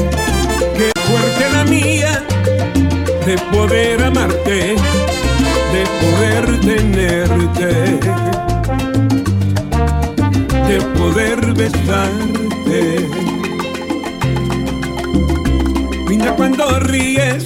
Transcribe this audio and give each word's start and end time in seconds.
Qué 0.77 0.91
fuerte 1.07 1.49
la 1.51 1.63
mía 1.65 1.94
de 3.25 3.37
poder 3.51 4.03
amarte, 4.03 4.75
de 5.73 5.83
poder 6.01 6.59
tenerte, 6.61 7.99
de 10.67 10.81
poder 10.99 11.53
besarte. 11.53 13.07
Linda 16.07 16.35
cuando 16.35 16.79
ríes 16.81 17.45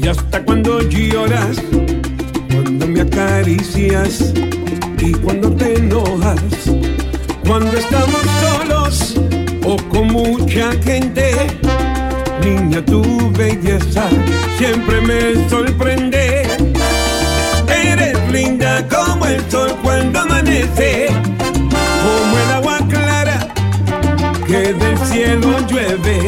y 0.00 0.08
hasta 0.08 0.42
cuando 0.42 0.80
lloras, 0.80 1.58
cuando 2.50 2.86
me 2.86 3.02
acaricias 3.02 4.32
y 5.00 5.12
cuando 5.12 5.52
te 5.52 5.76
enojas, 5.76 6.40
cuando 7.46 7.76
estamos 7.76 8.22
solos 8.40 9.14
o 9.66 9.76
con 9.90 10.06
mucha 10.06 10.72
gente. 10.82 11.67
Niña, 12.42 12.84
tu 12.84 13.30
belleza 13.32 14.08
siempre 14.58 15.00
me 15.00 15.48
sorprende. 15.48 16.42
Eres 17.68 18.18
linda 18.32 18.86
como 18.88 19.26
el 19.26 19.40
sol 19.50 19.74
cuando 19.82 20.20
amanece, 20.20 21.08
como 22.02 22.38
el 22.38 22.50
agua 22.52 22.78
clara 22.88 23.48
que 24.46 24.72
del 24.72 24.98
cielo 25.06 25.58
llueve. 25.68 26.18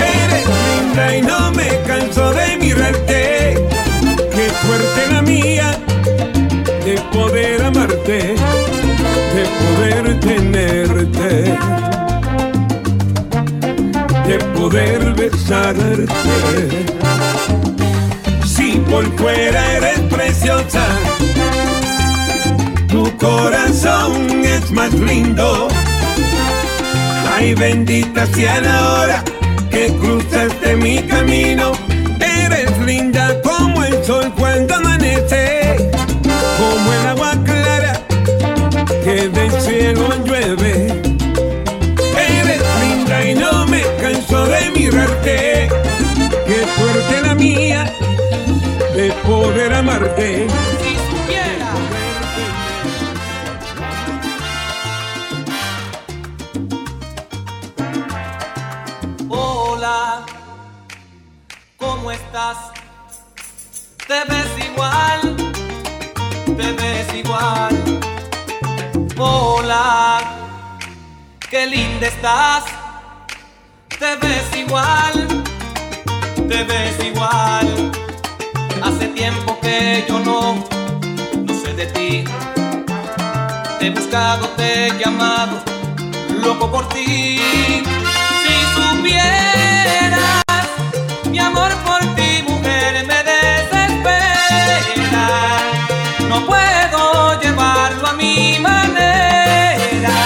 Eres 0.00 0.46
linda 0.66 1.16
y 1.16 1.22
no 1.22 1.52
me 1.52 1.68
canso 1.86 2.32
de 2.32 2.56
mirarte. 2.56 3.54
Qué 4.32 4.50
fuerte 4.62 5.12
la 5.12 5.22
mía 5.22 5.78
de 6.84 6.94
poder 7.12 7.62
amarte, 7.64 8.34
de 9.34 9.44
poder 9.60 10.20
tenerte, 10.20 11.58
de 14.28 14.38
poder 14.54 15.14
besarte. 15.14 16.04
Si 18.44 18.72
por 18.90 19.04
fuera 19.16 19.76
eres 19.76 20.00
preciosa, 20.00 20.86
tu 22.88 23.16
corazón 23.16 24.44
es 24.44 24.70
más 24.70 24.92
lindo. 24.92 25.68
Ay, 27.34 27.54
bendita 27.54 28.26
sea 28.26 28.60
la 28.60 28.92
hora 28.92 29.24
que 29.70 29.86
cruzaste 29.98 30.76
mi 30.76 30.98
camino. 31.04 31.87
Poder 49.40 49.72
amarte. 49.72 50.48
Hola, 59.28 60.26
¿cómo 61.76 62.10
estás? 62.10 62.56
Te 64.08 64.20
ves 64.30 64.50
igual, 64.68 65.20
te 66.58 66.72
ves 66.80 67.08
igual. 67.14 67.74
Hola, 69.16 70.20
qué 71.48 71.66
linda 71.66 72.08
estás. 72.08 72.64
Te 74.00 74.16
ves 74.16 74.48
igual, 74.56 75.14
te 76.48 76.64
ves 76.64 77.04
igual. 77.04 77.77
Yo 80.08 80.18
no, 80.20 80.64
no 81.46 81.54
sé 81.54 81.74
de 81.74 81.86
ti. 81.86 82.24
He 83.80 83.90
buscado, 83.90 84.48
te 84.56 84.86
he 84.86 84.98
llamado, 84.98 85.62
loco 86.42 86.70
por 86.70 86.88
ti. 86.88 87.38
Si 88.42 88.54
supieras, 88.76 90.42
mi 91.30 91.38
amor 91.38 91.70
por 91.86 92.00
ti, 92.16 92.42
mujer, 92.48 93.06
me 93.06 93.22
desespera. 93.32 93.58
No 96.28 96.46
puedo 96.46 97.40
llevarlo 97.42 98.08
a 98.08 98.12
mi 98.14 98.58
manera. 98.60 100.16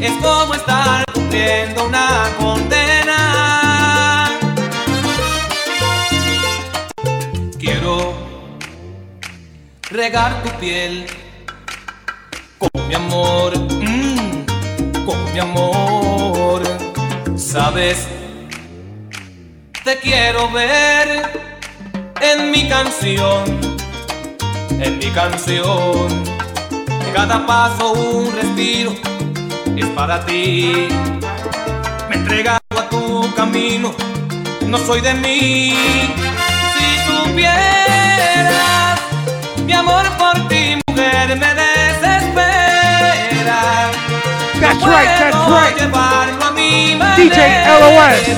Es 0.00 0.12
como 0.22 0.54
estar 0.54 1.04
cumpliendo 1.14 1.86
una 1.86 2.30
condena. 2.38 2.53
Regar 10.04 10.42
tu 10.42 10.50
piel 10.60 11.06
con 12.58 12.88
mi 12.88 12.94
amor, 12.94 13.58
mm, 13.58 14.44
con 15.06 15.18
mi 15.32 15.38
amor. 15.38 16.60
Sabes, 17.36 18.06
te 19.82 19.96
quiero 20.04 20.50
ver 20.50 21.06
en 22.20 22.50
mi 22.50 22.68
canción, 22.68 23.44
en 24.86 24.98
mi 24.98 25.10
canción. 25.20 26.08
Cada 27.14 27.46
paso 27.46 27.92
un 27.92 28.30
respiro 28.40 28.92
es 29.74 29.86
para 29.98 30.16
ti. 30.26 30.86
Me 32.08 32.16
he 32.16 32.18
entregado 32.18 32.76
a 32.82 32.88
tu 32.90 33.34
camino, 33.34 33.94
no 34.66 34.76
soy 34.76 35.00
de 35.00 35.14
mí. 35.14 35.72
Si 36.74 36.84
mi 39.66 39.72
amor 39.72 40.04
por 40.18 40.48
ti, 40.48 40.76
mujer, 40.86 41.36
me 41.36 41.54
desespera. 41.54 42.40
That's 44.60 44.80
no 44.80 44.86
right, 44.86 45.08
that's 45.18 45.36
right. 45.48 45.76
Llevarlo 45.78 46.44
a 46.44 46.50
mi 46.50 46.94
DJ 47.16 47.64
LOS. 47.80 48.28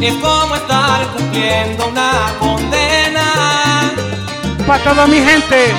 Es 0.00 0.14
como 0.14 0.54
estar 0.54 1.06
cumpliendo 1.08 1.88
una 1.88 2.32
condena. 2.38 3.92
Para 4.66 4.84
toda 4.84 5.06
mi 5.06 5.18
gente, 5.18 5.72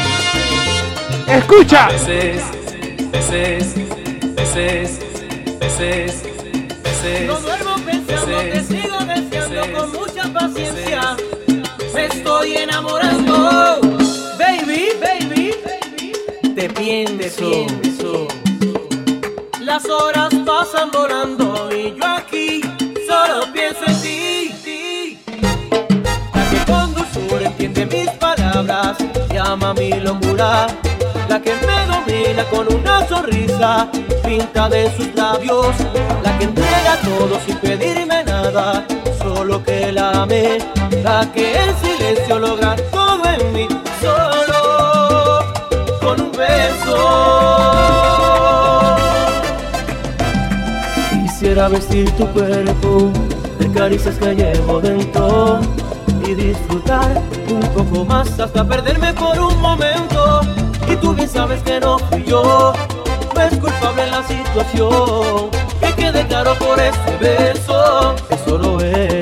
escucha. 1.28 1.86
A 1.86 1.90
veces, 1.90 2.44
veces, 3.12 3.76
veces, 4.36 5.00
veces, 5.60 6.24
veces. 6.84 7.28
No 7.28 7.40
duermo 7.40 7.76
pensando 7.86 8.38
veces, 8.38 8.68
sigo 8.68 8.98
deseando 9.00 9.62
veces, 9.62 9.76
con 9.76 9.92
mucha 9.92 10.24
paciencia. 10.34 11.16
Veces, 11.48 11.94
me 11.94 12.06
estoy 12.06 12.58
enamorando 12.58 13.99
baby, 14.70 15.54
baby. 15.66 16.54
Te 16.56 16.70
pienso. 16.70 17.50
Pienso. 17.50 18.28
Las 19.62 19.86
horas 19.90 20.34
pasan 20.46 20.92
volando 20.92 21.70
y 21.72 21.96
yo 21.96 22.06
aquí 22.06 22.62
solo 23.08 23.52
pienso 23.52 23.84
en 23.88 24.02
ti. 24.02 24.52
ti. 24.64 25.20
La 26.34 26.50
que 26.50 26.72
con 26.72 26.94
dulzura 26.94 27.48
entiende 27.48 27.86
mis 27.86 28.10
palabras, 28.12 28.98
llama 29.34 29.72
a 29.72 29.74
mi 29.74 29.92
locura. 29.94 30.68
La 31.28 31.42
que 31.42 31.54
me 31.68 31.86
domina 31.88 32.44
con 32.46 32.74
una 32.74 33.08
sonrisa, 33.08 33.90
pinta 34.24 34.70
de 34.70 34.92
sus 34.96 35.14
labios. 35.16 35.76
La 36.24 36.38
que 36.38 36.46
entrega 36.46 36.98
todo 37.04 37.40
sin 37.46 37.58
pedirme 37.58 38.24
nada, 38.24 38.86
solo 39.22 39.64
que 39.64 39.92
la 39.92 40.24
amé. 40.24 40.60
La 41.04 41.32
que 41.34 41.56
en 41.56 41.76
silencio 41.78 42.40
logra 42.40 42.76
todo 42.92 43.24
en 43.26 43.54
mí. 43.54 43.68
Solo 44.02 44.39
con 46.10 46.22
un 46.22 46.32
beso. 46.32 46.98
Quisiera 51.12 51.68
vestir 51.68 52.10
tu 52.12 52.28
cuerpo 52.28 53.12
de 53.60 53.72
caricias 53.72 54.16
que 54.18 54.36
llevo 54.36 54.82
dentro 54.82 55.60
y 56.26 56.34
disfrutar 56.34 57.22
un 57.50 57.62
poco 57.76 58.06
más 58.06 58.40
hasta 58.40 58.64
perderme 58.68 59.14
por 59.14 59.40
un 59.40 59.60
momento. 59.62 60.42
Y 60.88 60.96
tú 60.96 61.14
bien 61.14 61.30
sabes 61.30 61.62
que 61.64 61.80
no 61.80 62.00
fui 62.00 62.24
yo, 62.24 62.74
no 63.36 63.42
es 63.42 63.58
culpable 63.58 64.08
la 64.08 64.24
situación. 64.24 65.50
Que 65.80 65.94
quede 65.94 66.26
claro 66.28 66.56
por 66.56 66.80
este 66.80 67.18
beso, 67.18 68.16
que 68.28 68.38
solo 68.50 68.80
es. 68.82 69.19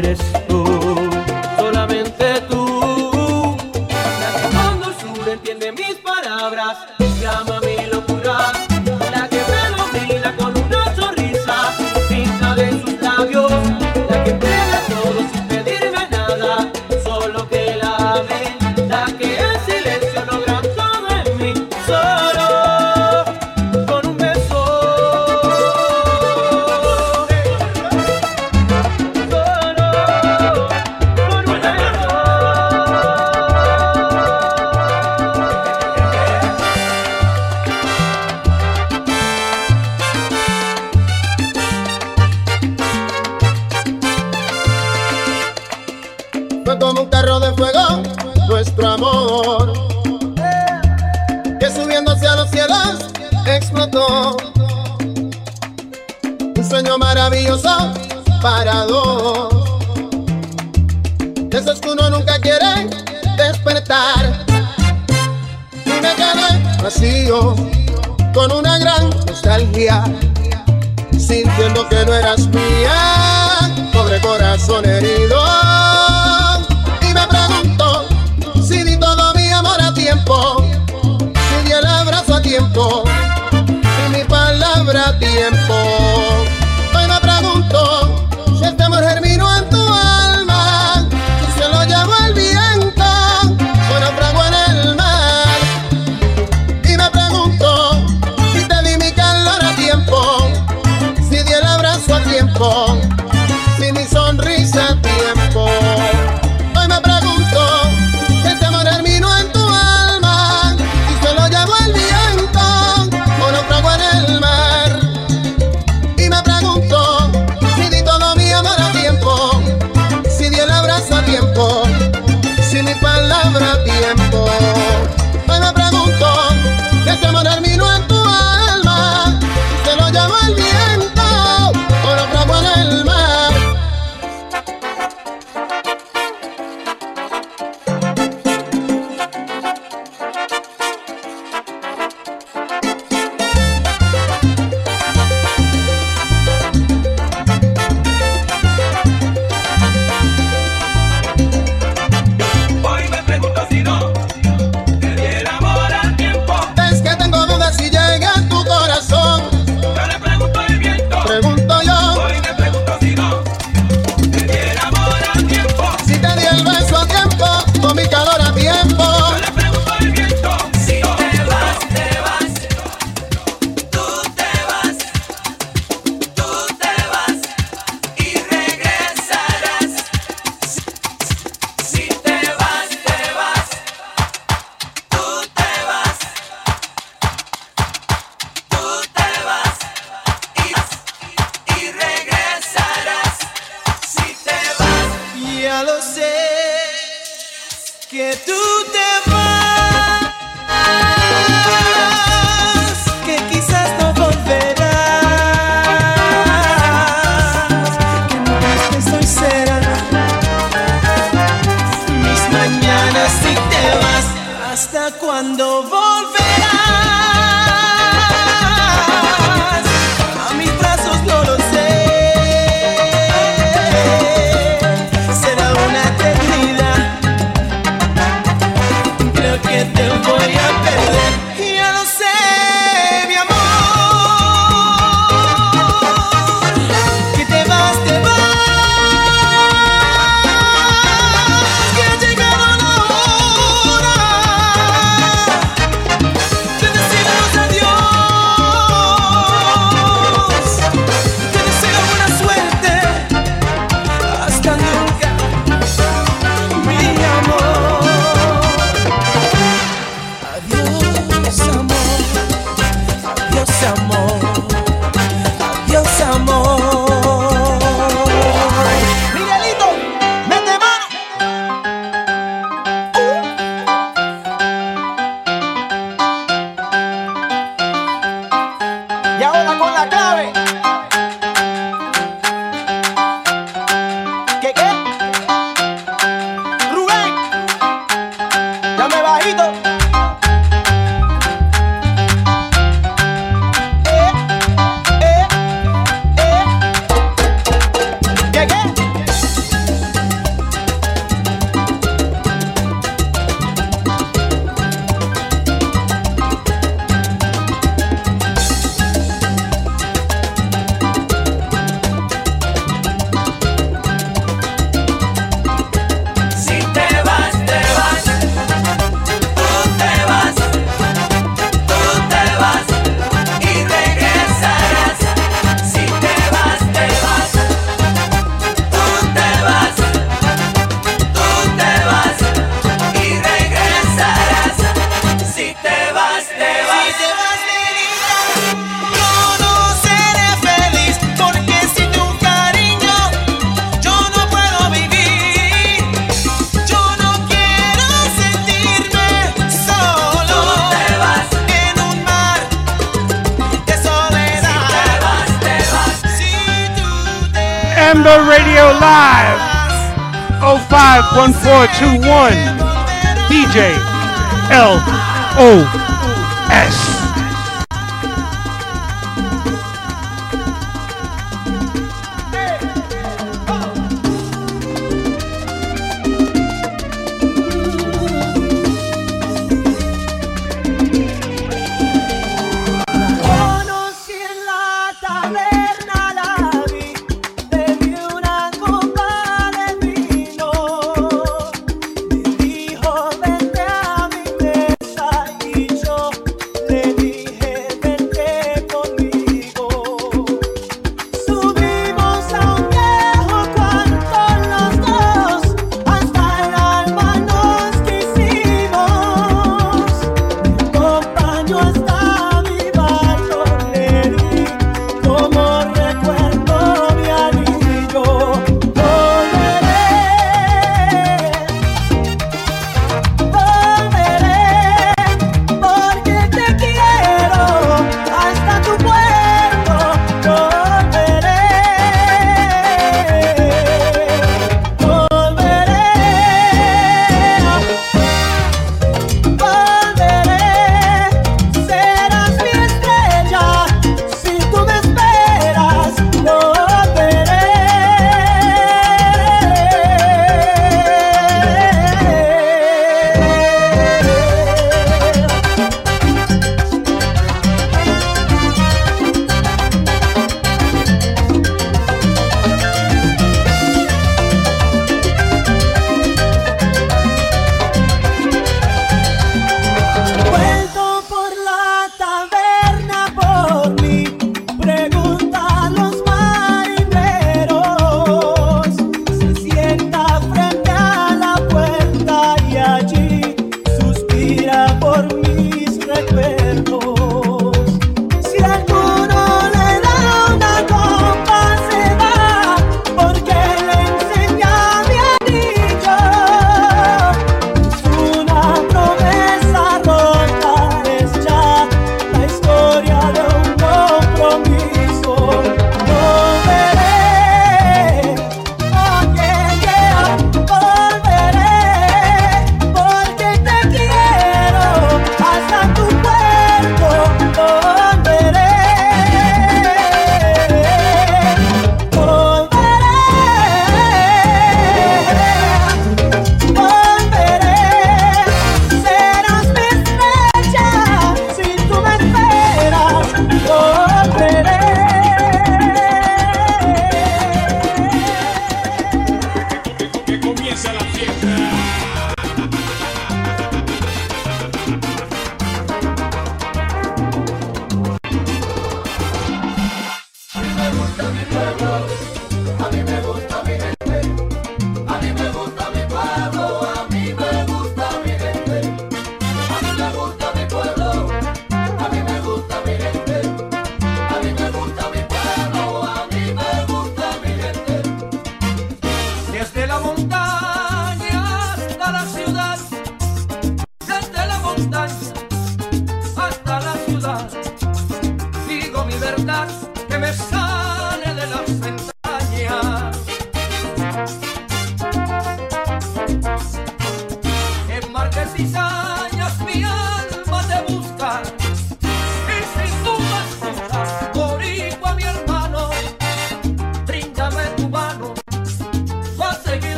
que 229.61 229.85
te 229.85 230.09
voy 230.09 230.56
a 230.56 230.67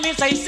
começa 0.00 0.28
e 0.28 0.36
se 0.36 0.47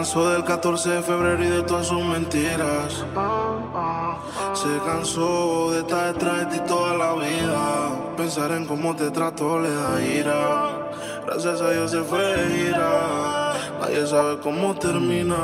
Se 0.00 0.06
cansó 0.06 0.30
del 0.30 0.44
14 0.44 0.88
de 0.88 1.02
febrero 1.02 1.44
y 1.44 1.48
de 1.48 1.62
todas 1.62 1.88
sus 1.88 2.02
mentiras. 2.02 3.04
Se 4.54 4.78
cansó 4.86 5.72
de 5.72 5.80
estar 5.80 6.14
detrás 6.14 6.38
de 6.38 6.46
ti 6.46 6.64
toda 6.66 6.96
la 6.96 7.12
vida. 7.16 8.14
Pensar 8.16 8.50
en 8.52 8.64
cómo 8.64 8.96
te 8.96 9.10
trato 9.10 9.60
le 9.60 9.68
da 9.70 10.02
ira. 10.02 10.88
Gracias 11.26 11.60
a 11.60 11.70
Dios 11.72 11.90
se 11.90 12.00
fue 12.00 12.18
de 12.18 12.48
gira. 12.48 13.52
Nadie 13.78 14.06
sabe 14.06 14.38
cómo 14.38 14.74
termina. 14.74 15.36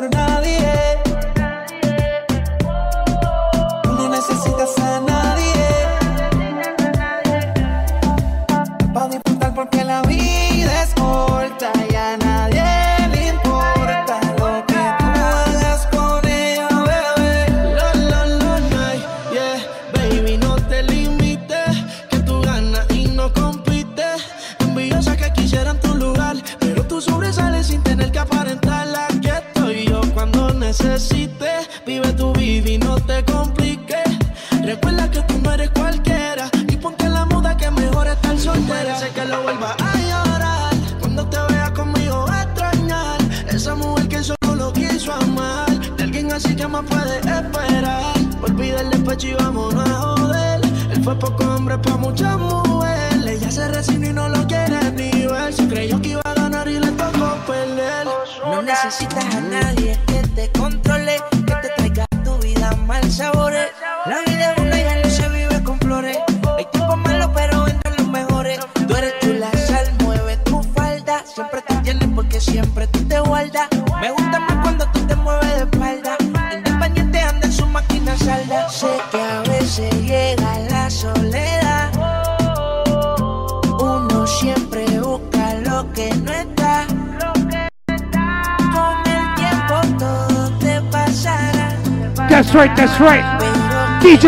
Florida. 0.00 0.37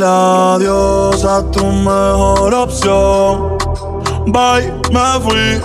Dile 0.00 0.08
adiós 0.08 1.24
a 1.26 1.42
tu 1.50 1.62
mejor 1.62 2.54
opción. 2.54 3.58
Bye, 4.28 4.72
me 4.90 5.20
fui, 5.20 5.60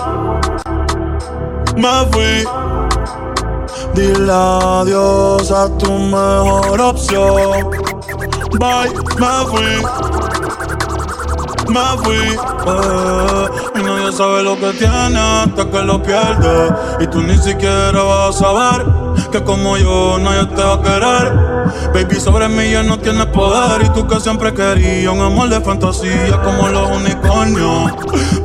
me 1.77 2.05
fui. 2.11 2.45
Dile 3.93 4.33
adiós 4.33 5.51
a 5.51 5.69
tu 5.77 5.89
mejor 5.89 6.81
opción. 6.81 7.71
Bye, 8.59 8.91
me 9.21 9.45
fui. 9.47 9.73
Me 11.69 11.97
fui, 12.03 12.37
eh, 12.67 13.47
y 13.75 13.83
nadie 13.83 14.11
sabe 14.11 14.43
lo 14.43 14.57
que 14.57 14.73
tiene 14.73 15.17
hasta 15.17 15.63
que 15.71 15.81
lo 15.81 16.03
pierde. 16.03 16.75
Y 16.99 17.07
tú 17.07 17.21
ni 17.21 17.37
siquiera 17.37 18.03
vas 18.03 18.35
a 18.35 18.39
saber 18.39 18.94
que 19.35 19.43
como 19.43 19.77
yo 19.77 20.17
nadie 20.17 20.45
te 20.45 20.63
va 20.63 20.75
a 20.75 20.81
querer. 20.81 21.33
Baby, 21.93 22.19
sobre 22.21 22.47
mí 22.47 22.71
ya 22.71 22.83
no 22.83 22.97
tienes 22.99 23.25
poder. 23.27 23.83
Y 23.83 23.89
tú 23.89 24.07
que 24.07 24.19
siempre 24.19 24.53
querías 24.53 25.11
un 25.11 25.21
amor 25.21 25.49
de 25.49 25.59
fantasía 25.59 26.41
como 26.41 26.69
los 26.69 26.89
unicornios. 26.97 27.91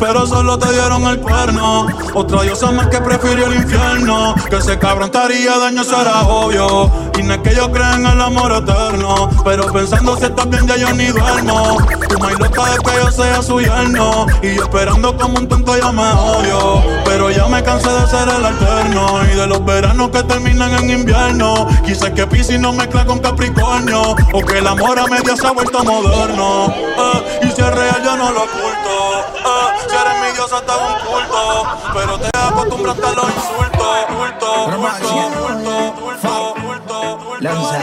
Pero 0.01 0.27
solo 0.27 0.59
te 0.59 0.73
dieron 0.73 1.05
el 1.05 1.21
cuerno. 1.21 1.87
Otra 2.15 2.43
diosa 2.43 2.73
más 2.73 2.89
que 2.89 3.01
prefirió 3.01 3.47
el 3.47 3.57
infierno. 3.57 4.35
Que 4.49 4.57
ese 4.57 4.79
cabrón 4.79 5.11
te 5.11 5.19
haría 5.19 5.59
daño, 5.59 5.85
será 5.85 6.23
obvio. 6.23 6.91
Y 7.19 7.23
no 7.23 7.35
es 7.35 7.41
que 7.41 7.55
yo 7.55 7.71
crea 7.71 7.95
el 7.95 8.21
amor 8.21 8.53
eterno. 8.53 9.31
Pero 9.45 9.73
pensando 9.73 10.17
si 10.17 10.25
estás 10.25 10.49
bien, 10.49 10.67
ya 10.67 10.77
yo 10.77 10.93
ni 10.93 11.07
duermo. 11.07 11.79
Tu 12.11 12.19
más 12.19 12.33
loca 12.41 12.65
de 12.65 12.79
que 12.79 12.91
yo 13.05 13.11
sea 13.13 13.41
su 13.41 13.61
yerno. 13.61 14.27
Y 14.43 14.57
yo 14.57 14.65
esperando 14.65 15.17
como 15.17 15.39
un 15.39 15.49
tonto 15.49 15.79
ya 15.79 15.93
me 15.93 16.11
odio. 16.11 16.83
Pero 17.05 17.31
ya 17.31 17.47
me 17.47 17.63
cansé 17.63 17.89
de 17.89 18.07
ser 18.09 18.29
el 18.29 18.45
alterno. 18.45 19.21
Y 19.33 19.37
de 19.37 19.47
los 19.47 19.65
veranos 19.65 20.11
que 20.11 20.23
terminan 20.25 20.75
en 20.75 20.91
invierno. 20.91 21.69
Quise 21.87 22.13
que 22.13 22.27
Piscis 22.27 22.59
no 22.59 22.73
mezcla 22.73 23.07
con 23.07 23.21
Capricornio. 23.21 24.17
O 24.33 24.41
que 24.45 24.59
el 24.59 24.67
amor 24.67 24.99
a 24.99 25.07
media 25.07 25.37
se 25.37 25.47
ha 25.47 25.53
vuelto 25.53 25.85
moderno. 25.85 26.75
Eh, 26.77 27.41
y 27.43 27.47
si 27.53 27.61
es 27.61 27.75
real, 27.75 28.03
yo 28.03 28.17
no 28.17 28.33
lo 28.33 28.43
oculto. 28.43 29.21
Eh, 29.37 29.89
si 29.89 29.95
eres 29.95 30.21
mi 30.21 30.33
diosa, 30.35 30.61
te 30.63 30.73
un 30.73 30.95
culto. 31.07 31.67
Pero 31.95 32.19
te 32.19 32.31
acostumbraste 32.37 33.07
a 33.07 33.13
los 33.13 33.25
insultos. 33.25 33.61
Culto, 34.09 34.67
culto, 34.67 34.91
culto, 34.91 35.95
culto, 35.95 36.55
culto, 36.61 37.19
culto. 37.25 37.41
Lanza, 37.41 37.79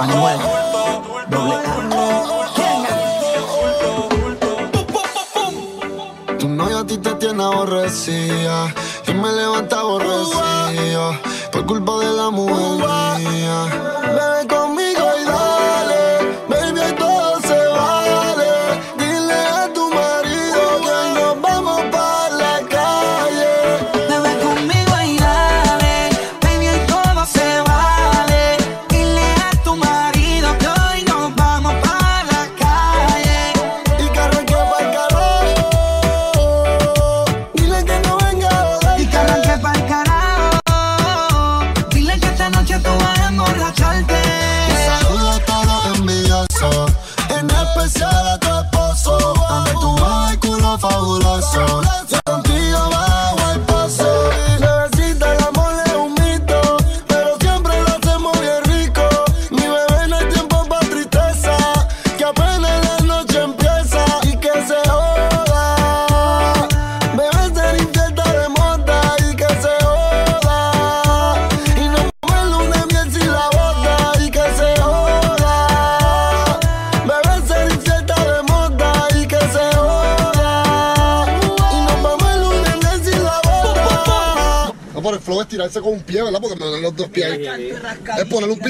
Anuel, 0.00 0.38
doble 0.72 0.85
tiene 7.36 7.52
aborrecida 7.52 8.74
y 9.06 9.12
me 9.12 9.30
levanta 9.30 9.80
aborrecido 9.80 11.18
por 11.52 11.66
culpa 11.66 11.98
de 11.98 12.12
la 12.16 12.30
mujer 12.30 13.05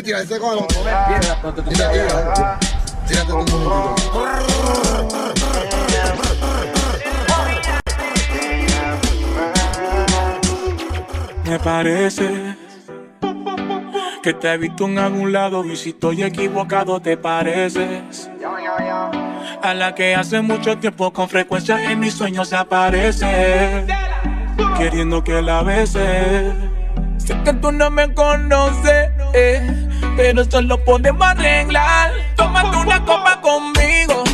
pies. 0.02 0.24
Y 0.24 0.26
te 0.26 1.62
tira. 1.62 2.58
Tírate. 3.06 3.32
Me 11.44 11.58
parece 11.60 12.56
que 14.22 14.34
te 14.34 14.52
he 14.52 14.58
visto 14.58 14.86
en 14.86 14.98
algún 14.98 15.32
lado 15.32 15.64
y 15.64 15.76
si 15.76 15.90
estoy 15.90 16.24
equivocado 16.24 17.00
te 17.00 17.16
pareces 17.16 18.28
a 19.62 19.72
la 19.72 19.94
que 19.94 20.16
hace 20.16 20.40
mucho 20.40 20.76
tiempo 20.78 21.12
con 21.12 21.28
frecuencia 21.28 21.90
en 21.90 22.00
mis 22.00 22.14
sueños 22.14 22.52
aparece 22.52 23.86
queriendo 24.76 25.22
que 25.24 25.40
la 25.42 25.62
beses. 25.62 26.54
Sé 27.18 27.36
que 27.44 27.52
tú 27.54 27.72
no 27.72 27.90
me 27.90 28.12
conoces, 28.14 29.10
eh, 29.34 29.85
pero 30.16 30.42
esto 30.42 30.60
lo 30.62 30.82
podemos 30.82 31.22
arreglar. 31.26 32.12
Tómate 32.36 32.76
una 32.78 33.04
copa 33.04 33.40
conmigo, 33.40 34.24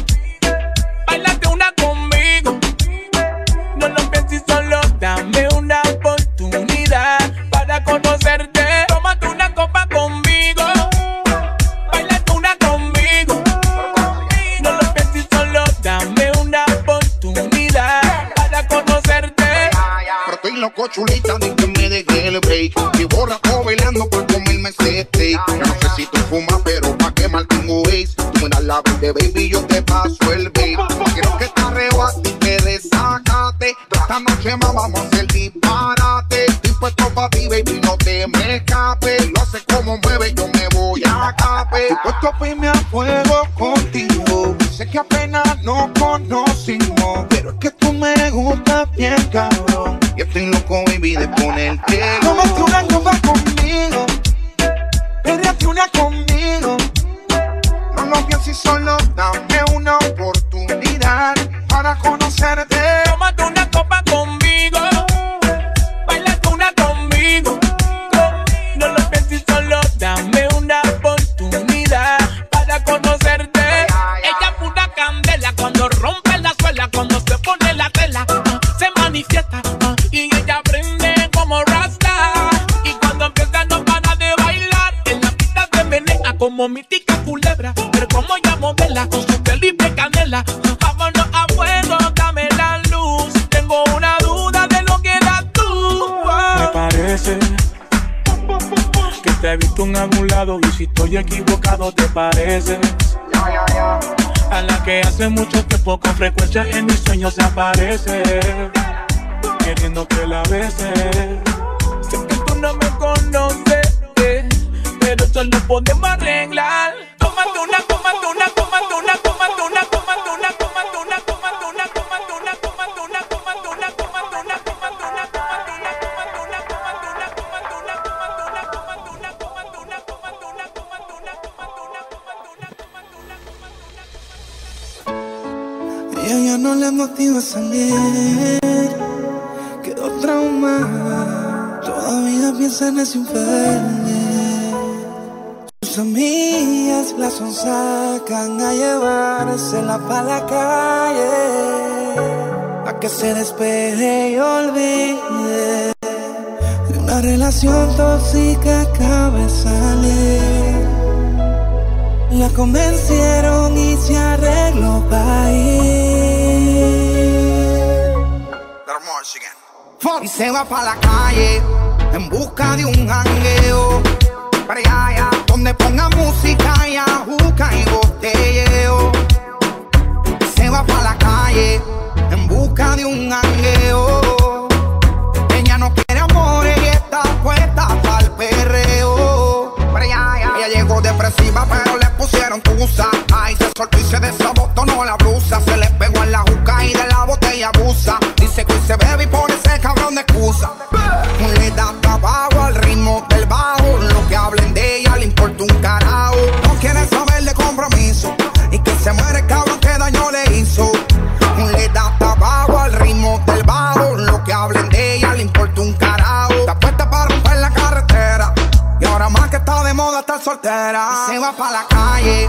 pa' 221.57 221.71
la 221.71 221.85
calle 221.87 222.49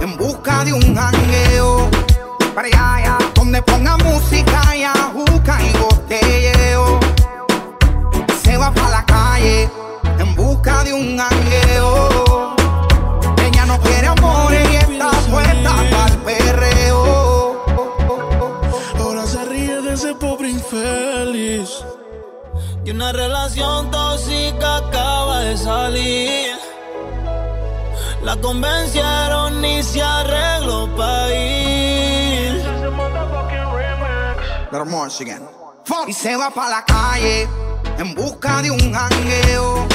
en 0.00 0.16
busca 0.16 0.64
de 0.64 0.72
un 0.72 0.98
ángel. 0.98 1.41
Convencieron 28.42 29.64
y 29.64 29.82
se 29.82 30.02
arregló 30.02 30.94
para 30.96 31.34
ir. 31.34 31.62
Y 36.06 36.12
se 36.12 36.36
va 36.36 36.50
para 36.50 36.70
la 36.70 36.84
calle 36.84 37.48
en 37.98 38.14
busca 38.14 38.60
de 38.60 38.70
un 38.70 38.92
jangueo. 38.92 39.86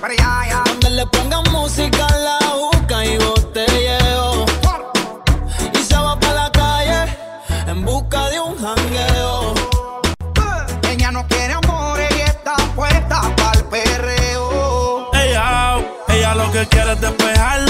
Para 0.00 0.12
allá, 0.14 0.40
allá. 0.40 0.62
Donde 0.66 0.90
le 0.90 1.06
pongan 1.06 1.42
música, 1.50 2.06
la 2.18 2.38
busca 2.54 3.04
y 3.04 3.18
botelleo. 3.18 4.46
Y 5.74 5.78
se 5.82 5.96
va 5.96 6.18
para 6.18 6.34
la 6.34 6.52
calle 6.52 7.16
en 7.66 7.84
busca 7.84 8.28
de 8.28 8.40
un 8.40 8.56
jangueo. 8.56 9.54
Ella 10.88 11.10
no 11.10 11.26
quiere 11.26 11.54
amores 11.54 12.10
y 12.16 12.20
está 12.20 12.56
puesta 12.76 13.20
para 13.36 13.58
el 13.58 13.64
perreo. 13.66 15.10
Ella, 15.12 15.76
ella 16.08 16.34
lo 16.34 16.50
que 16.52 16.66
quiere 16.68 16.92
es 16.92 17.00
despejar 17.00 17.69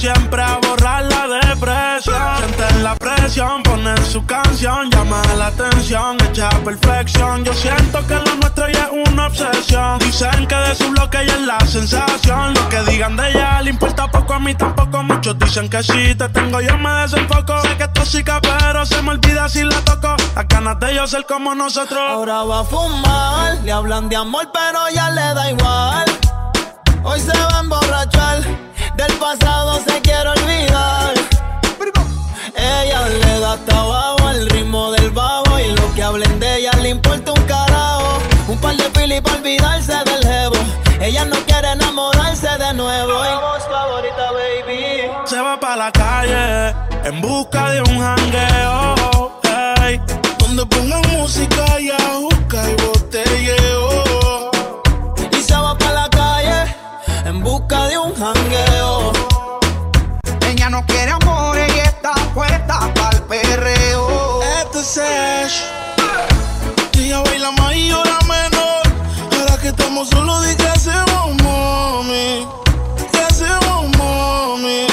siempre 0.00 0.42
a 0.42 0.56
borrar 0.56 1.04
la 1.04 1.28
depresión. 1.28 2.16
Sienten 2.38 2.82
la 2.82 2.94
presión, 2.96 3.62
ponen 3.62 4.02
su 4.06 4.24
canción, 4.24 4.90
llama 4.90 5.20
la 5.36 5.48
atención, 5.48 6.16
echa 6.22 6.48
perfección. 6.64 7.44
Yo 7.44 7.52
siento 7.52 8.06
que 8.06 8.14
lo 8.14 8.34
nuestro 8.36 8.68
ya 8.70 8.84
es 8.84 9.08
una 9.08 9.26
obsesión. 9.26 9.98
Dicen 9.98 10.46
que 10.46 10.54
de 10.54 10.74
su 10.74 10.90
bloque 10.90 11.18
ya 11.26 11.34
es 11.34 11.40
la 11.42 11.60
sensación. 11.66 12.54
Lo 12.54 12.68
que 12.70 12.80
digan 12.90 13.14
de 13.16 13.30
ella 13.30 13.60
le 13.60 13.70
importa 13.70 14.10
poco, 14.10 14.32
a 14.34 14.40
mí 14.40 14.54
tampoco. 14.54 15.02
Muchos 15.02 15.38
dicen 15.38 15.68
que 15.68 15.82
si 15.82 16.14
te 16.14 16.28
tengo 16.30 16.60
yo 16.62 16.78
me 16.78 16.90
desenfoco. 17.02 17.60
Sé 17.60 17.76
que 17.76 17.84
es 17.84 17.92
tóxica, 17.92 18.40
pero 18.40 18.86
se 18.86 19.02
me 19.02 19.10
olvida 19.10 19.48
si 19.50 19.64
la 19.64 19.80
toco. 19.82 20.16
Las 20.34 20.48
ganas 20.48 20.80
de 20.80 20.94
yo 20.94 21.06
ser 21.06 21.26
como 21.26 21.54
nosotros. 21.54 22.00
Ahora 22.00 22.42
va 22.44 22.60
a 22.60 22.64
fumar, 22.64 23.58
le 23.62 23.70
hablan 23.70 24.08
de 24.08 24.16
amor, 24.16 24.48
pero 24.50 24.80
ya 24.94 25.10
le 25.10 25.34
da 25.34 25.50
igual. 25.50 26.04
Hoy 27.02 27.20
se 27.20 27.36
va 27.36 27.58
a 27.58 27.60
emborrachar, 27.60 28.42
del 29.00 29.12
pasado 29.14 29.80
se 29.86 30.00
quiere 30.02 30.28
olvidar. 30.28 31.14
Ella 32.54 33.08
le 33.08 33.40
da 33.40 33.56
trabajo 33.64 34.28
al 34.28 34.50
ritmo 34.50 34.90
del 34.92 35.10
bajo 35.10 35.58
y 35.58 35.72
lo 35.72 35.94
que 35.94 36.02
hablen 36.02 36.38
de 36.38 36.58
ella 36.58 36.72
le 36.82 36.90
importa 36.90 37.32
un 37.32 37.42
carajo. 37.44 38.18
Un 38.48 38.58
par 38.58 38.76
de 38.76 38.84
filis 38.90 39.22
para 39.22 39.36
olvidarse 39.38 39.94
del 40.04 40.22
jevo. 40.22 40.56
Ella 41.00 41.24
no 41.24 41.36
quiere 41.46 41.70
enamorarse 41.72 42.48
de 42.58 42.74
nuevo. 42.74 43.12
Y 43.24 43.72
favorita, 43.72 44.32
baby. 44.32 45.10
Se 45.24 45.40
va 45.40 45.58
para 45.58 45.76
la 45.76 45.92
calle 45.92 46.74
en 47.04 47.20
busca 47.22 47.70
de 47.70 47.80
un 47.80 47.98
jangueo. 47.98 49.40
Donde 50.40 50.66
pongan 50.66 51.02
música 51.12 51.80
y 51.80 51.90
ajuca 51.90 52.70
y 52.70 52.74
botelleo. 52.82 54.50
Y 55.32 55.42
se 55.42 55.54
va 55.54 55.76
para 55.78 56.02
la 56.02 56.10
calle 56.10 56.76
en 57.24 57.42
busca 57.42 57.88
de 57.88 57.96
un 57.96 58.14
jangueo. 58.14 58.69
No 60.70 60.86
quiere 60.86 61.10
amores 61.10 61.68
y 61.74 61.78
está 61.80 62.12
puesta 62.32 62.78
para 62.94 63.16
el 63.16 63.22
perreo. 63.24 64.40
Este 64.62 64.78
es 64.78 64.98
Ash. 64.98 65.62
Ella 66.92 67.18
baila 67.22 67.50
más 67.50 67.74
y 67.74 67.88
llora 67.88 68.18
menos. 68.28 68.82
Ahora 69.36 69.60
que 69.60 69.68
estamos 69.68 70.08
solos, 70.10 70.46
di 70.46 70.54
que 70.54 70.68
hacemos, 70.68 71.34
mami. 71.42 72.46
¿Qué 73.10 73.18
hacemos, 73.18 73.98
mami? 73.98 74.86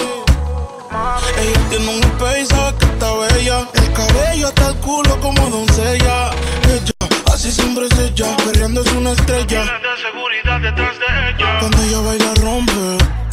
Ella 1.37 1.59
tiene 1.69 1.89
un 1.89 2.03
espejo 2.03 2.37
y 2.41 2.45
sabe 2.47 2.77
que 2.79 2.85
está 2.85 3.13
bella. 3.13 3.67
El 3.75 3.93
cabello 3.93 4.47
hasta 4.47 4.69
el 4.69 4.75
culo 4.77 5.19
como 5.21 5.47
doncella. 5.47 6.31
Ella, 6.63 6.91
así 7.31 7.51
siempre 7.51 7.85
es 7.85 7.99
ella. 7.99 8.35
Perreando 8.37 8.81
es 8.81 8.91
una 8.93 9.11
estrella. 9.11 9.63
seguridad 10.01 10.59
detrás 10.59 10.97
de 10.97 11.29
ella. 11.29 11.59
Cuando 11.59 11.83
ella 11.83 11.99
baila 11.99 12.33
rompe. 12.41 13.26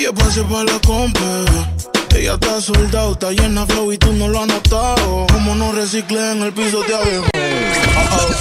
No 0.00 0.06
hay 0.06 0.14
espacio 0.14 0.48
para 0.48 0.64
la 0.64 0.80
compa. 0.80 1.20
Ella 2.16 2.32
está 2.32 2.58
soldado, 2.62 3.12
está 3.12 3.32
llena 3.32 3.66
de 3.66 3.74
flow 3.74 3.92
y 3.92 3.98
tú 3.98 4.14
no 4.14 4.28
lo 4.28 4.40
has 4.40 4.46
notado. 4.46 5.26
Como 5.30 5.54
no 5.54 5.72
reciclé 5.72 6.32
en 6.32 6.42
el 6.42 6.54
piso 6.54 6.80
te 6.86 6.94
abejo. 6.94 7.26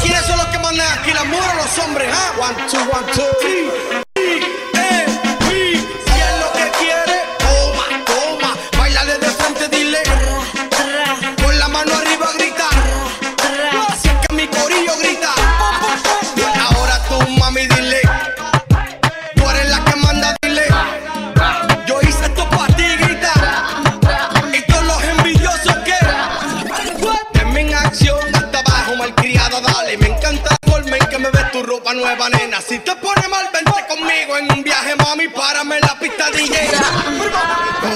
¿Quiénes 0.01 0.25
son 0.25 0.37
los 0.37 0.47
que 0.47 0.59
mandan 0.59 0.87
aquí, 0.97 1.11
las 1.11 1.25
mujeres 1.25 1.51
o 1.51 1.55
los 1.57 1.85
hombres? 1.85 2.07
ah? 2.13 2.31
One, 2.39 2.55
two, 2.71 2.79
one, 2.79 3.11
two. 3.13 3.23
Eh, 3.45 4.08
me 31.19 31.29
ves 31.29 31.51
tu 31.51 31.63
ropa 31.63 31.93
nueva, 31.93 32.29
nena. 32.29 32.59
Si 32.61 32.79
te 32.79 32.95
pone 32.95 33.27
mal, 33.27 33.47
vente 33.53 33.85
conmigo 33.87 34.37
en 34.37 34.51
un 34.51 34.63
viaje, 34.63 34.95
mami. 34.95 35.27
Párame 35.29 35.75
en 35.75 35.81
la 35.81 35.99
pista 35.99 36.25
DJ. 36.31 36.69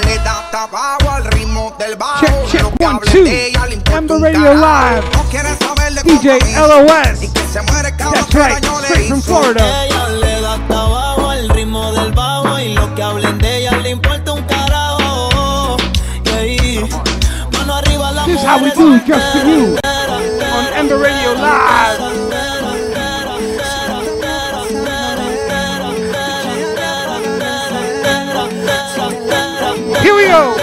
Le 0.05 0.17
da 0.19 0.39
hasta 0.39 0.63
abajo 0.63 1.09
al 1.11 1.25
ritmo 1.25 1.75
del 1.79 1.95
bajo. 1.95 2.25
Check, 2.25 2.51
check, 2.51 2.61
Lo 2.61 2.71
que 2.77 2.85
one, 2.85 2.99
two. 3.11 3.23
de 3.23 3.47
ella 3.47 3.65
le 3.67 3.73
importa 3.75 3.97
Amber 3.97 4.17
un 4.17 4.23
Radio. 4.23 4.53
Live. 4.53 5.03
No 5.13 5.67
saber 5.67 5.93
de 5.93 6.03
DJ. 6.03 6.39
LOS. 6.67 7.23
Y 7.23 7.27
que 7.29 7.41
se 7.51 7.61
muere 7.61 7.89
el 7.89 7.95
cabrón 7.97 8.13
That's 8.13 8.29
que 8.29 8.37
right, 8.39 8.65
straight 8.85 9.07
from. 9.07 9.21
Florida. 9.21 9.85
Ella 9.85 10.09
le 10.09 10.41
da 10.41 10.53
hasta 10.53 10.79
abajo 10.79 11.29
al 11.29 11.49
ritmo 11.49 11.91
del 11.93 12.11
bajo 12.11 12.59
y 12.59 12.73
lo 12.73 12.93
que 12.95 13.03
hablen 13.03 13.37
de 13.39 13.57
ella 13.57 13.71
le 13.77 13.89
importa 13.91 14.31
un 14.33 14.41
carajo. 14.43 15.77
Yeah. 16.25 16.87
Mano 17.53 17.75
arriba 17.75 18.11
la 18.11 18.25
This 18.25 18.35
is 18.39 18.43
how 18.45 18.57
we 18.61 18.71
do 18.71 18.99
just 19.05 19.31
for 19.31 19.45
you 19.47 19.77
on 19.83 20.73
Amber 20.75 20.97
Radio 20.97 21.33
Live. 21.33 22.12
Here 30.23 30.62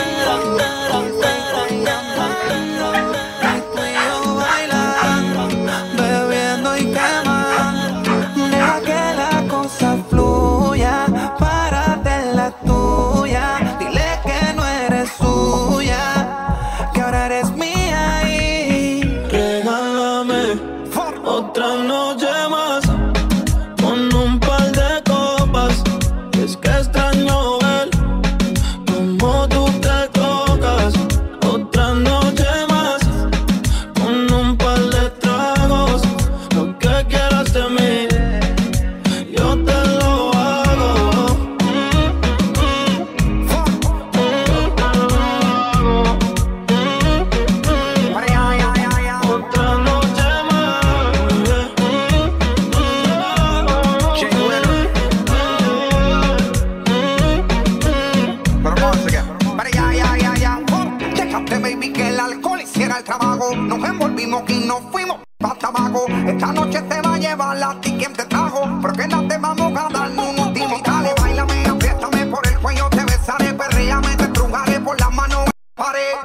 noche 67.31 67.37
te 67.37 67.37
va 67.37 67.51
a 67.51 67.55
llevar 67.55 67.57
la 67.57 67.81
quien 67.81 68.13
te 68.13 68.25
trajo. 68.25 68.79
Pero 68.83 68.95
que 68.95 69.09
no 69.09 69.29
te 69.29 69.39
vamos 69.39 69.73
a 69.77 69.89
dar 69.89 70.11
un 70.11 70.39
último 70.39 70.81
dale. 70.85 71.15
Bailame, 71.21 71.65
apriétame 71.67 72.27
por 72.27 72.47
el 72.47 72.59
cuello, 72.59 72.89
te 72.91 73.05
besaré, 73.05 73.53
perréame, 73.55 74.17
te 74.17 74.25
estrujaré 74.25 74.81
por 74.81 74.99
las 74.99 75.13
manos. 75.13 75.51
Pared. 75.75 76.20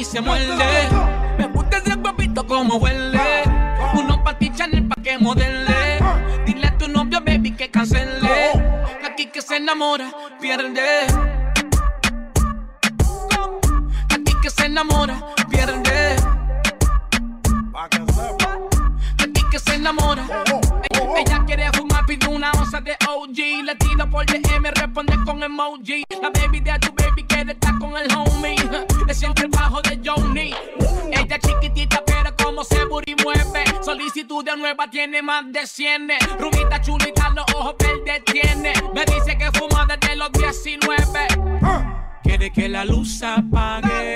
Y 0.00 0.04
se 0.04 0.20
muerde. 0.20 0.88
Me 1.36 1.46
gusta 1.48 1.76
ese 1.76 1.94
guapito 1.94 2.46
como 2.46 2.76
huele. 2.76 3.42
Uno 3.94 4.24
pa' 4.24 4.38
ti, 4.38 4.50
Chanel, 4.50 4.88
pa' 4.88 5.02
que 5.02 5.18
modele. 5.18 6.00
Dile 6.46 6.66
a 6.68 6.78
tu 6.78 6.88
novio, 6.88 7.20
baby, 7.20 7.50
que 7.52 7.70
cancele. 7.70 8.52
Aquí 9.04 9.26
que 9.26 9.42
se 9.42 9.56
enamora, 9.56 10.10
pierde. 10.40 11.06
Aquí 14.14 14.34
que 14.42 14.48
se 14.48 14.66
enamora, 14.66 15.22
pierde. 15.50 16.16
Aquí 19.18 19.42
que 19.50 19.58
se 19.58 19.74
enamora. 19.74 20.24
Ella 21.16 21.44
quiere 21.44 21.70
fumar, 21.72 22.06
pide 22.06 22.26
una 22.26 22.50
onza 22.52 22.80
de 22.80 22.96
OG. 23.06 23.64
Le 23.64 23.74
tiro 23.74 24.08
por 24.08 24.24
DM, 24.24 24.70
responde 24.70 25.18
con 25.26 25.42
emoji. 25.42 26.04
Mueve. 34.10 34.20
Solicitud 34.20 34.44
de 34.44 34.56
nueva 34.56 34.90
tiene 34.90 35.22
más 35.22 35.44
de 35.52 35.66
100. 35.66 36.08
Rubita 36.38 36.80
chulita, 36.80 37.30
los 37.30 37.44
ojos 37.54 37.74
verdes 37.78 38.24
tiene. 38.24 38.72
Me 38.94 39.04
dice 39.04 39.36
que 39.38 39.50
fuma 39.52 39.86
desde 39.86 40.16
los 40.16 40.32
19. 40.32 41.26
Quiere 42.22 42.52
que 42.52 42.68
la 42.68 42.84
luz 42.84 43.22
apague 43.22 44.14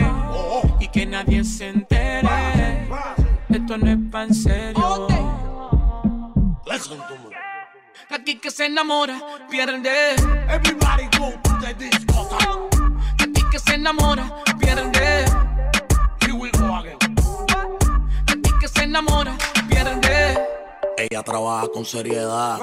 y 0.80 0.88
que 0.88 1.06
nadie 1.06 1.44
se 1.44 1.68
entere. 1.68 2.86
Esto 3.48 3.78
no 3.78 3.90
es 3.90 3.98
pa' 4.10 4.22
en 4.24 4.34
serio. 4.34 5.06
Aquí 8.10 8.36
que 8.36 8.50
se 8.50 8.66
enamora, 8.66 9.18
pierde. 9.50 10.14
Everybody 10.48 11.04
go 11.18 11.32
to 11.42 11.58
the 11.60 11.74
disco. 11.74 12.28
Aquí 13.20 13.42
que 13.50 13.58
se 13.58 13.74
enamora, 13.74 14.24
pierde. 14.58 15.24
Here 16.20 16.32
we 16.32 16.50
go 16.52 16.74
again. 16.76 16.98
Aquí 18.28 18.50
que 18.60 18.68
se 18.68 18.84
enamora, 18.84 19.36
Ella 20.96 21.22
trabaja 21.22 21.68
con 21.68 21.84
seriedad. 21.84 22.58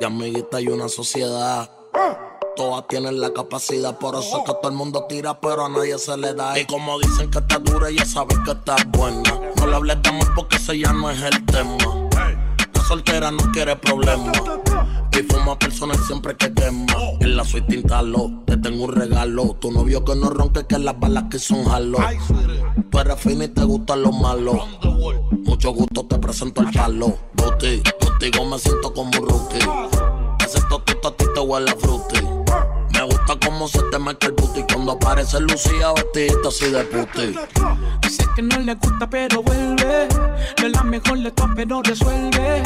Y 0.00 0.04
amiguita 0.04 0.56
hay 0.58 0.68
una 0.68 0.88
sociedad. 0.88 1.70
Todas 2.56 2.86
tienen 2.86 3.20
la 3.20 3.32
capacidad, 3.32 3.98
por 3.98 4.14
eso 4.14 4.38
es 4.38 4.44
que 4.44 4.52
todo 4.52 4.68
el 4.68 4.76
mundo 4.76 5.06
tira, 5.08 5.40
pero 5.40 5.64
a 5.64 5.68
nadie 5.68 5.98
se 5.98 6.16
le 6.16 6.34
da. 6.34 6.58
Y 6.58 6.64
como 6.66 6.98
dicen 7.00 7.30
que 7.30 7.38
está 7.38 7.58
dura, 7.58 7.88
ella 7.88 8.04
sabe 8.04 8.34
que 8.44 8.52
está 8.52 8.76
buena. 8.88 9.40
No 9.56 9.66
le 9.66 9.74
hables 9.74 10.02
de 10.02 10.08
amor 10.08 10.32
porque 10.36 10.56
ese 10.56 10.78
ya 10.78 10.92
no 10.92 11.10
es 11.10 11.20
el 11.20 11.44
tema. 11.46 11.76
La 12.74 12.82
soltera 12.86 13.30
no 13.30 13.50
quiere 13.52 13.74
problemas. 13.76 14.36
Y 15.16 15.22
fuma 15.22 15.56
personas 15.56 15.98
siempre 16.06 16.36
que 16.36 16.52
quema. 16.52 16.92
En 17.20 17.36
la 17.36 17.44
soy 17.44 17.62
tintalo, 17.62 18.42
te 18.46 18.56
tengo 18.56 18.84
un 18.84 18.92
regalo. 18.92 19.56
Tu 19.60 19.70
novio 19.70 20.04
que 20.04 20.16
no 20.16 20.28
ronque, 20.28 20.66
que 20.66 20.78
las 20.78 20.98
balas 20.98 21.24
que 21.30 21.38
son 21.38 21.64
jalo. 21.64 21.98
Tú 22.90 22.98
eres 22.98 23.20
fina 23.20 23.44
y 23.44 23.48
te 23.48 23.62
gustan 23.62 24.02
los 24.02 24.18
malos. 24.18 24.58
Mucho 25.44 25.70
gusto, 25.70 26.04
te 26.06 26.18
presento 26.18 26.62
el 26.62 26.70
palo. 26.72 27.16
Boti, 27.34 27.80
contigo 28.00 28.44
me 28.44 28.58
siento 28.58 28.92
como 28.92 29.10
un 29.10 29.28
rookie. 29.28 29.58
Excepto 30.40 30.80
tú, 30.80 31.08
a 31.08 31.16
ti 31.16 31.24
te 31.32 31.40
huele 31.40 31.72
frutti 31.76 32.33
gusta 33.24 33.46
cómo 33.46 33.68
se 33.68 33.82
te 33.90 33.98
marca 33.98 34.26
el 34.26 34.34
puti 34.34 34.62
cuando 34.70 34.92
aparece 34.92 35.40
Lucía 35.40 35.88
Batista 35.92 36.48
así 36.48 36.70
de 36.70 36.84
puti. 36.84 37.34
Dice 38.02 38.24
que 38.36 38.42
no 38.42 38.58
le 38.58 38.74
gusta 38.74 39.08
pero 39.08 39.42
vuelve, 39.42 40.08
de 40.56 40.68
la 40.68 40.82
mejor 40.82 41.18
le 41.18 41.30
toca 41.30 41.52
pero 41.54 41.82
resuelve. 41.82 42.62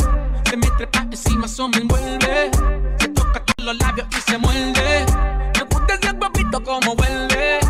Se 0.48 0.56
me 0.56 0.66
trepa 0.72 1.00
encima, 1.02 1.46
eso 1.46 1.68
me 1.68 1.78
envuelve. 1.78 2.50
Se 2.98 3.08
toca 3.08 3.44
con 3.44 3.66
los 3.66 3.78
labios 3.78 4.06
y 4.10 4.30
se 4.30 4.38
muerde. 4.38 5.06
Me 5.54 5.62
gusta 5.62 5.94
ese 5.94 6.12
guapito 6.12 6.62
como 6.62 6.94
vuelve. 6.96 7.60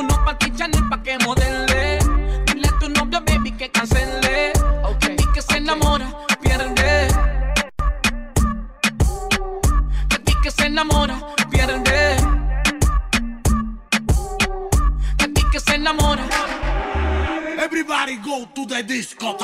Uno 0.00 0.24
pa' 0.24 0.38
que 0.38 0.52
pa' 0.90 1.02
que 1.02 1.18
modele. 1.18 1.41
Everybody 17.74 18.16
go 18.16 18.46
to 18.54 18.66
the 18.66 18.82
disco. 18.82 19.34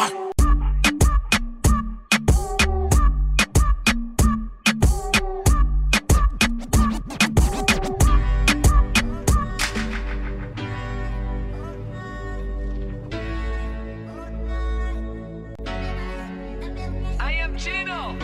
I 17.19 17.33
am 17.33 17.57
Chino, 17.57 18.15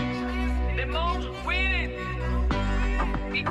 the 0.76 0.84
most 0.84 1.28
winning. 1.46 1.92
Y 3.32 3.42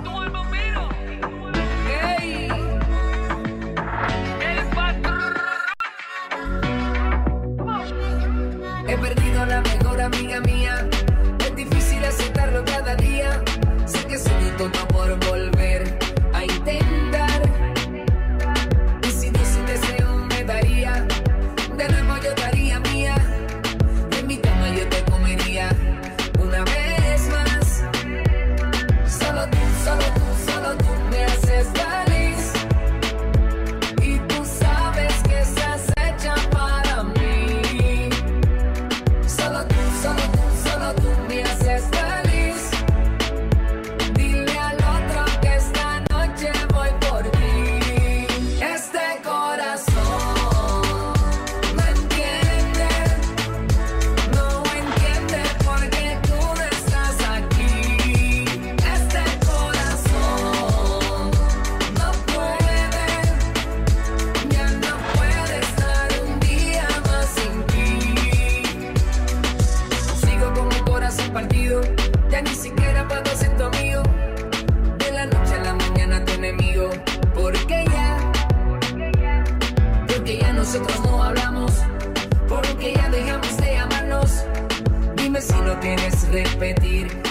si 85.44 85.62
no 85.62 85.78
tienes 85.80 86.28
repetir. 86.30 87.23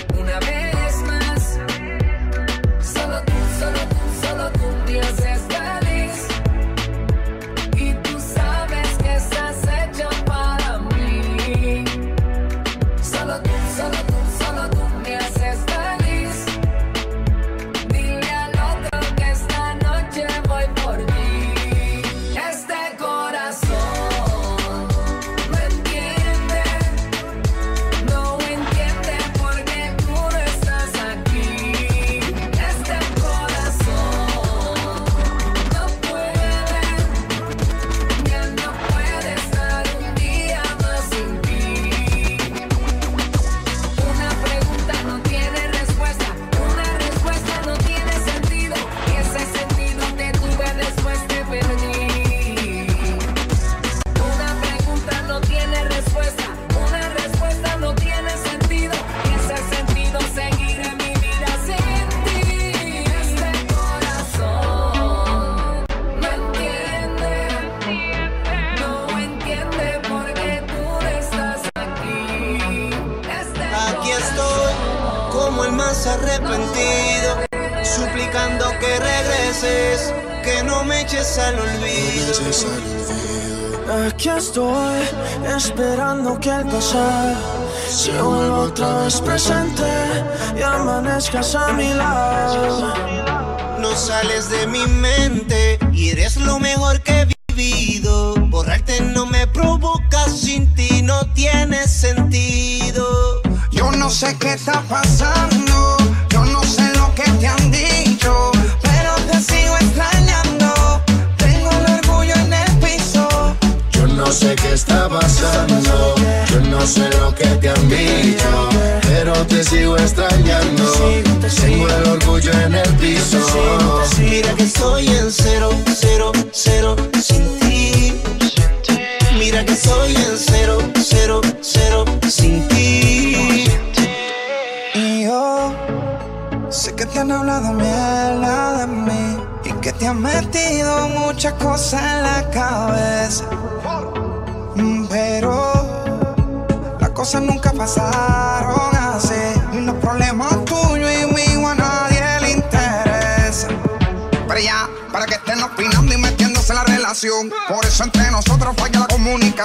discuss 91.32 91.54
on 91.54 91.78
me 91.78 91.91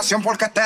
pasión 0.08 0.22
porque 0.22 0.47
te 0.47 0.62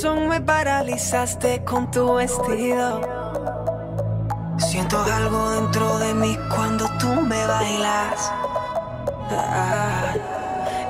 corazón 0.00 0.28
me 0.28 0.40
paralizaste 0.40 1.64
con 1.64 1.90
tu 1.90 2.14
vestido. 2.14 3.00
Siento 4.58 5.02
algo 5.02 5.50
dentro 5.50 5.98
de 5.98 6.14
mí 6.14 6.38
cuando 6.54 6.88
tú 6.98 7.08
me 7.08 7.46
bailas. 7.46 8.32
Ah. 9.30 10.14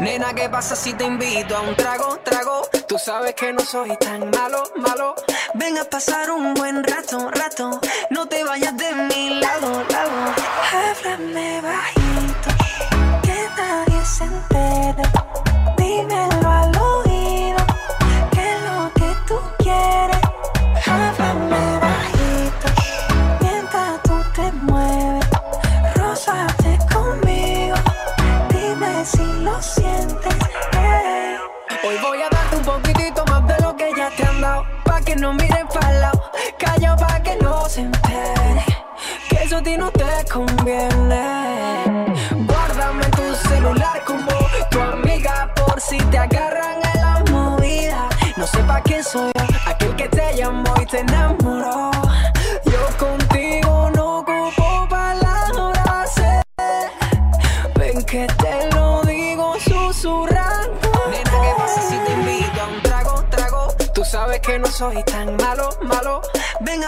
Nena, 0.00 0.34
¿qué 0.34 0.48
pasa 0.48 0.76
si 0.76 0.92
te 0.92 1.04
invito 1.04 1.56
a 1.56 1.60
un 1.62 1.74
trago, 1.74 2.18
trago? 2.22 2.68
Tú 2.86 2.98
sabes 2.98 3.34
que 3.34 3.52
no 3.52 3.60
soy 3.60 3.96
tan 3.96 4.30
malo, 4.30 4.62
malo. 4.76 5.14
Ven 5.54 5.78
a 5.78 5.84
pasar 5.84 6.30
un 6.30 6.54
buen 6.54 6.84
rato, 6.84 7.30
rato. 7.30 7.80
No 8.10 8.26
te 8.26 8.44
vayas 8.44 8.76
de 8.76 8.94
mi 8.94 9.40
lado, 9.40 9.84
lado. 9.90 10.34
Háblame, 10.72 11.62
bye. 11.62 11.97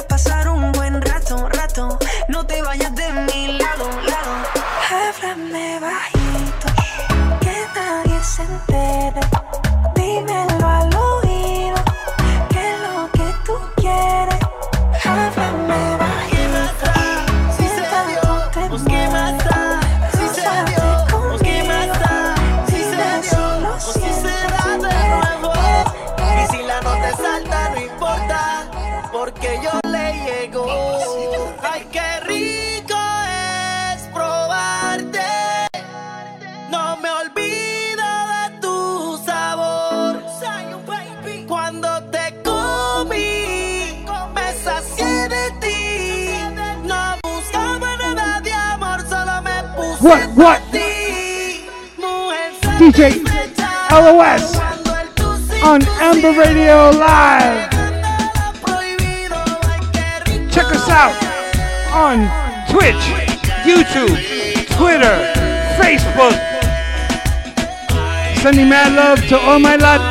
pasar. 0.08 0.29
Timber 56.20 56.38
Radio 56.38 56.90
Live. 56.90 57.70
Check 60.50 60.66
us 60.66 60.86
out 60.90 61.16
on 61.94 62.28
Twitch, 62.68 62.94
YouTube, 63.64 64.18
Twitter, 64.76 65.16
Facebook. 65.80 66.36
Sending 68.42 68.68
mad 68.68 68.92
love 68.92 69.26
to 69.28 69.38
all 69.38 69.58
my 69.58 69.78
Latinos. 69.78 70.10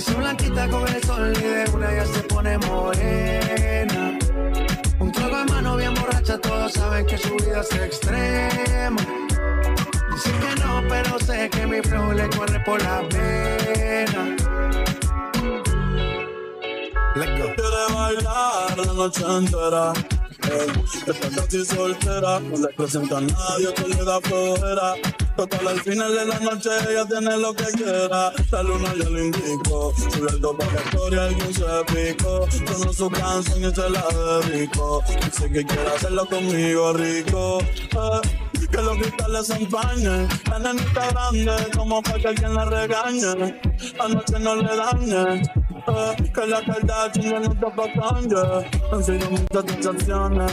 Esa 0.00 0.14
blanquita 0.14 0.66
con 0.70 0.88
el 0.88 1.04
sol 1.04 1.30
y 1.36 1.42
de 1.42 1.70
una 1.74 1.94
ya 1.94 2.06
se 2.06 2.22
pone 2.22 2.56
morena. 2.56 4.18
Un 4.98 5.12
trago 5.12 5.36
de 5.36 5.44
mano 5.44 5.76
bien 5.76 5.92
borracha, 5.92 6.38
todos 6.38 6.72
saben 6.72 7.04
que 7.04 7.18
su 7.18 7.36
vida 7.36 7.60
es 7.60 7.70
extrema. 7.74 8.96
Dicen 10.10 10.40
que 10.40 10.62
no, 10.62 10.82
pero 10.88 11.18
sé 11.18 11.50
que 11.50 11.66
mi 11.66 11.82
flow 11.82 12.12
le 12.12 12.30
corre 12.30 12.60
por 12.60 12.82
la 12.82 13.06
pena. 13.10 14.36
Quiere 17.12 17.84
bailar 17.92 18.78
la 18.78 18.92
noche 18.94 19.22
entera. 19.22 19.92
Ey, 20.48 20.84
está 21.08 21.28
casi 21.28 21.62
soltera, 21.62 22.40
no 22.40 22.56
le 22.56 22.68
presenta 22.68 23.18
a 23.18 23.20
nadie 23.20 23.74
que 23.74 23.86
le 23.86 24.02
da 24.02 24.18
flojera. 24.22 24.94
Total, 25.40 25.68
al 25.68 25.80
final 25.80 26.14
de 26.14 26.26
la 26.26 26.38
noche 26.40 26.68
ella 26.90 27.06
tiene 27.06 27.34
lo 27.38 27.54
que 27.54 27.64
quiera. 27.72 28.30
La 28.52 28.62
luna 28.62 28.92
ya 28.94 29.08
lo 29.08 29.24
indicó. 29.24 29.94
Sube 29.96 30.28
el 30.32 30.38
dos 30.38 30.54
para 30.54 30.70
la 30.70 30.80
historia, 30.82 31.24
alguien 31.24 31.54
se 31.54 31.64
picó. 31.86 32.46
Sonó 32.50 32.92
su 32.92 33.10
canción 33.10 33.64
y 33.64 33.74
se 33.74 33.88
la 33.88 34.04
dedico. 34.44 35.02
Dice 35.24 35.50
que 35.50 35.64
quiere 35.64 35.86
hacerlo 35.96 36.26
conmigo 36.26 36.92
rico. 36.92 37.58
Eh, 37.62 38.66
que 38.70 38.82
los 38.82 38.98
cristales 38.98 39.46
se 39.46 39.54
empañen. 39.54 40.28
La 40.50 40.58
nenita 40.58 41.10
grande, 41.10 41.70
como 41.74 42.02
para 42.02 42.18
que 42.18 42.28
alguien 42.28 42.54
la 42.54 42.64
regañe. 42.66 43.60
Anoche 43.98 44.38
no 44.40 44.56
le 44.56 44.76
dañe. 44.76 45.42
Eh, 45.88 46.30
que 46.34 46.46
la 46.46 46.62
Kardashian 46.62 47.30
ya 47.30 47.40
no 47.40 47.52
está 47.54 47.74
pa' 47.74 47.92
Kanye. 47.94 48.70
Han 48.92 49.02
sido 49.02 49.30
muchas 49.30 49.64
sensaciones. 49.72 50.52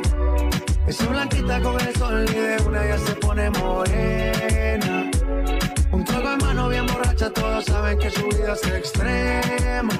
Esa 0.91 1.07
blanquita 1.07 1.61
con 1.61 1.79
el 1.79 1.95
sol 1.95 2.25
y 2.29 2.33
de 2.33 2.57
una 2.67 2.85
ya 2.85 2.97
se 2.97 3.15
pone 3.15 3.49
morena. 3.51 5.09
Un 5.89 6.03
trago 6.03 6.31
de 6.31 6.37
mano 6.43 6.67
bien 6.67 6.85
borracha, 6.85 7.29
todos 7.29 7.63
saben 7.63 7.97
que 7.97 8.09
su 8.09 8.27
vida 8.27 8.51
es 8.51 8.67
extrema. 8.67 9.93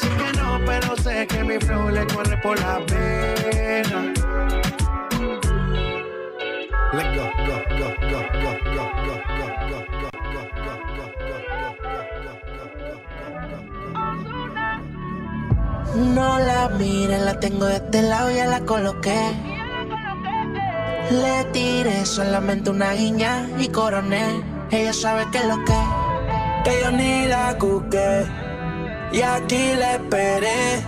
Dicen 0.00 0.16
que 0.16 0.32
no, 0.38 0.58
pero 0.64 0.96
sé 0.96 1.26
que 1.26 1.44
mi 1.44 1.58
flow 1.58 1.90
le 1.90 2.06
corre 2.06 2.38
por 2.38 2.58
la 2.58 2.80
pena. 2.86 4.14
Let 6.94 7.14
go, 7.14 7.24
go, 7.44 7.56
go, 7.76 7.88
go, 8.00 8.20
go, 8.40 8.52
go, 8.74 8.96
No 16.14 16.38
la 16.38 16.70
mire, 16.78 17.18
la 17.18 17.38
tengo 17.38 17.66
de 17.66 17.76
este 17.76 18.00
lado, 18.00 18.30
ya 18.30 18.46
la 18.46 18.60
coloqué. 18.60 19.55
Le 21.10 21.44
tiré 21.52 22.04
solamente 22.04 22.70
una 22.70 22.92
guiña 22.92 23.48
y 23.58 23.68
coroné. 23.68 24.42
Ella 24.70 24.92
sabe 24.92 25.26
que 25.30 25.40
lo 25.44 25.56
que. 25.64 25.80
Que 26.64 26.80
yo 26.82 26.90
ni 26.90 27.26
la 27.26 27.56
cuqué 27.58 28.26
y 29.12 29.22
aquí 29.22 29.74
la 29.78 29.94
esperé. 29.94 30.84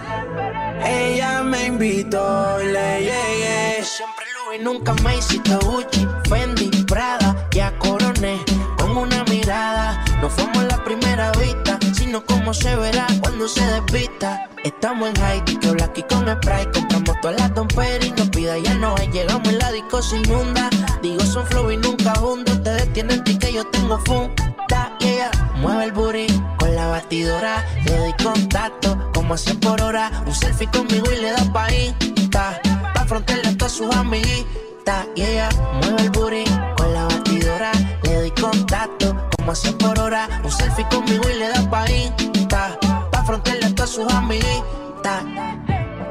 Ella 0.85 1.43
me 1.43 1.67
invitó 1.67 2.61
y 2.63 2.67
le 2.73 3.01
llegué. 3.01 3.83
Siempre 3.83 4.25
Louis, 4.35 4.61
nunca 4.63 4.95
me 5.05 5.17
hiciste 5.17 5.55
Gucci, 5.57 6.07
Fendi, 6.29 6.69
Prada, 6.85 7.49
ya 7.51 7.77
coroné 7.79 8.39
con 8.79 8.97
una 8.97 9.25
mirada. 9.25 10.05
No 10.21 10.29
fuimos 10.29 10.65
la 10.65 10.83
primera 10.85 11.33
vista, 11.33 11.78
sino 12.09 12.25
como 12.25 12.55
se 12.55 12.75
verá 12.75 13.07
cuando 13.21 13.47
se 13.47 13.61
despista. 13.67 14.49
Estamos 14.65 15.11
en 15.11 15.23
Haití, 15.23 15.59
que 15.59 15.71
Blacky 15.73 16.03
con 16.05 16.27
spray, 16.27 16.65
compramos 16.73 17.21
todas 17.21 17.39
las 17.39 17.55
domperas 17.55 18.07
y 18.07 18.13
nos 18.13 18.31
pida 18.31 18.57
ya 18.57 18.73
no 18.77 18.95
hay. 18.97 19.09
Llegamos 19.09 19.47
en 19.47 19.59
la 19.59 19.71
disco 19.73 20.01
sin 20.01 20.25
inunda, 20.25 20.71
digo 21.03 21.21
son 21.21 21.47
flow 21.49 21.71
y 21.71 21.77
nunca 21.77 22.15
juntos. 22.15 22.55
Ustedes 22.55 22.91
tienen 22.95 23.23
que 23.23 23.53
yo 23.53 23.63
tengo 23.67 23.99
funda, 24.07 24.97
yeah. 25.01 25.31
Mueve 25.57 25.85
el 25.85 25.93
booty 25.93 26.27
con 26.59 26.75
la 26.75 26.87
batidora, 26.87 27.63
le 27.85 27.99
doy 27.99 28.15
contacto 28.23 29.11
como 29.13 29.35
a 29.35 29.37
100 29.37 29.61
por 29.61 29.83
hora. 29.83 30.11
Un 30.25 30.35
selfie 30.35 30.71
conmigo 30.71 31.13
y 31.13 31.21
le 31.21 31.33
da 31.33 31.53
pa' 31.53 31.71
Insta, 31.75 32.59
pa' 32.95 33.05
frontearle 33.05 33.55
a 33.63 33.69
sus 33.69 33.95
amiguitas, 33.95 35.07
yeah. 35.15 35.51
Mueve 35.83 36.05
el 36.05 36.11
booty 36.11 36.45
con 36.75 36.95
la 36.95 37.05
batidora, 37.05 37.71
le 38.03 38.15
doy 38.15 38.31
contacto 38.31 39.18
como 39.49 39.53
a 39.53 39.55
100 39.55 39.79
por 39.79 39.99
hora. 39.99 40.29
Un 40.45 40.53
selfie 40.53 40.87
conmigo 40.91 41.23
y 41.31 41.39
le 41.39 41.49
da 41.49 41.71
pa' 41.71 41.91
Insta, 41.91 42.79
pa' 43.11 43.25
frontearle 43.25 43.67
a 43.67 43.75
todas 43.75 43.91
sus 43.91 44.13
amiguitas. 44.13 45.25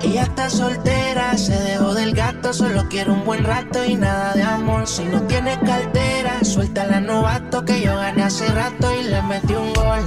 Ella 0.01 0.23
está 0.23 0.49
soltera, 0.49 1.37
se 1.37 1.53
dejó 1.53 1.93
del 1.93 2.15
gato, 2.15 2.51
solo 2.51 2.87
quiere 2.89 3.11
un 3.11 3.23
buen 3.25 3.43
rato 3.43 3.85
y 3.85 3.95
nada 3.95 4.33
de 4.33 4.41
amor. 4.41 4.87
Si 4.87 5.03
no 5.03 5.21
tiene 5.23 5.59
cartera, 5.59 6.43
suelta 6.43 6.87
la 6.87 6.99
novato 6.99 7.63
que 7.63 7.81
yo 7.81 7.95
gané 7.95 8.23
hace 8.23 8.47
rato 8.47 8.91
y 8.99 9.03
le 9.03 9.21
metí 9.21 9.53
un 9.53 9.71
gol. 9.73 10.03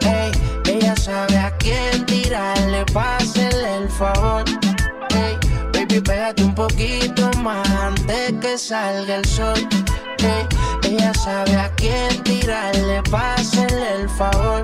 Ey, 0.00 0.30
ella 0.66 0.94
sabe 0.96 1.38
a 1.38 1.50
quién 1.56 2.04
tirarle, 2.04 2.84
pásele 2.92 3.76
el 3.76 3.88
favor. 3.88 4.44
Ey, 5.14 5.38
baby, 5.88 6.00
pégate 6.00 6.42
un 6.44 6.54
poquito 6.54 7.30
más 7.42 7.68
antes 7.70 8.32
que 8.40 8.58
salga 8.58 9.16
el 9.16 9.24
sol. 9.24 9.68
Ey, 10.18 10.90
ella 10.90 11.12
sabe 11.14 11.56
a 11.56 11.70
quién 11.76 12.22
tirarle, 12.22 13.02
pásele 13.10 14.02
el 14.02 14.08
favor. 14.08 14.62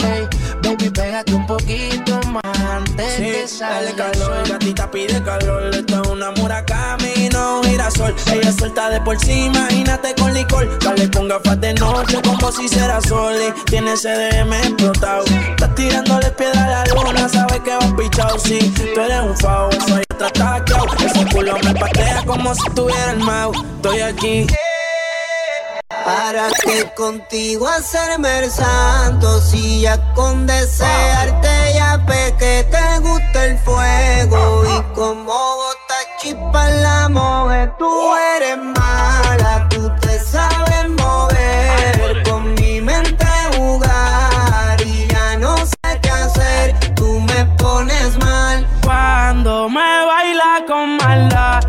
Ey, 0.00 0.28
baby, 0.70 0.90
pégate 0.90 1.34
un 1.34 1.46
poquito 1.46 2.20
más 2.26 2.60
antes 2.60 3.16
que 3.16 3.48
Sí, 3.48 3.56
dale 3.60 3.88
salga 3.88 4.10
el 4.10 4.18
calor, 4.18 4.48
gatita 4.48 4.90
pide 4.90 5.22
calor. 5.22 5.74
Esto 5.74 6.02
es 6.02 6.08
una 6.08 6.30
Murakami, 6.32 7.28
no 7.32 7.60
un 7.60 7.64
girasol. 7.64 8.14
Ella 8.32 8.52
suelta 8.52 8.90
de 8.90 9.00
por 9.00 9.18
sí, 9.18 9.46
imagínate 9.46 10.14
con 10.14 10.32
licor. 10.32 10.78
Dale 10.80 11.10
con 11.10 11.28
gafas 11.28 11.60
de 11.60 11.74
noche 11.74 12.20
como 12.22 12.52
si 12.52 12.68
será 12.68 13.00
sol. 13.00 13.34
y 13.34 13.64
Tiene 13.64 13.96
CDM 13.96 14.52
explotado. 14.52 15.24
Estás 15.24 15.74
tirándole 15.74 16.30
piedra 16.30 16.64
a 16.64 16.68
la 16.68 16.94
luna, 16.94 17.28
sabes 17.28 17.60
que 17.60 17.74
vas 17.74 17.92
pichado. 17.94 18.38
Sí, 18.38 18.72
tú 18.94 19.00
eres 19.00 19.20
un 19.22 19.36
fao, 19.38 19.70
eso 19.70 19.94
ahí 19.94 20.04
está 20.08 20.30
taqueado. 20.30 20.86
Ese 21.04 21.24
culo 21.34 21.56
me 21.64 21.74
patea 21.74 22.24
como 22.26 22.54
si 22.54 22.70
tuviera 22.74 23.12
el 23.12 23.20
mau. 23.20 23.52
Estoy 23.52 24.00
aquí. 24.00 24.46
¿Para 26.04 26.48
qué 26.64 26.90
contigo 26.96 27.68
hacerme 27.68 28.40
el 28.40 28.50
santo? 28.50 29.40
Si 29.40 29.82
ya 29.82 29.96
con 30.14 30.46
desearte 30.46 31.74
ya 31.74 31.96
ve 31.98 32.34
que 32.38 32.66
te 32.70 32.98
gusta 33.00 33.44
el 33.44 33.58
fuego. 33.58 34.64
Y 34.64 34.94
como 34.94 35.24
bota 35.24 35.94
chispa 36.18 36.68
la 36.68 37.08
mujer 37.08 37.72
Tú 37.78 38.14
eres 38.36 38.58
mala, 38.58 39.68
tú 39.70 39.90
te 40.00 40.18
sabes 40.20 40.88
mover. 40.98 42.22
Con 42.24 42.54
mi 42.54 42.80
mente 42.80 43.26
jugar 43.56 44.80
y 44.84 45.06
ya 45.08 45.36
no 45.38 45.56
sé 45.56 46.00
qué 46.02 46.10
hacer. 46.10 46.94
Tú 46.94 47.20
me 47.20 47.44
pones 47.56 48.18
mal. 48.18 48.66
Cuando 48.84 49.68
me 49.68 50.04
baila 50.06 50.64
con 50.66 50.96
maldad, 50.96 51.60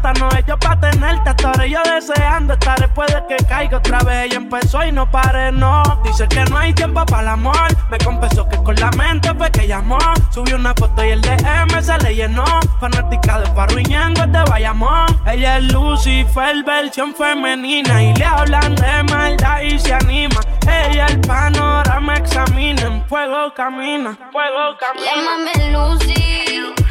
una 0.00 0.12
santa. 0.12 0.12
No 0.20 0.28
es 0.30 0.44
yo 0.46 0.58
pa' 0.58 0.78
tenerte, 0.78 1.30
estaré 1.30 1.70
yo 1.70 1.80
deseando 1.82 2.54
estar 2.54 2.78
después 2.78 3.12
de 3.14 3.22
que 3.28 3.44
caiga 3.44 3.78
otra 3.78 3.98
vez. 4.00 4.26
Ella 4.26 4.36
empezó 4.36 4.84
y 4.84 4.92
no 4.92 5.10
pare, 5.10 5.52
no. 5.52 5.82
Dice 6.04 6.26
que 6.28 6.44
no 6.44 6.58
hay 6.58 6.72
tiempo 6.72 7.04
para 7.06 7.22
el 7.22 7.28
amor. 7.28 7.76
Me 7.90 7.98
confesó 7.98 8.48
que 8.48 8.56
con 8.58 8.74
la 8.76 8.90
mente 8.92 9.32
fue 9.34 9.50
que 9.50 9.66
llamó. 9.66 9.98
Subió 10.30 10.56
una 10.56 10.74
foto 10.74 11.04
y 11.04 11.10
el 11.10 11.20
DM 11.20 11.82
se 11.82 11.98
le 11.98 12.14
llenó. 12.14 12.44
Fanática 12.80 13.40
de 13.40 13.50
Parruñango 13.50 14.26
de 14.26 14.42
Bayamón. 14.44 15.06
Ella 15.26 15.58
es 15.58 15.72
Lucifer, 15.72 16.64
versión 16.64 17.14
femenina. 17.14 18.02
Y 18.02 18.14
le 18.14 18.24
hablan 18.24 18.74
de 18.74 19.02
maldad 19.04 19.60
y 19.62 19.78
se 19.78 19.94
anima. 19.94 20.40
Ella 20.66 21.06
el 21.06 21.20
panorama 21.20 22.16
examina. 22.16 22.82
En 22.82 23.04
fuego 23.06 23.52
camina, 23.54 24.16
fuego 24.32 24.76
camina. 24.78 25.10
Llámame 25.14 25.72
Lucy. 25.72 26.89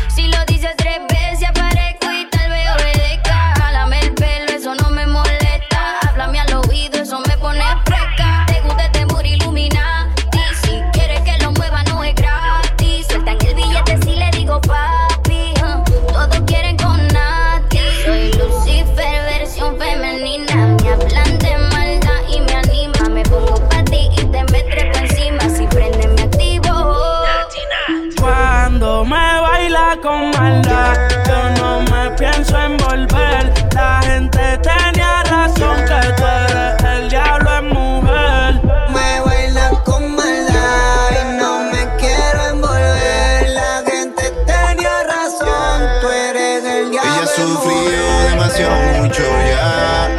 Envolver. 32.58 33.54
La 33.74 34.02
gente 34.04 34.58
tenía 34.58 35.24
razón 35.24 35.78
que 35.86 36.14
tú 36.18 36.24
eres 36.24 36.84
el 36.84 37.10
diablo 37.10 37.58
en 37.58 37.70
mujer. 37.70 38.62
Me 38.94 39.22
baila 39.26 39.70
con 39.86 40.16
maldad 40.16 41.12
y 41.12 41.38
no 41.38 41.60
me 41.72 41.88
quiero 41.98 42.40
envolver. 42.52 43.50
La 43.50 43.84
gente 43.86 44.24
tenía 44.46 45.04
razón, 45.04 45.76
tú 46.02 46.08
eres 46.10 46.64
el 46.64 46.92
diablo. 46.92 47.12
Ella 47.12 47.22
en 47.22 47.28
sufrió 47.28 48.04
mujer. 48.04 48.30
demasiado 48.32 48.78
mucho 49.02 49.24
ya. 49.50 50.10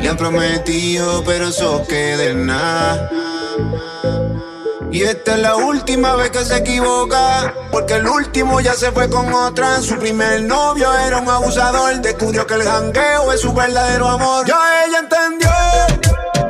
Le 0.00 0.08
han 0.08 0.16
prometido, 0.16 1.22
pero 1.24 1.48
eso 1.48 1.82
queda 1.88 2.24
en 2.24 2.46
nada. 2.46 3.10
Y 4.92 5.02
esta 5.02 5.34
es 5.34 5.40
la 5.40 5.54
última 5.56 6.16
vez 6.16 6.30
que 6.30 6.44
se 6.44 6.56
equivoca. 6.56 7.54
Porque 7.70 7.94
el 7.94 8.06
último 8.06 8.60
ya 8.60 8.74
se 8.74 8.90
fue 8.90 9.08
con 9.08 9.32
otra. 9.32 9.80
Su 9.80 9.96
primer 9.96 10.42
novio 10.42 10.92
era 10.92 11.18
un 11.18 11.28
abusador. 11.28 12.00
Descubrió 12.00 12.46
que 12.46 12.54
el 12.54 12.62
jangueo 12.62 13.32
es 13.32 13.40
su 13.40 13.52
verdadero 13.52 14.08
amor. 14.08 14.46
Ya 14.46 14.84
ella 14.84 14.98
entendió. 14.98 16.49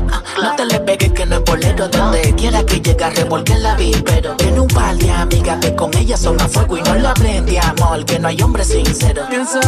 No 0.00 0.56
te 0.56 0.64
le 0.66 0.80
pegues 0.80 1.12
que 1.12 1.26
no 1.26 1.36
es 1.36 1.44
bolero. 1.44 1.88
Donde 1.88 2.34
quiera 2.34 2.64
que 2.64 2.80
llegue 2.80 3.04
a 3.04 3.10
revolver 3.10 3.58
la 3.60 3.74
vi. 3.76 3.92
Pero 4.04 4.34
tiene 4.36 4.60
un 4.60 4.68
par 4.68 4.96
de 4.96 5.10
amigas 5.10 5.58
que 5.60 5.74
con 5.74 5.94
ella 5.96 6.16
son 6.16 6.40
a 6.40 6.48
fuego 6.48 6.76
y 6.76 6.82
no 6.82 6.94
lo 6.96 7.08
aprende 7.08 7.58
amor. 7.58 8.04
Que 8.04 8.18
no 8.18 8.28
hay 8.28 8.40
hombre 8.42 8.64
sincero. 8.64 9.22
Piensa, 9.28 9.60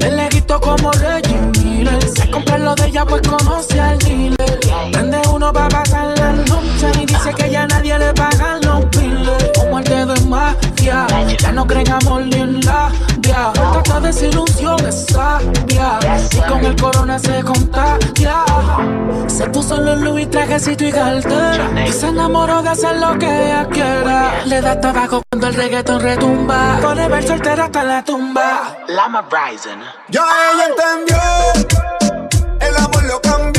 el 0.00 0.16
leguito 0.16 0.60
como 0.60 0.90
Reggie 0.92 1.38
Miller. 1.62 2.02
Se 2.08 2.30
compra 2.30 2.58
lo 2.58 2.74
de 2.74 2.86
ella, 2.86 3.04
pues 3.04 3.22
conoce 3.22 3.80
al 3.80 3.98
dealer. 3.98 4.60
Prende 4.92 5.20
uno 5.32 5.52
pa' 5.52 5.68
pasar 5.68 6.16
la 6.18 6.32
noche 6.32 6.90
y 7.00 7.06
dice 7.06 7.32
que 7.36 7.50
ya 7.50 7.66
nadie 7.66 7.98
le 7.98 8.12
paga 8.14 8.58
los 8.62 8.88
biles. 8.90 9.50
Como 9.56 9.80
dedo 9.80 10.14
en 10.14 10.28
magia, 10.28 11.06
ya 11.38 11.52
no 11.52 11.66
creen 11.66 11.88
ni 12.26 12.36
en 12.36 12.60
la 12.60 12.90
dia. 13.18 13.52
Tanta 13.54 14.00
desilusión 14.00 14.86
es 14.86 15.06
sabia. 15.06 15.98
Y 16.32 16.40
con 16.48 16.64
el 16.64 16.76
corona 16.76 17.18
se 17.18 17.42
contagia. 17.42 18.44
Se 19.42 19.48
puso 19.50 19.76
los 19.80 19.98
Louis, 19.98 20.30
trajecito 20.30 20.84
y 20.84 20.92
cartera. 20.92 21.84
Y 21.84 21.90
se 21.90 22.06
enamoró 22.06 22.62
de 22.62 22.68
hacer 22.68 22.96
lo 22.98 23.18
que 23.18 23.26
ella 23.26 23.66
quiera. 23.68 24.44
Le 24.44 24.60
da 24.60 24.80
tabaco 24.80 25.20
cuando 25.28 25.48
el 25.48 25.54
reggaetón 25.54 26.00
retumba. 26.00 26.78
Pone 26.80 27.08
ver 27.08 27.26
soltera 27.26 27.64
hasta 27.64 27.82
la 27.82 28.04
tumba. 28.04 28.78
Lama 28.86 29.26
Rising. 29.28 29.80
Ya 30.10 30.22
ella 30.52 30.66
entendió, 30.68 31.16
el 32.60 32.76
amor 32.76 33.02
lo 33.02 33.20
cambió. 33.20 33.51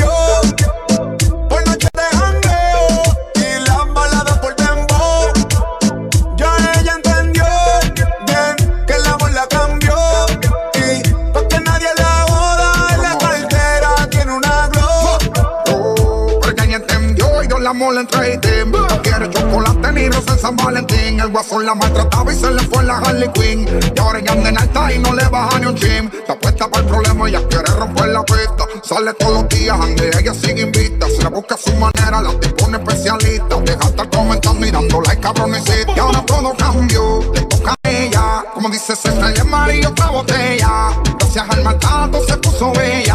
Entendió 17.84 17.84
y 17.84 17.84
dio 17.84 17.84
la 17.84 17.84
mole 17.84 18.00
en 18.00 18.06
trading. 18.06 19.02
Quiere 19.02 19.30
chocolate 19.30 19.92
ni 19.92 20.08
rosa 20.08 20.32
en 20.32 20.38
San 20.38 20.56
Valentín. 20.56 21.20
El 21.20 21.28
guasón 21.28 21.66
la 21.66 21.74
maltrataba 21.74 22.32
y 22.32 22.36
se 22.36 22.50
le 22.50 22.62
fue 22.62 22.84
la 22.84 22.98
Harley 22.98 23.28
Quinn. 23.32 23.68
Y 23.94 24.00
ahora 24.00 24.18
ella 24.18 24.32
anda 24.32 24.48
en 24.48 24.58
alta 24.58 24.92
y 24.92 24.98
no 24.98 25.14
le 25.14 25.24
baja 25.28 25.58
ni 25.58 25.66
un 25.66 25.76
gym. 25.76 26.10
Está 26.12 26.38
puesta 26.38 26.68
para 26.68 26.82
el 26.82 26.88
problema, 26.88 27.28
ella 27.28 27.42
quiere 27.48 27.72
romper 27.78 28.08
la 28.08 28.24
pista. 28.24 28.64
Sale 28.82 29.14
todos 29.14 29.42
los 29.42 29.48
días, 29.48 29.78
ande, 29.80 30.10
ella 30.18 30.34
sigue 30.34 30.62
invicta. 30.62 31.06
Se 31.08 31.22
la 31.22 31.28
busca 31.28 31.54
a 31.54 31.58
su 31.58 31.72
manera, 31.76 32.22
la 32.22 32.32
dispone 32.34 32.78
especialista. 32.78 33.56
Deja 33.60 33.78
de 33.78 33.86
estar 33.86 34.10
comentando 34.10 34.66
y 34.66 34.70
dando 34.70 35.00
like 35.02 35.20
cabronesita. 35.20 35.92
Y 35.94 35.98
ahora 35.98 36.24
todo 36.26 36.54
cambió, 36.56 37.32
le 37.34 37.42
toca 37.42 37.74
a 37.82 37.90
ella. 37.90 38.44
Como 38.54 38.68
dice 38.68 38.96
César, 38.96 39.32
el 39.32 39.40
amarillo 39.40 39.90
otra 39.90 40.06
botella. 40.06 40.90
Gracias 41.18 41.46
al 41.50 41.62
maltrato 41.62 42.24
se 42.26 42.36
puso 42.38 42.72
bella. 42.72 43.14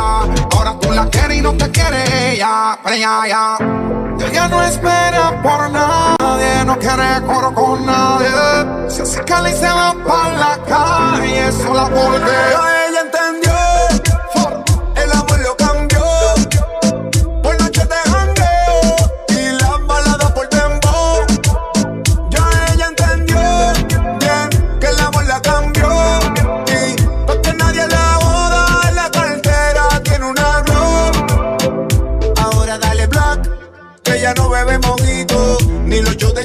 Ahora 0.51 0.75
tú 0.79 0.91
la 0.91 1.09
quieres 1.09 1.37
y 1.37 1.41
no 1.41 1.53
te 1.53 1.69
quiere 1.71 2.33
ella. 2.33 2.77
Pero 2.83 2.95
ya, 2.95 3.27
ya. 3.27 3.98
Ella 4.19 4.47
no 4.47 4.63
espera 4.63 5.41
por 5.41 5.71
nadie, 5.71 6.65
no 6.65 6.77
quiere 6.77 7.21
coro 7.25 7.53
con 7.53 7.85
nadie. 7.85 8.89
Se 8.89 9.03
hace 9.03 9.23
cali 9.23 9.51
y 9.51 9.53
se 9.53 9.67
va 9.67 9.95
para 10.05 10.37
la 10.37 10.57
calle, 10.67 11.51
sola 11.51 11.89
porque 11.89 12.78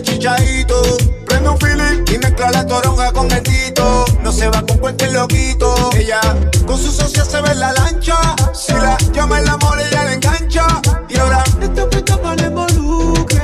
chichaito. 0.04 0.82
Prende 1.26 1.48
un 1.48 1.58
feeling 1.58 2.04
y 2.12 2.18
mezcla 2.18 2.50
la 2.50 2.66
toronja 2.66 3.12
con 3.12 3.30
el 3.30 3.42
tito. 3.42 4.04
No 4.22 4.32
se 4.32 4.48
va 4.48 4.62
con 4.62 4.78
cualquier 4.78 5.12
loquito. 5.12 5.74
Ella 5.96 6.20
con 6.66 6.78
su 6.78 6.90
socia 6.90 7.24
se 7.24 7.40
ve 7.40 7.50
en 7.50 7.60
la 7.60 7.72
lancha. 7.72 8.16
Si 8.52 8.72
la 8.72 8.96
llama 9.12 9.40
el 9.40 9.48
amor, 9.48 9.80
ella 9.80 10.04
le 10.04 10.14
engancha. 10.14 10.66
Y 11.08 11.18
ahora 11.18 11.42
esta 11.60 11.88
puesta 11.88 12.20
para 12.20 12.34
el 12.34 12.44
involucre. 12.46 13.42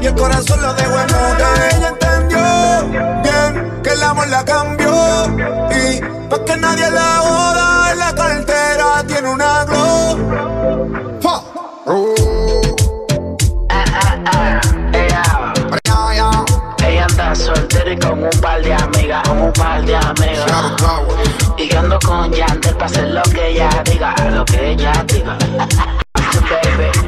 Y 0.00 0.06
el 0.06 0.14
corazón 0.14 0.62
lo 0.62 0.72
dejó 0.74 1.00
en 1.00 1.06
muda. 1.06 1.48
Ella 1.76 1.88
entendió 1.88 2.88
bien 3.22 3.82
que 3.82 3.90
el 3.90 4.02
amor 4.02 4.28
la 4.28 4.44
cambió. 4.44 4.92
Y 5.70 6.00
pa' 6.30 6.44
que 6.44 6.56
nadie 6.56 6.90
la 6.90 7.16
joda 7.18 7.57
soltera 17.38 17.92
y 17.92 17.98
con 17.98 18.22
un 18.22 18.40
par 18.40 18.62
de 18.62 18.74
amigas, 18.74 19.22
con 19.28 19.40
un 19.40 19.52
par 19.52 19.84
de 19.84 19.96
amigas. 19.96 20.76
Y 21.56 21.68
yo 21.68 21.78
ando 21.78 21.98
con 22.00 22.32
Yandel 22.32 22.74
para 22.74 22.86
hacer 22.86 23.08
lo 23.08 23.22
que 23.22 23.48
ella 23.48 23.70
diga, 23.84 24.14
lo 24.30 24.44
que 24.44 24.72
ella 24.72 24.92
diga. 25.06 25.38
Baby. 26.48 27.07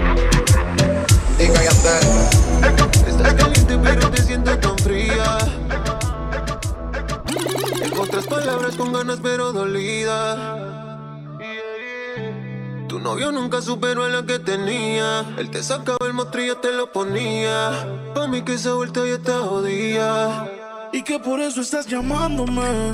Tu 13.01 13.05
novio 13.05 13.33
nunca 13.33 13.63
superó 13.63 14.05
a 14.05 14.11
la 14.11 14.27
que 14.27 14.39
tenía. 14.39 15.25
Él 15.39 15.51
te 15.51 15.63
sacaba 15.63 15.97
el 16.05 16.13
mostrillo, 16.13 16.59
te 16.59 16.71
lo 16.71 16.93
ponía. 16.93 17.89
Pa' 18.15 18.27
mí 18.29 18.43
que 18.43 18.53
esa 18.53 18.75
vuelta 18.75 19.01
ya 19.07 19.17
te 19.17 19.33
jodía. 19.33 20.47
Y 20.93 21.03
que 21.03 21.19
por 21.19 21.41
eso 21.41 21.63
estás 21.63 21.87
llamándome. 21.87 22.93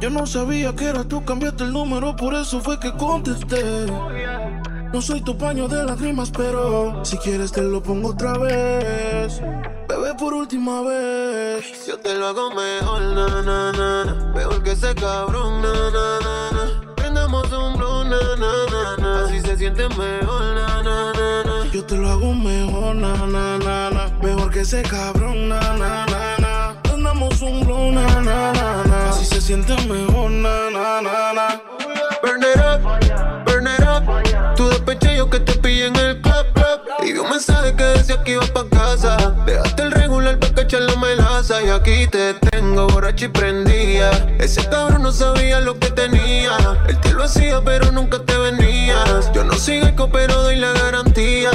Yo 0.00 0.08
no 0.08 0.24
sabía 0.24 0.72
que 0.76 0.84
era 0.84 1.02
tú, 1.02 1.24
cambiaste 1.24 1.64
el 1.64 1.72
número, 1.72 2.14
por 2.14 2.32
eso 2.34 2.60
fue 2.60 2.78
que 2.78 2.92
contesté. 2.92 3.86
No 4.92 5.02
soy 5.02 5.20
tu 5.20 5.36
paño 5.36 5.66
de 5.66 5.82
lágrimas, 5.82 6.30
pero 6.30 7.04
si 7.04 7.18
quieres 7.18 7.50
te 7.50 7.62
lo 7.62 7.82
pongo 7.82 8.10
otra 8.10 8.38
vez. 8.38 9.42
Bebé, 9.88 10.14
por 10.16 10.32
última 10.32 10.80
vez. 10.82 11.88
Yo 11.88 11.98
te 11.98 12.14
lo 12.14 12.28
hago 12.28 12.50
mejor, 12.50 13.02
na, 13.02 13.26
na, 13.42 13.72
na, 13.72 14.04
na. 14.04 14.32
Mejor 14.32 14.62
que 14.62 14.70
ese 14.70 14.94
cabrón, 14.94 15.60
na, 15.60 15.72
na, 15.72 16.20
na, 16.20 16.50
na. 16.52 16.94
Prendamos 16.94 17.50
un 17.52 17.76
blue, 17.76 18.04
na, 18.04 18.36
na, 18.36 18.71
na, 19.70 19.88
na. 19.92 19.92
Así 19.92 19.94
se 19.94 19.96
siente 19.96 19.96
mejor, 19.96 20.42
na, 20.54 20.82
na, 20.82 21.12
na, 21.12 21.42
na. 21.44 21.70
Yo 21.72 21.84
te 21.84 21.96
lo 21.96 22.08
hago 22.08 22.34
mejor, 22.34 22.96
na, 22.96 23.14
na, 23.26 23.58
na, 23.58 23.90
na. 23.90 24.08
Mejor 24.22 24.50
que 24.50 24.60
ese 24.60 24.82
cabrón, 24.82 25.48
na, 25.48 25.60
na, 25.60 26.06
na, 26.06 26.36
na. 26.38 26.76
Andamos 26.92 27.40
un 27.42 27.64
blow, 27.64 27.92
na, 27.92 28.06
na, 28.20 28.52
na, 28.52 28.84
na. 28.84 29.10
Así 29.10 29.24
se 29.24 29.40
siente 29.40 29.74
mejor, 29.86 30.30
na, 30.30 30.70
na, 30.70 31.00
na, 31.00 31.32
na. 31.32 31.62
Burn 32.22 32.42
it 32.42 32.56
up, 32.58 32.80
burn 33.44 33.66
it 33.66 33.82
up. 33.82 34.04
Tu 34.56 34.68
despeche 34.68 35.16
yo 35.16 35.28
que 35.30 35.40
te 35.40 35.54
pillé 35.54 35.86
en 35.86 35.96
el 35.96 36.20
club, 36.20 36.46
club. 36.54 36.80
Y 37.04 37.12
vi 37.12 37.18
un 37.18 37.30
mensaje 37.30 37.74
que 37.74 37.84
decía 37.84 38.22
que 38.22 38.32
iba 38.32 38.46
pa' 38.46 38.68
casa. 38.68 39.16
Dejaste 39.46 39.82
el 39.82 39.92
regular 39.92 40.38
pa' 40.38 40.54
cachar 40.54 40.82
la 40.82 40.96
melaza. 40.96 41.62
Y 41.62 41.68
aquí 41.68 42.06
te 42.06 42.34
tengo 42.34 42.86
borracho 42.88 43.26
y 43.26 43.28
prendía. 43.28 44.10
Ese 44.38 44.68
cabrón 44.68 45.02
no 45.02 45.12
sabía 45.12 45.60
lo 45.60 45.78
que 45.78 45.90
tenía. 45.90 46.56
Él 46.88 47.00
te 47.00 47.12
lo 47.12 47.24
hacía, 47.24 47.60
pero 47.64 47.90
nunca 47.90 48.18
te 48.20 48.36
Yo 49.32 49.44
no 49.44 49.54
sigo 49.54 49.86
eco, 49.86 50.08
pero 50.10 50.42
doy 50.42 50.56
la 50.56 50.72
garantía. 50.72 51.50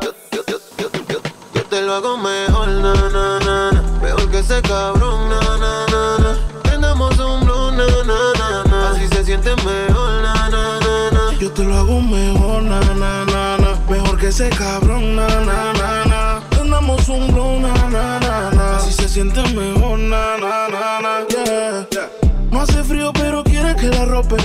Yo, 0.00 0.14
yo, 0.30 0.44
yo, 0.46 0.58
yo, 0.78 0.88
yo, 1.08 1.18
yo 1.52 1.62
te 1.64 1.82
lo 1.82 1.94
hago 1.94 2.16
mejor, 2.16 2.68
na, 2.68 2.94
na, 2.94 3.08
na, 3.10 3.40
na. 3.72 3.82
Mejor 4.00 4.30
que 4.30 4.38
ese 4.38 4.62
cabrón, 4.62 5.28
na, 5.28 5.40
na, 5.58 5.86
na, 5.86 6.18
na. 6.18 6.38
Prendamos 6.62 7.18
un 7.18 7.40
blue, 7.44 7.72
na, 7.72 7.86
na, 8.04 8.32
na, 8.38 8.64
na. 8.70 8.90
Así 8.90 9.08
se 9.08 9.24
siente 9.24 9.50
mejor, 9.56 10.22
na, 10.22 10.48
na, 10.48 10.78
na, 10.78 11.10
na. 11.10 11.38
Yo 11.40 11.50
te 11.50 11.64
lo 11.64 11.76
hago 11.76 12.00
mejor, 12.00 12.62
na, 12.62 12.80
na, 12.80 13.24
na, 13.24 13.56
na. 13.56 13.80
Mejor 13.88 14.16
que 14.18 14.28
ese 14.28 14.48
cabrón, 14.50 15.16
na, 15.16 15.26
na, 15.26 15.72
na, 15.72 16.04
na. 16.04 16.42
Andamos 16.60 17.08
un 17.08 17.32
blow, 17.32 17.58
na, 17.58 17.74
na, 17.88 18.20
na, 18.20 18.50
na. 18.50 18.76
Así 18.76 18.92
se 18.92 19.08
siente 19.08 19.42
mejor, 19.54 19.98
na, 19.98 20.36
na, 20.38 20.68
na, 20.68 21.00
na. 21.00 21.26
Yeah. 21.28 22.08
No 22.50 22.60
hace 22.60 22.84
frío, 22.84 23.12
pero 23.12 23.42
quiere 23.42 23.74
que 23.74 23.88
la 23.88 24.04
rope. 24.04 24.36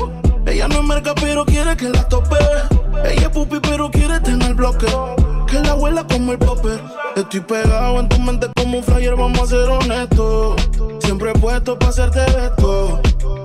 Ella 0.50 0.68
no 0.68 0.80
es 0.80 0.84
merca, 0.84 1.14
pero 1.14 1.46
quiere 1.46 1.78
que 1.78 1.90
la 1.90 2.08
tope. 2.08 2.36
Ella 3.06 3.22
es 3.22 3.30
pupi, 3.30 3.60
pero 3.60 3.92
quiere 3.92 4.20
tener 4.20 4.56
bloque. 4.56 4.88
Que 5.46 5.60
la 5.60 5.72
abuela 5.72 6.04
como 6.08 6.32
el 6.32 6.40
popper. 6.40 6.82
Estoy 7.16 7.42
pegado 7.42 8.00
en 8.00 8.10
tu 8.10 8.20
mente 8.20 8.48
como 8.56 8.80
un 8.80 8.84
flyer, 8.84 9.16
vamos 9.16 9.42
a 9.42 9.46
ser 9.46 9.70
honestos. 9.70 10.60
Siempre 11.02 11.34
puesto 11.34 11.78
para 11.78 11.92
hacerte 11.92 12.26
esto. 12.26 13.00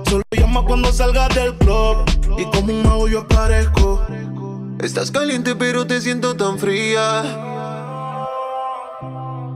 Solo 0.09 0.23
llama 0.31 0.63
cuando 0.65 0.91
salgas 0.91 1.29
del 1.35 1.55
club. 1.57 1.97
Y 2.39 2.45
como 2.45 2.73
un 2.73 2.81
mago 2.81 3.07
yo 3.07 3.19
aparezco. 3.19 4.01
Estás 4.79 5.11
caliente 5.11 5.55
pero 5.55 5.85
te 5.85 6.01
siento 6.01 6.35
tan 6.35 6.57
fría. 6.57 7.23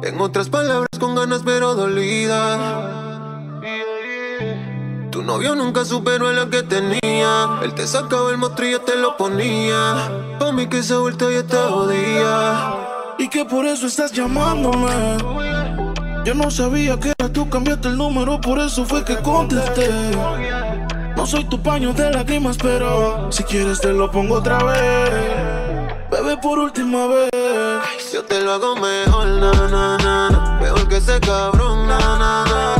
En 0.03 0.21
otras 0.21 0.49
palabras, 0.49 0.87
con 0.99 1.15
ganas 1.15 1.41
pero 1.43 1.73
dolida. 1.73 2.98
Tu 5.11 5.23
novio 5.23 5.55
nunca 5.55 5.85
superó 5.85 6.27
a 6.27 6.33
la 6.33 6.49
que 6.49 6.61
tenía. 6.61 7.59
Él 7.63 7.73
te 7.73 7.87
sacaba 7.87 8.29
el 8.29 8.37
mostrillo, 8.37 8.81
te 8.81 8.95
lo 8.95 9.17
ponía. 9.17 10.11
Pa' 10.39 10.51
mí 10.51 10.67
que 10.67 10.79
esa 10.79 10.99
vuelta 10.99 11.25
ya 11.31 11.43
te 11.43 11.57
jodía. 11.57 12.73
Y 13.17 13.27
que 13.27 13.43
por 13.43 13.65
eso 13.65 13.87
estás 13.87 14.11
llamándome. 14.11 15.17
Yo 16.25 16.35
no 16.35 16.51
sabía 16.51 16.99
que 16.99 17.13
era 17.17 17.31
tú, 17.31 17.49
cambiaste 17.49 17.87
el 17.87 17.97
número, 17.97 18.39
por 18.39 18.59
eso 18.59 18.85
fue 18.85 19.03
que 19.03 19.17
contesté. 19.17 19.89
No 21.15 21.25
soy 21.25 21.43
tu 21.45 21.61
paño 21.61 21.91
de 21.93 22.11
lágrimas, 22.11 22.57
pero 22.57 23.31
si 23.31 23.43
quieres 23.43 23.81
te 23.81 23.91
lo 23.91 24.11
pongo 24.11 24.35
otra 24.35 24.63
vez. 24.63 25.09
Bebé, 26.11 26.37
por 26.37 26.59
última 26.59 27.07
vez. 27.07 27.29
Yo 28.13 28.23
te 28.23 28.41
lo 28.41 28.53
hago 28.53 28.75
mejor, 28.75 29.27
na, 29.27 29.51
na, 29.51 29.97
na, 29.97 30.29
na. 30.29 30.59
Mejor 30.61 30.87
que 30.87 30.97
ese 30.97 31.19
cabrón, 31.19 31.87
na, 31.87 31.99
na, 31.99 32.45
na, 32.45 32.78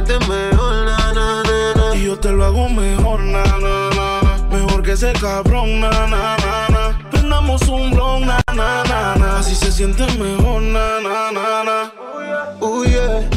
na. 0.00 0.04
Así 0.04 0.14
se 0.14 0.16
siente 0.16 0.18
mejor, 0.26 0.84
na, 0.84 1.12
na, 1.12 1.42
na, 1.42 1.74
na. 1.74 1.96
Y 1.96 2.04
yo 2.04 2.18
te 2.18 2.30
lo 2.30 2.44
hago 2.44 2.68
mejor, 2.68 3.20
na, 3.20 3.44
na, 3.44 3.90
na, 3.90 4.20
na. 4.22 4.48
Mejor 4.50 4.82
que 4.82 4.92
ese 4.92 5.12
cabrón, 5.12 5.80
na, 5.80 5.90
na, 5.90 6.36
na, 6.36 6.68
na. 6.68 7.10
Prendamos 7.10 7.62
un 7.68 7.90
blon, 7.90 8.26
na, 8.26 8.40
na, 8.54 8.84
na, 8.84 9.14
na. 9.16 9.38
Así 9.38 9.54
se 9.54 9.70
siente 9.70 10.06
mejor, 10.18 10.62
na, 10.62 11.00
na, 11.00 11.32
na, 11.32 11.64
na. 11.64 11.92
Oh 12.60 12.84
yeah. 12.84 13.28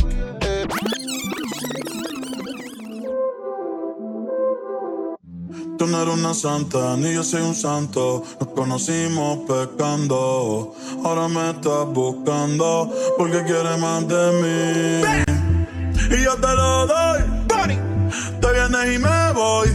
Tú 5.78 5.86
no 5.86 6.02
eres 6.02 6.16
una 6.16 6.34
santa, 6.34 6.98
ni 6.98 7.14
yo 7.14 7.24
soy 7.24 7.42
un 7.42 7.54
santo. 7.54 8.24
Nos 8.40 8.50
conocimos 8.50 9.40
pecando. 9.48 10.74
Ahora 11.04 11.28
me 11.28 11.52
estás 11.52 11.86
buscando 11.94 12.92
porque 13.18 13.44
quieres 13.44 13.78
más 13.78 14.08
de 14.08 15.22
mí. 15.22 15.27
Y 16.10 16.24
yo 16.24 16.36
te 16.36 16.48
lo 16.48 16.88
doy. 16.88 17.38
Te 18.40 18.54
vienes 18.54 18.96
y 18.96 19.00
me 19.00 19.32
voy. 19.34 19.70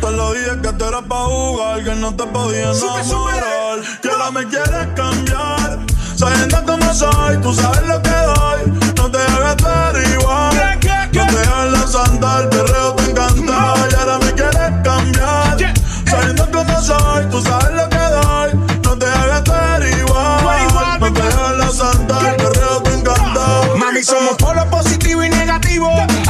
Te 0.00 0.10
lo 0.10 0.32
dije 0.32 0.60
que 0.62 0.72
tú 0.74 0.84
eras 0.84 1.02
pa' 1.08 1.24
jugar, 1.24 1.82
que 1.82 1.94
no 1.96 2.14
te 2.14 2.24
podía 2.26 2.70
enamorar. 2.70 3.78
Y 4.04 4.08
ahora 4.08 4.30
me 4.30 4.46
quieres 4.46 4.88
cambiar. 4.94 5.78
Sabiendo 6.16 6.62
cómo 6.64 6.94
soy, 6.94 7.36
tú 7.38 7.52
sabes 7.52 7.82
lo 7.88 8.00
que 8.02 8.10
doy. 8.10 8.94
No 8.96 9.10
te 9.10 9.18
hagas 9.18 9.56
estar 9.56 9.96
igual. 9.96 10.54
No 11.12 11.26
te 11.26 11.38
hagas 11.40 11.72
la 11.72 11.86
santa, 11.86 12.40
el 12.42 12.48
perreo 12.48 12.94
te 12.94 13.10
encanta. 13.10 13.74
Y 13.90 13.94
ahora 13.94 14.18
me 14.18 14.32
quieres 14.32 14.72
cambiar. 14.84 15.74
Sabiendo 16.06 16.50
cómo 16.52 16.80
soy, 16.80 17.26
tú 17.30 17.42
sabes 17.42 17.74
lo 17.74 17.88
que 17.88 17.96
doy. 17.96 18.54
No 18.84 18.98
te 18.98 19.06
hagas 19.06 19.38
estar 19.38 19.82
igual. 19.82 21.00
No 21.00 21.12
te 21.12 21.22
hagas 21.22 21.58
la 21.58 21.70
santa, 21.70 22.30
el 22.30 22.36
perreo 22.36 22.82
te 22.82 22.94
encanta. 22.94 23.62
Mami, 23.76 24.02
somos 24.04 24.36
polo 24.36 24.64
positivo 24.70 24.91
y 24.91 24.91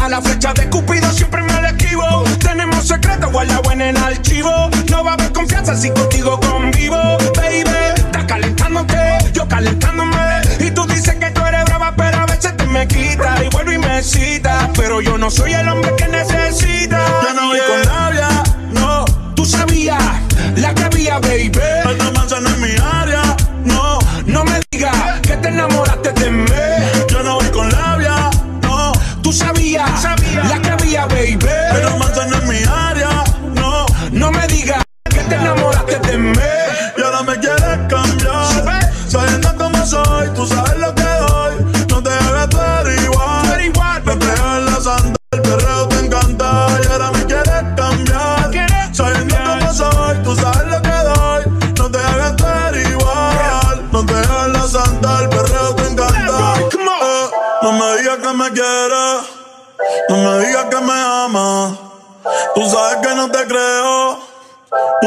A 0.01 0.09
la 0.09 0.21
flecha 0.21 0.53
de 0.53 0.69
Cupido 0.69 1.11
siempre 1.13 1.43
me 1.43 1.53
la 1.61 1.71
esquivo. 1.71 2.25
Tenemos 2.41 2.87
secretos 2.87 3.33
guardados 3.33 3.73
en 3.73 3.81
el 3.81 3.97
archivo. 3.97 4.51
No 4.91 5.05
va 5.05 5.13
a 5.13 5.15
haber 5.15 5.33
confianza 5.33 5.77
si 5.77 5.91
contigo 5.91 6.39
convivo. 6.41 6.97
Baby, 7.37 7.71
estás 7.97 8.25
calentándote, 8.25 9.19
yo 9.33 9.47
calentándome. 9.49 10.41
Y 10.61 10.71
tú 10.71 10.87
dices 10.87 11.15
que 11.17 11.31
tú 11.31 11.41
eres 11.47 11.65
brava, 11.65 11.95
pero 11.97 12.19
a 12.19 12.27
veces 12.27 12.57
te 12.57 12.67
me 12.67 12.87
quita. 12.87 13.43
Y 13.45 13.49
vuelvo 13.51 13.73
y 13.73 13.79
me 13.79 14.03
cita. 14.03 14.71
Pero 14.77 15.01
yo 15.01 15.17
no 15.17 15.31
soy 15.31 15.53
el 15.55 15.69
hombre 15.69 15.93
que 15.97 16.09
necesita. 16.09 17.01
Yo 17.23 17.35
no 17.35 17.49
voy 17.49 17.61
con 17.67 17.87
labia, 17.87 18.29
no. 18.73 19.05
Tú 19.35 19.45
sabías 19.45 20.03
la 20.57 20.75
que 20.75 20.85
había, 20.85 21.19
baby. 21.21 21.72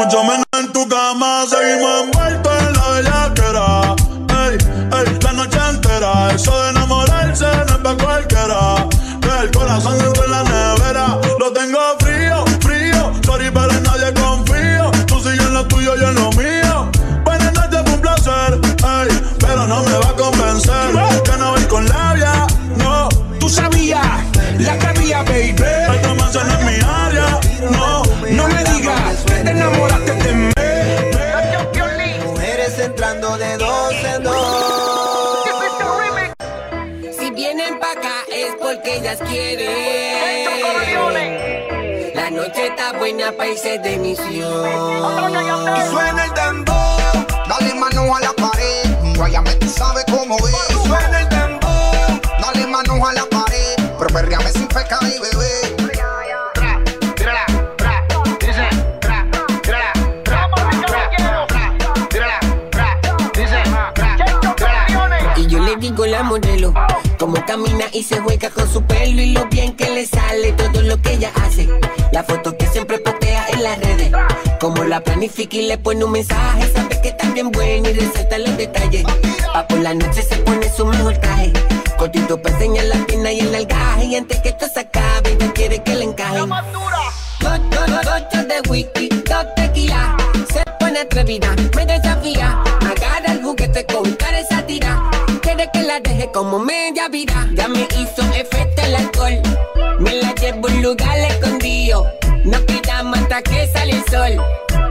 Mucho 0.06 0.22
menos 0.22 0.45
ellas 38.86 39.18
quieren. 39.28 40.46
La 42.14 42.30
noche 42.30 42.66
está 42.66 42.92
buena 42.92 43.32
para 43.32 43.50
irse 43.50 43.78
de 43.78 43.98
misión. 43.98 44.26
Y 44.28 45.90
suena 45.90 46.24
el 46.24 46.34
dembow, 46.34 47.26
dale 47.48 47.74
mano 47.74 48.14
a 48.16 48.20
la 48.20 48.32
pared. 48.32 49.16
Guayame, 49.16 49.54
tú 49.56 49.68
sabes 49.68 50.04
cómo 50.10 50.36
es. 50.38 50.76
Suena 50.84 51.20
el 51.20 51.28
dembow, 51.28 52.20
dale 52.40 52.66
mano 52.66 53.06
a 53.06 53.12
la 53.12 53.24
pared. 53.26 53.76
Pero 53.98 54.06
perreame 54.12 54.50
sin 54.52 54.68
feca 54.68 54.98
y 55.02 55.18
bebé. 55.18 55.46
Y 65.36 65.46
yo 65.48 65.58
le 65.60 65.76
digo 65.76 66.06
la 66.06 66.22
modelo, 66.22 66.72
como 67.18 67.44
camina 67.46 67.86
y 67.92 68.02
se 68.02 68.20
juega 68.20 68.50
con 68.50 68.70
su 68.70 68.82
pelo 68.82 69.20
y 69.20 69.32
lo 69.32 69.46
bien 69.46 69.74
que 69.76 69.90
le 69.90 70.06
sale 70.06 70.52
todo 70.52 70.82
lo 70.82 71.00
que 71.00 71.14
ella 71.14 71.30
hace. 71.42 71.68
La 72.12 72.22
foto 72.22 72.56
que 72.56 72.66
siempre 72.66 72.98
postea 72.98 73.46
en 73.48 73.62
las 73.62 73.78
redes, 73.78 74.10
como 74.60 74.84
la 74.84 75.00
planifica 75.00 75.56
y 75.56 75.66
le 75.66 75.78
pone 75.78 76.04
un 76.04 76.12
mensaje, 76.12 76.70
sabe 76.72 77.00
que 77.00 77.08
está 77.08 77.30
bien 77.30 77.50
buena 77.50 77.88
y 77.88 77.94
resalta 77.94 78.38
los 78.38 78.56
detalles. 78.56 79.04
Pa' 79.52 79.66
por 79.66 79.78
la 79.78 79.94
noche 79.94 80.22
se 80.22 80.36
pone 80.38 80.70
su 80.70 80.84
mejor 80.84 81.16
traje, 81.18 81.52
cortito 81.98 82.40
para 82.40 82.54
enseñar 82.54 82.84
la 82.86 83.06
pierna 83.06 83.32
y 83.32 83.40
el 83.40 83.54
algaje 83.54 84.04
y 84.04 84.16
antes 84.16 84.40
que 84.40 84.50
esto 84.50 84.66
se 84.72 84.80
acabe 84.80 85.30
ella 85.30 85.52
quiere 85.52 85.82
que 85.82 85.94
le 85.94 86.04
encaje. 86.04 86.40
Gotas 86.40 88.48
de 88.48 88.60
whisky, 88.68 89.08
dos 89.08 89.46
tequila, 89.56 90.16
se 90.52 90.62
pone 90.78 91.00
atrevida, 91.00 91.54
me 91.74 91.86
desafía, 91.86 92.62
como 96.36 96.58
media 96.58 97.08
vida, 97.08 97.48
ya 97.54 97.66
me 97.66 97.88
hizo 97.96 98.20
efecto 98.34 98.82
el 98.82 98.94
alcohol, 98.94 99.40
me 99.98 100.16
la 100.16 100.34
llevo 100.34 100.68
a 100.68 100.70
un 100.70 100.82
lugar 100.82 101.18
escondido, 101.18 102.06
nos 102.44 102.60
quedamos 102.60 103.18
hasta 103.20 103.40
que 103.40 103.66
sale 103.68 103.92
el 103.92 104.04
sol, 104.10 104.44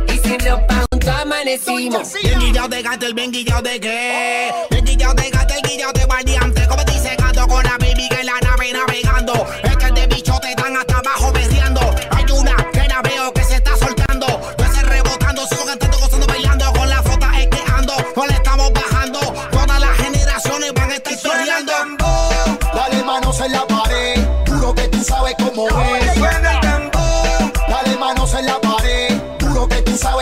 y 0.07 0.27
sin 0.27 0.39
ropa 0.39 0.88
juntos 0.89 1.07
amanecimos. 1.07 2.13
Bien 2.23 2.39
guillado 2.39 2.69
de 2.69 2.81
gato, 2.81 3.05
el 3.05 3.13
bien 3.13 3.31
guillado 3.31 3.61
de 3.61 3.80
qué. 3.80 4.51
Bien 4.72 4.85
guillado 4.85 5.13
de 5.13 5.30
gato, 5.30 5.53
el 5.53 5.69
guillado 5.69 5.93
sabes 25.06 25.36
cómo 25.38 25.68
es. 25.68 26.05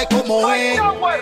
Sabes 0.03 0.07
cómo 0.09 0.51
es. 0.51 0.79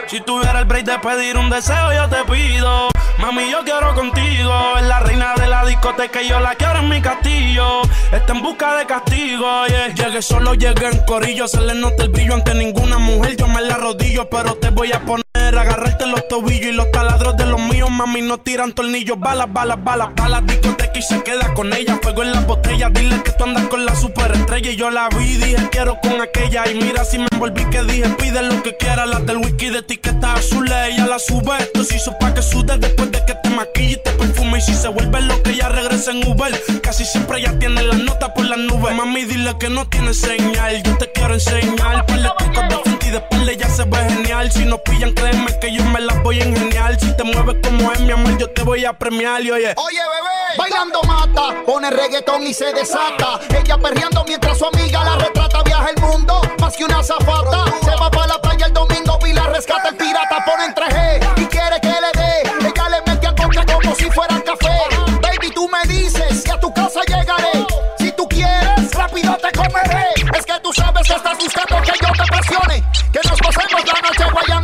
Si 0.08 0.20
tuviera 0.22 0.60
el 0.60 0.66
break 0.66 0.86
de 0.86 1.00
pedir 1.00 1.38
un 1.38 1.50
deseo, 1.50 1.94
yo 1.94 2.10
te 2.10 2.24
pido. 2.32 2.90
Mami, 3.18 3.52
yo 3.52 3.64
quiero 3.64 3.94
contigo. 3.94 4.78
Es 4.78 4.86
la 4.86 5.00
reina 5.00 5.34
de 5.36 5.48
la 5.48 5.66
discoteca 5.66 6.22
y 6.22 6.30
yo 6.30 6.40
la 6.40 6.56
quiero 6.56 6.80
en 6.80 6.90
mi 6.90 7.02
castillo. 7.02 7.82
Está 8.12 8.34
en 8.34 8.42
busca 8.42 8.76
de 8.78 8.86
castigo, 8.86 9.66
yeah. 9.68 9.88
Llegué 9.94 10.22
solo, 10.22 10.54
llegué 10.54 10.88
en 10.88 11.06
corillo. 11.06 11.48
Se 11.48 11.62
le 11.62 11.76
nota 11.76 12.04
el 12.04 12.10
brillo 12.10 12.34
ante 12.34 12.54
ninguna 12.54 12.98
mujer. 12.98 13.36
Yo 13.38 13.48
me 13.48 13.62
la 13.62 13.78
rodillo, 13.78 14.30
pero 14.30 14.56
te 14.56 14.70
voy 14.70 14.92
a 14.92 15.00
poner. 15.02 15.22
Agarrarte 15.34 16.08
los 16.08 16.28
tobillos 16.28 16.68
y 16.68 16.72
los 16.72 16.90
taladros 16.92 17.36
de 17.36 17.46
los 17.46 17.60
míos, 17.60 17.92
mami, 17.92 18.22
no 18.22 18.38
tiran 18.38 18.72
tornillos. 18.72 19.20
Balas, 19.20 19.52
balas, 19.52 19.84
balas, 19.84 20.10
balas, 20.16 20.46
discoteca 20.46 20.98
y 20.98 21.02
se 21.02 21.22
queda 21.24 21.54
con 21.54 21.74
ella. 21.74 22.00
Fuego 22.02 22.24
en 22.24 22.32
la 22.32 22.40
botella, 22.42 22.90
dile 22.90 23.22
que 23.22 23.32
tú 23.32 23.44
andas 23.44 23.68
con 23.68 23.86
la 23.86 23.96
superestrella. 23.96 24.72
Y 24.72 24.76
yo 24.76 24.90
la 24.90 25.10
vi, 25.10 25.36
dije 25.36 25.70
quiero 25.72 26.00
con 26.02 26.22
aquella. 26.22 26.70
Y 26.72 26.76
mira 26.76 27.04
si 27.04 27.20
me 27.20 27.28
envolví 27.32 27.64
que 27.66 27.84
dije, 27.84 28.10
pide 28.18 28.42
lo 28.42 28.64
que 28.64 28.71
quiera. 28.78 29.06
Las 29.06 29.26
del 29.26 29.38
whisky 29.38 29.70
de 29.70 29.80
etiqueta 29.80 30.34
azul, 30.34 30.72
ella 30.72 31.06
la 31.08 31.20
sube. 31.20 31.58
Esto 31.60 31.84
se 31.84 31.96
hizo 31.98 32.18
pa' 32.20 32.34
que 32.34 32.42
sude 32.42 32.78
después 32.78 33.12
de 33.12 33.24
que 33.26 33.36
te 33.36 33.50
maquille 33.50 33.94
y 33.94 34.04
te 34.04 34.12
perfume. 34.12 34.60
Y 34.60 34.62
si 34.62 34.74
se 34.74 34.88
vuelve 34.88 35.22
lo 35.22 35.42
que 35.44 35.52
ella 35.52 35.70
regresa 35.70 36.12
en 36.12 36.28
Uber. 36.28 36.52
Casi 36.82 37.06
siempre 37.06 37.40
ella 37.40 37.58
tiene 37.60 37.82
la 37.84 37.96
nota 37.96 38.34
por 38.34 38.46
las 38.46 38.60
nubes. 38.60 38.96
Mami, 38.96 39.24
dile 39.26 39.56
que 39.60 39.70
no 39.70 39.88
tiene 39.88 40.14
señal. 40.14 40.82
Yo 40.84 40.98
te 40.98 41.12
quiero 41.12 41.34
enseñar. 41.34 42.06
De 42.06 42.30
trucos 42.38 42.70
de 42.70 42.78
frente 42.84 43.08
y 43.08 43.12
de 43.12 43.18
espalda 43.18 43.54
ya 43.54 43.70
se 43.70 43.84
ve 43.86 43.98
genial. 44.10 44.52
Si 44.52 44.66
nos 44.66 44.80
pillan, 44.82 45.14
créeme 45.14 45.60
que 45.60 45.74
yo 45.74 45.84
me 45.86 46.02
las 46.02 46.22
voy 46.24 46.42
a 46.42 46.46
ingeniar. 46.46 47.00
Si 47.00 47.16
te 47.16 47.24
mueves 47.24 47.58
como 47.64 47.92
es, 47.92 48.00
mi 48.02 48.12
amor, 48.12 48.38
yo 48.38 48.50
te 48.50 48.64
voy 48.64 48.86
a 48.86 48.94
premiar. 48.94 49.42
Y 49.42 49.52
oye, 49.52 49.74
Oye, 49.76 50.00
bebé, 50.00 50.58
bailando 50.58 51.02
mata, 51.04 51.64
pone 51.66 51.90
reggaetón 51.90 52.44
y 52.46 52.54
se 52.54 52.72
desata. 52.74 53.40
Ella 53.50 53.78
perreando 53.78 54.24
mientras 54.26 54.58
su 54.58 54.66
amiga 54.66 55.04
la 55.04 55.16
retrata. 55.18 55.51
Viaja 55.72 55.90
el 55.96 56.02
mundo, 56.02 56.42
más 56.60 56.76
que 56.76 56.84
una 56.84 57.02
zafata. 57.02 57.64
Se 57.82 57.96
va 57.96 58.12
para 58.12 58.28
la 58.28 58.42
playa 58.42 58.66
el 58.66 58.74
domingo 58.74 59.18
y 59.26 59.32
rescata 59.32 59.88
el 59.88 59.96
pirata. 59.96 60.44
Pone 60.46 60.66
en 60.66 60.76
3G 60.76 61.42
y 61.44 61.46
quiere 61.46 61.80
que 61.80 61.88
le 61.88 62.12
dé. 62.22 62.68
Ella 62.68 62.90
le 62.90 63.02
mete 63.10 63.28
a 63.28 63.34
coca 63.34 63.66
como 63.66 63.96
si 63.96 64.12
fuera 64.12 64.36
café. 64.44 64.78
Baby, 65.22 65.50
tú 65.56 65.70
me 65.70 65.82
dices 65.88 66.44
que 66.44 66.52
a 66.52 66.60
tu 66.60 66.74
casa 66.74 67.00
llegaré. 67.08 67.66
Si 68.00 68.12
tú 68.12 68.28
quieres, 68.28 68.94
rápido 68.94 69.38
te 69.38 69.58
comeré. 69.58 70.08
Es 70.38 70.46
que 70.46 70.60
tú 70.62 70.74
sabes 70.74 71.08
que 71.08 71.14
estás 71.14 71.38
buscando 71.38 71.82
que 71.84 71.94
yo 72.02 72.12
te 72.12 72.32
presione. 72.36 72.84
Que 73.14 73.30
nos 73.30 73.40
pasemos 73.40 73.86
la 73.86 74.10
noche 74.10 74.26
guayando 74.30 74.61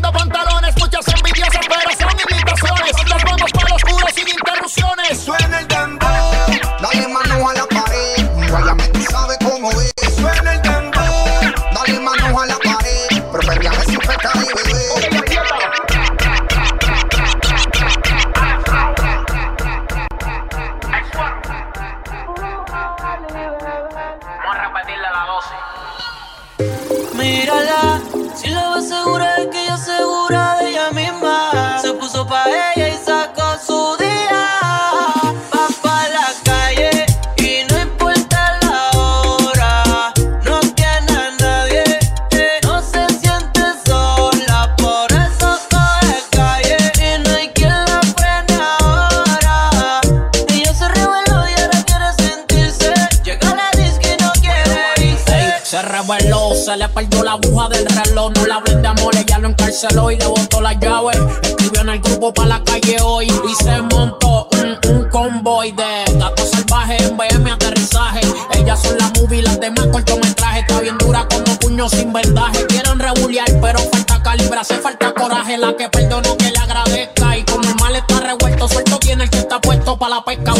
y 59.83 60.15
le 60.15 60.25
botó 60.25 60.59
la 60.59 60.73
llave. 60.73 61.11
Escribió 61.43 61.81
en 61.81 61.89
el 61.89 61.99
grupo 61.99 62.33
para 62.33 62.49
la 62.49 62.63
calle 62.63 62.97
hoy 63.03 63.27
y 63.27 63.63
se 63.63 63.79
montó 63.83 64.49
un, 64.53 64.95
un 64.95 65.09
convoy 65.09 65.71
de 65.71 66.17
gatos 66.17 66.49
salvajes 66.49 66.99
en 67.03 67.15
BM 67.15 67.51
aterrizaje. 67.51 68.21
Ellas 68.53 68.81
son 68.81 68.97
las 68.97 69.13
movie, 69.19 69.43
las 69.43 69.59
demás 69.59 69.85
cortometraje. 69.91 70.61
Está 70.61 70.79
bien 70.81 70.97
dura 70.97 71.27
como 71.29 71.59
puño 71.59 71.87
sin 71.89 72.11
vendaje. 72.11 72.65
Quieren 72.65 72.97
rebuliar, 72.97 73.45
pero 73.61 73.77
falta 73.77 74.23
calibre, 74.23 74.57
hace 74.57 74.79
falta 74.79 75.13
coraje. 75.13 75.59
La 75.59 75.75
que 75.77 75.87
perdono 75.89 76.35
que 76.37 76.49
le 76.49 76.57
agradezca. 76.57 77.37
Y 77.37 77.43
como 77.43 77.69
el 77.69 77.75
mal 77.75 77.95
está 77.95 78.19
revuelto, 78.19 78.67
suelto 78.67 78.97
tiene 78.97 79.25
el 79.25 79.29
que 79.29 79.37
está 79.37 79.61
puesto 79.61 79.95
para 79.99 80.15
la 80.15 80.25
pesca. 80.25 80.53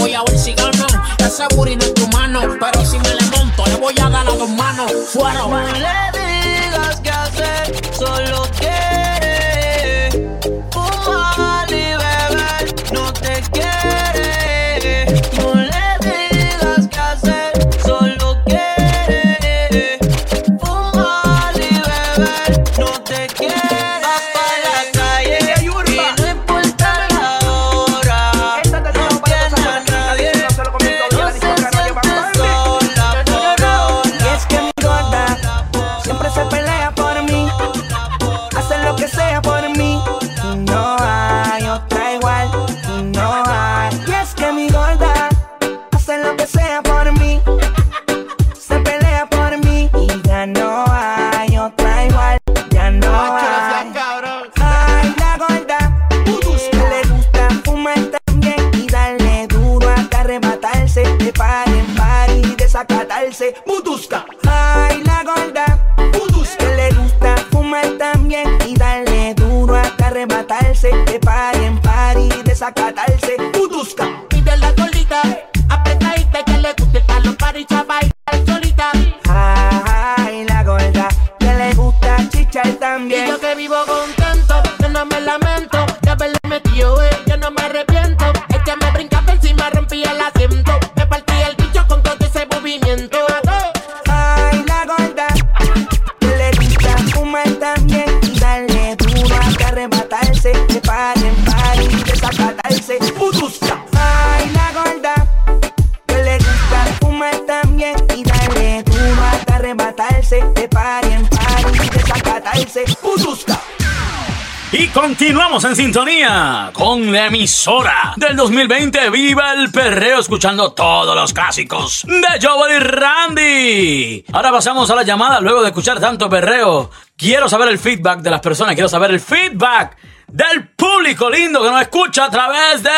sintonía 115.78 116.72
con 116.74 117.12
la 117.12 117.28
emisora 117.28 118.14
del 118.16 118.36
2020 118.36 119.12
Viva 119.12 119.54
el 119.54 119.70
Perreo, 119.70 120.20
escuchando 120.20 120.74
todos 120.74 121.16
los 121.16 121.32
clásicos 121.34 122.04
de 122.04 122.28
Joel 122.42 122.78
y 122.78 122.80
Randy. 122.80 124.26
Ahora 124.34 124.52
pasamos 124.52 124.90
a 124.90 124.96
la 124.96 125.04
llamada 125.04 125.40
luego 125.40 125.62
de 125.62 125.68
escuchar 125.68 126.00
tanto 126.00 126.28
perreo. 126.28 126.90
Quiero 127.16 127.48
saber 127.48 127.70
el 127.70 127.78
feedback 127.78 128.22
de 128.22 128.32
las 128.32 128.40
personas, 128.40 128.74
quiero 128.74 128.90
saber 128.90 129.12
el 129.12 129.20
feedback 129.20 129.98
del 130.26 130.70
público 130.70 131.30
lindo 131.30 131.62
que 131.62 131.70
nos 131.70 131.82
escucha 131.82 132.26
a 132.26 132.32
través 132.32 132.82
de... 132.82 132.90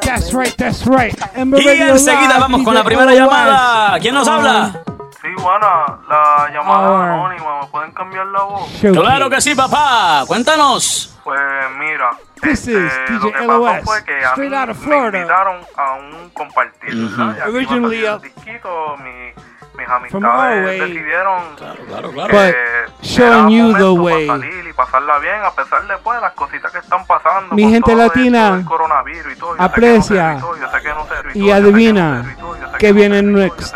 That's 0.00 0.32
right, 0.32 0.54
that's 0.56 0.86
right. 0.86 1.14
Y 1.62 1.68
enseguida 1.68 2.38
vamos 2.38 2.62
con 2.62 2.74
la 2.74 2.82
primera 2.82 3.12
llamada. 3.12 3.98
¿Quién 4.00 4.14
nos 4.14 4.26
habla? 4.26 4.85
La 6.08 6.50
llamada 6.52 6.88
ah. 6.88 7.14
anónima, 7.14 7.60
¿me 7.60 7.66
pueden 7.68 7.92
cambiar 7.92 8.26
la 8.26 8.42
voz? 8.42 8.68
Claro 8.80 9.30
que 9.30 9.40
sí, 9.40 9.54
papá. 9.54 10.24
Cuéntanos. 10.26 11.18
Pues 11.22 11.40
mira, 11.78 12.10
este, 12.42 12.72
lo 13.10 13.32
que 13.32 13.46
pasó 13.46 13.74
fue 13.84 14.04
que 14.04 14.24
a 14.24 14.36
mí 14.36 14.48
me 14.48 14.96
invitaron 15.06 15.60
a 15.76 15.92
un 15.94 16.30
mis 19.76 19.88
amistades 19.88 20.80
decidieron 20.80 21.42
Claro, 21.56 22.10
claro, 22.12 22.42
eh, 22.44 22.54
showing 23.02 23.48
you 23.50 23.76
the 23.76 23.90
way. 23.90 24.26
Pues, 24.26 24.40
las 26.20 26.32
cositas 26.32 26.72
que 26.72 26.78
están 26.78 27.06
pasando. 27.06 27.54
Mi 27.54 27.68
gente 27.70 27.94
latina 27.94 28.44
esto 28.44 28.56
del 28.56 28.64
coronavirus 28.64 29.32
y 31.34 31.50
adivina 31.50 32.36
que 32.78 32.92
viene 32.92 33.22
next. 33.22 33.74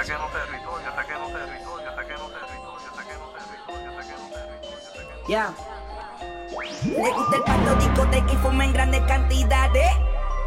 Le 5.30 7.12
gusta 7.12 7.36
el 7.36 7.42
pato 7.44 7.76
discoteca 7.76 8.32
y 8.32 8.36
fuma 8.38 8.64
en 8.64 8.72
grandes 8.72 9.00
cantidades. 9.02 9.88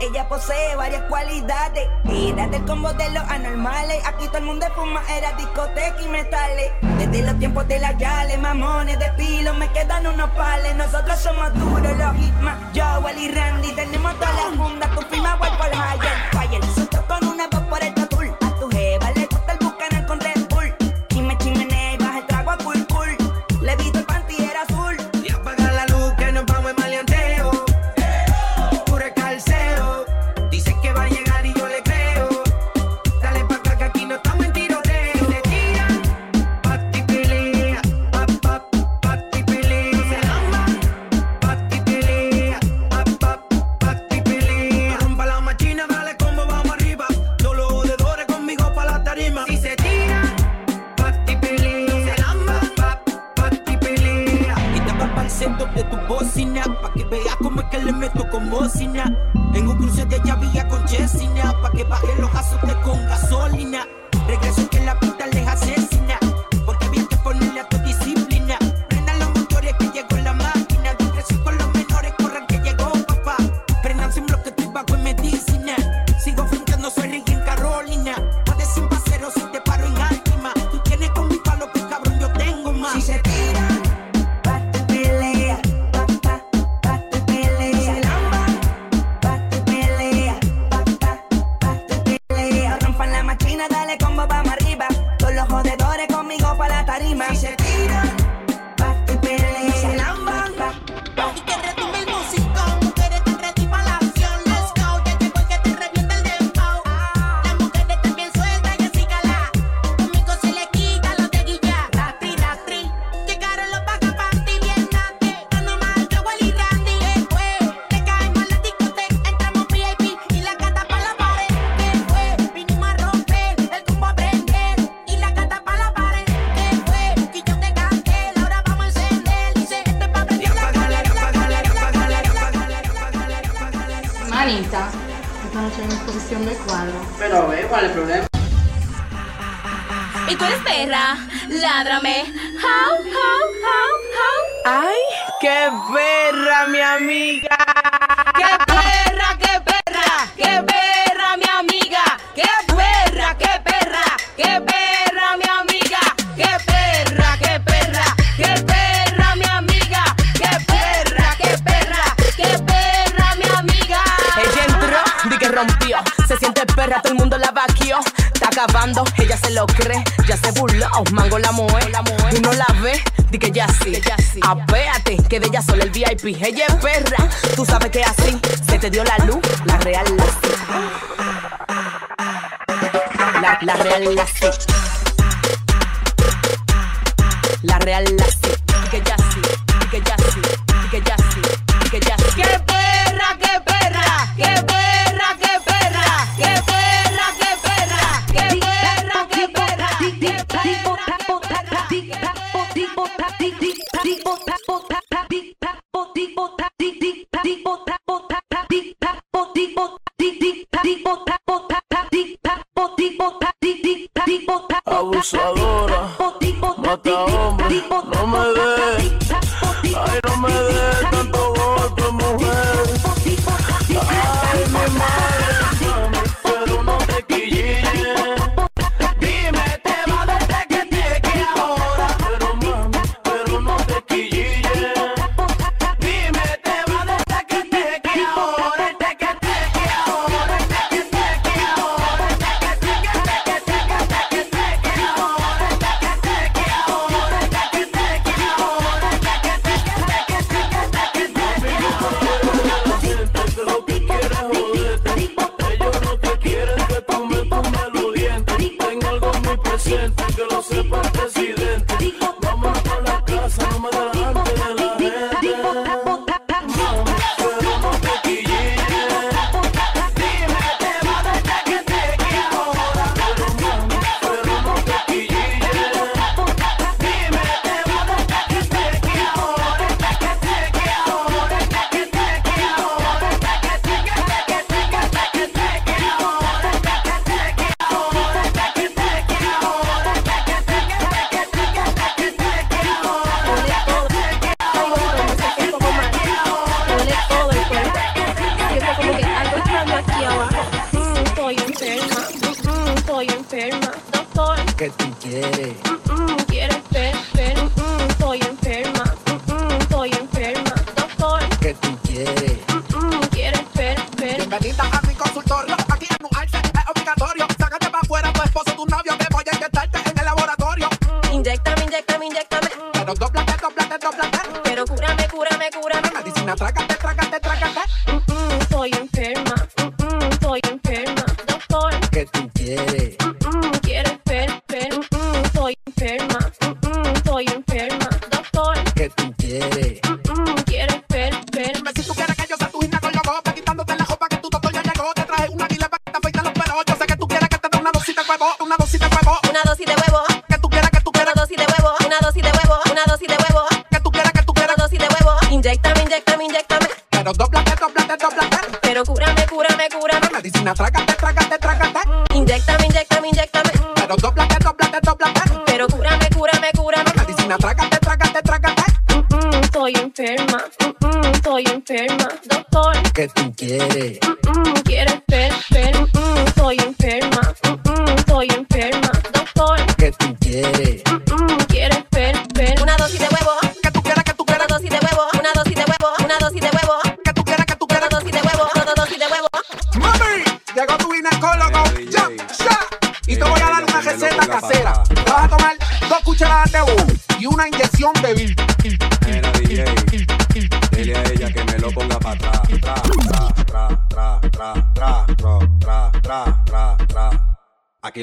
Ella 0.01 0.27
posee 0.27 0.75
varias 0.75 1.03
cualidades. 1.03 1.87
Era 2.03 2.49
del 2.49 2.65
combo 2.65 2.91
de 2.91 3.09
los 3.11 3.23
anormales. 3.29 4.05
Aquí 4.05 4.25
todo 4.27 4.39
el 4.39 4.43
mundo 4.43 4.65
fuma, 4.75 5.01
era 5.09 5.31
discoteca 5.37 6.01
y 6.01 6.09
metales. 6.09 6.71
Desde 6.97 7.21
los 7.21 7.39
tiempos 7.39 7.65
de 7.69 7.79
las 7.79 7.97
yales, 7.97 8.37
mamones 8.39 8.99
de 8.99 9.09
pilo, 9.13 9.53
me 9.53 9.71
quedan 9.71 10.05
unos 10.05 10.29
pales. 10.31 10.75
Nosotros 10.75 11.17
somos 11.17 11.53
duros, 11.53 11.97
los 11.97 12.15
hitman. 12.17 12.73
Yo, 12.73 12.83
Wally 13.05 13.27
y 13.27 13.31
Randy, 13.31 13.71
tenemos 13.71 14.13
todas 14.15 14.35
las 14.35 14.55
fundas. 14.57 14.91
Tu 14.95 15.01
firma, 15.03 15.39
por 15.39 15.47
Higher. 15.47 16.29
Fire, 16.33 16.59
nosotros 16.59 17.05
con 17.07 17.25
una 17.29 17.47
voz 17.47 17.61
por 17.61 17.81
el 17.81 18.02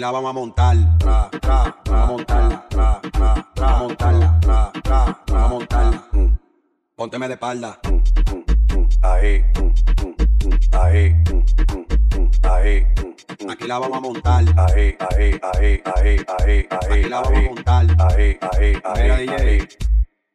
aquí 0.01 0.06
la 0.06 0.10
vamos 0.10 0.31
a 0.31 0.32
montar. 0.32 0.77
Tra, 0.98 1.31
tra, 1.31 1.77
tra, 1.85 2.02
a 2.02 2.06
montarla, 2.06 2.66
tra, 2.70 3.01
tra, 3.12 3.47
tra, 3.55 3.68
a 3.68 3.78
montarla, 3.78 4.40
tra, 4.40 4.72
tra, 4.82 5.22
tra, 5.27 5.44
a 5.44 5.48
montarla. 5.48 6.05
Mm. 6.12 6.39
Pónteme 6.97 7.28
de 7.28 7.35
espalda. 7.35 7.78
Ahí, 9.02 9.44
ahí, 10.72 11.16
ahí. 12.43 12.86
Aquí 13.51 13.66
la 13.66 13.78
vamos 13.78 13.98
a 13.98 14.01
montar. 14.01 14.44
Ahí, 14.56 14.97
ahí, 14.98 15.39
ahí, 15.43 15.81
ahí, 15.82 15.82
ahí, 15.85 16.27
ahí. 16.40 16.66
Aquí 16.70 17.09
la 17.09 17.20
vamos 17.20 17.39
a 17.39 17.43
montar. 17.43 17.86
Ahí, 17.98 18.39
ahí, 18.40 18.81
ahí, 18.85 19.02
Mira, 19.02 19.16
DJ. 19.16 19.68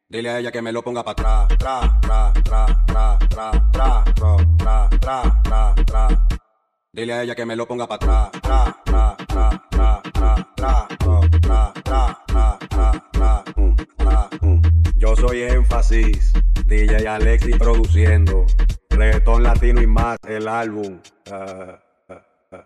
Dile 0.08 0.30
a 0.30 0.38
ella 0.38 0.52
que 0.52 0.62
me 0.62 0.70
lo 0.70 0.82
ponga 0.82 1.02
para 1.02 1.42
atrás, 1.42 1.58
tra, 1.58 2.00
tra, 2.00 2.32
tra, 2.44 2.84
tra, 2.86 3.18
tra, 3.18 3.64
tra, 3.72 4.04
tra, 4.14 4.88
tra, 5.00 5.42
tra, 5.42 5.74
tra. 5.84 6.28
Dile 6.92 7.12
a 7.12 7.22
ella 7.24 7.34
que 7.34 7.44
me 7.44 7.56
lo 7.56 7.66
ponga 7.66 7.88
para 7.88 7.96
atrás, 7.96 8.40
tra. 8.40 8.85
énfasis. 15.76 16.32
DJ 16.66 17.06
Alexis 17.06 17.56
produciendo. 17.58 18.46
Reggaetón 18.90 19.42
latino 19.42 19.82
y 19.82 19.86
más, 19.86 20.16
el 20.26 20.48
álbum. 20.48 20.98
Eh, 21.26 21.76
eh, 22.08 22.20
eh, 22.52 22.64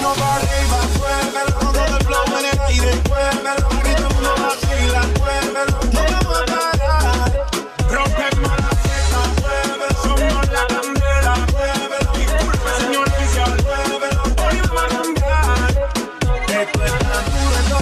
mano 0.00 0.14
para 0.14 0.36
arriba, 0.36 0.78
muévelo. 0.98 1.58
Todo 1.58 1.82
el 1.86 2.04
flow 2.04 2.26
en 2.38 2.44
el 2.46 2.58
aire. 2.68 2.92
Aquí 2.92 3.92
todo 3.94 4.08
el 4.08 4.14
mundo 4.14 4.32
vacila. 4.42 5.02
No 5.92 6.00
a 6.00 6.20
parar. 6.30 7.32
La 7.90 8.72
fiesta, 8.82 9.20
muévelo. 9.40 9.96
Somos 10.02 10.44
la 10.54 10.62
candela, 10.66 11.34
muévelo. 11.52 12.10
Disculpe, 12.14 12.70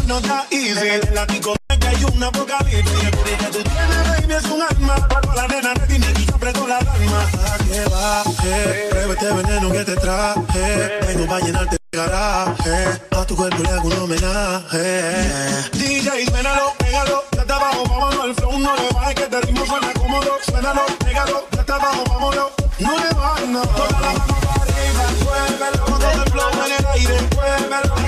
no 0.06 0.16
está 0.18 0.38
easy. 0.50 0.88
En 0.88 1.14
la 1.14 1.26
discoteca 1.26 1.88
hay 1.88 2.04
una 2.04 2.26
apocalipsis. 2.28 3.04
El 3.04 3.10
que 3.10 3.46
tú 3.52 3.62
tienes, 3.62 4.02
baby, 4.08 4.34
es 4.34 4.44
un 4.44 4.62
arma. 4.62 4.96
Para 5.08 5.34
la 5.34 5.48
nena 5.48 5.74
de 5.74 5.86
tiene 5.86 6.06
y 6.18 6.30
apretó 6.32 6.66
la 6.66 6.78
alarma. 6.78 7.22
¿A 7.22 7.58
qué? 7.58 7.82
Prueba 7.84 8.85
este 9.16 9.32
veneno 9.32 9.72
que 9.72 9.84
te 9.84 9.96
traje. 9.96 11.00
Vengo 11.06 11.26
para 11.26 11.44
llenarte 11.44 11.76
garaje. 11.92 13.00
A 13.10 13.24
tu 13.24 13.34
cuerpo 13.34 13.62
le 13.62 13.70
hago 13.70 13.88
un 13.88 13.98
homenaje. 14.00 15.68
DJ, 15.72 16.26
suénalo, 16.26 16.72
pégalo. 16.78 17.24
Ya 17.32 17.40
está 17.40 17.56
abajo, 17.56 17.84
vámonos. 17.88 18.24
El 18.26 18.34
flow 18.34 18.58
no 18.58 18.76
le 18.76 18.88
baje, 18.94 19.14
que 19.14 19.22
este 19.22 19.40
ritmo 19.40 19.66
suena 19.66 19.92
cómodo. 19.94 20.30
Suénalo, 20.44 20.82
pégalo. 21.04 21.46
Ya 21.52 21.60
está 21.60 21.74
abajo, 21.76 22.04
vámonos. 22.08 22.50
No 22.78 22.98
le 22.98 23.14
bajes, 23.14 23.48
no. 23.48 23.62
Toda 23.62 24.00
la 24.00 24.12
mano 24.12 24.36
para 24.42 24.62
arriba, 24.62 25.04
muévelo. 25.24 25.84
Todo 25.84 26.10
el 26.12 26.30
flow 26.30 26.50
en 26.66 26.72
el 26.72 26.86
aire, 26.86 27.28
muévelo. 27.34 28.05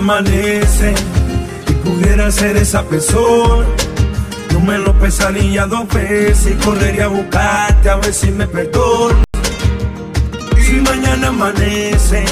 Amanece 0.00 0.94
y 1.68 1.72
pudiera 1.72 2.30
ser 2.30 2.56
esa 2.56 2.82
persona, 2.84 3.66
no 4.52 4.60
me 4.60 4.78
lo 4.78 4.98
pesaría 4.98 5.66
dos 5.66 5.86
veces 5.88 6.52
y 6.52 6.64
correría 6.64 7.04
a 7.04 7.08
buscarte 7.08 7.90
a 7.90 7.96
ver 7.96 8.14
si 8.14 8.30
me 8.30 8.46
perdonas. 8.46 9.24
Si 10.64 10.76
mañana 10.80 11.28
amanece, 11.28 12.24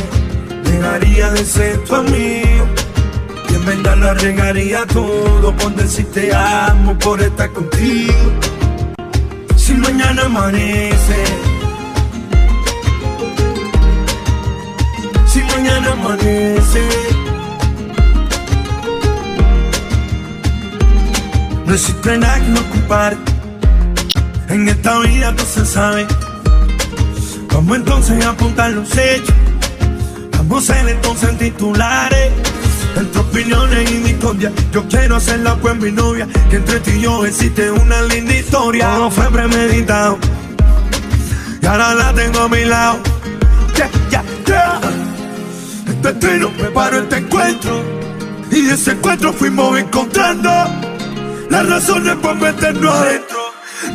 dejaría 0.65 1.31
de 1.31 1.45
ser 1.45 1.85
tu 1.85 1.95
amigo 1.95 2.65
y 3.51 3.55
en 3.55 3.67
verdad 3.67 3.97
lo 3.99 4.09
arriesgaría 4.11 4.87
todo 4.87 5.55
por 5.55 5.75
decir 5.75 6.07
te 6.11 6.35
amo, 6.35 6.99
por 6.99 7.21
estar 7.21 7.53
contigo. 7.53 8.33
Si 9.57 9.75
mañana 9.75 10.23
amanece, 10.25 11.21
si 15.27 15.43
mañana 15.43 15.93
amanece. 15.93 17.18
Existe 21.79 22.19
nada 22.19 22.41
que 22.41 22.49
no 22.49 22.61
ocupar. 22.61 23.17
En 24.49 24.69
esta 24.69 24.99
vida 24.99 25.31
no 25.31 25.45
se 25.45 25.65
sabe. 25.65 26.09
Vamos 27.55 27.77
entonces 27.77 28.25
a 28.25 28.31
apuntar 28.31 28.73
los 28.73 28.91
hechos. 28.99 29.33
Vamos 30.39 30.69
a 30.69 30.75
ser 30.75 30.89
entonces 30.89 31.39
titulares. 31.39 32.33
Entre 32.97 33.21
opiniones 33.21 33.91
y 33.93 33.95
discordia, 33.99 34.51
yo 34.73 34.89
quiero 34.89 35.17
hacerla 35.17 35.55
pues 35.55 35.77
mi 35.77 35.93
novia. 35.93 36.27
Que 36.51 36.57
entre 36.57 36.81
ti 36.81 36.91
y 36.97 37.03
yo 37.03 37.25
existe 37.25 37.71
una 37.71 38.03
linda 38.03 38.35
historia. 38.35 38.91
Todo 38.97 39.11
fue 39.13 39.31
premeditado. 39.31 40.19
Y 41.63 41.67
ahora 41.67 41.95
la 41.95 42.13
tengo 42.13 42.41
a 42.41 42.49
mi 42.49 42.65
lado. 42.65 42.99
Yeah, 43.77 43.91
yeah, 44.11 44.25
yeah. 44.47 44.81
Este 45.87 46.13
destino 46.13 46.51
preparó 46.59 46.99
este 46.99 47.19
encuentro. 47.19 47.85
Y 48.51 48.63
de 48.63 48.75
ese 48.75 48.91
encuentro 48.91 49.33
fuimos 49.33 49.79
encontrando 49.79 50.78
las 51.51 51.69
razones 51.69 52.17
por 52.17 52.35
meternos 52.37 52.95
adentro. 52.95 53.39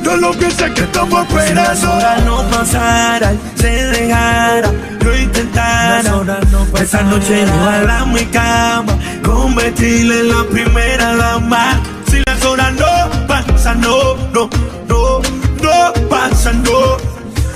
No 0.02 0.16
lo 0.18 0.32
pienses 0.32 0.72
que 0.72 0.82
estamos 0.82 1.28
esperando. 1.28 1.48
Si 1.48 1.54
las 1.54 1.84
horas 1.84 2.26
no 2.26 2.50
pasaran, 2.50 3.40
se 3.56 3.68
dejara, 3.68 4.72
yo 5.00 5.16
intentara. 5.16 6.40
Esa 6.82 7.04
noche 7.04 7.46
llevarla 7.46 8.00
a 8.00 8.06
mi 8.06 8.26
cama, 8.26 8.98
convertirla 9.24 10.16
en 10.16 10.30
la 10.30 10.44
primera 10.46 11.16
dama. 11.16 11.82
Si 12.10 12.22
las 12.26 12.44
horas 12.46 12.74
no 12.74 13.28
pasan, 13.28 13.82
no, 13.82 14.16
no, 14.34 14.50
no, 14.88 15.22
no 15.62 16.10
pasan, 16.10 16.64
no. 16.64 16.98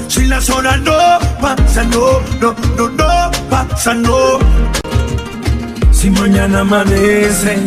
Si 0.08 0.26
las 0.26 0.50
horas 0.50 0.80
no 0.82 0.94
pasan, 1.42 1.90
no, 1.90 2.20
no, 2.40 2.56
no, 2.78 2.90
no 2.90 3.32
pasan, 3.50 4.02
no. 4.04 4.40
Si 5.92 6.10
mañana 6.12 6.60
amanece 6.60 7.58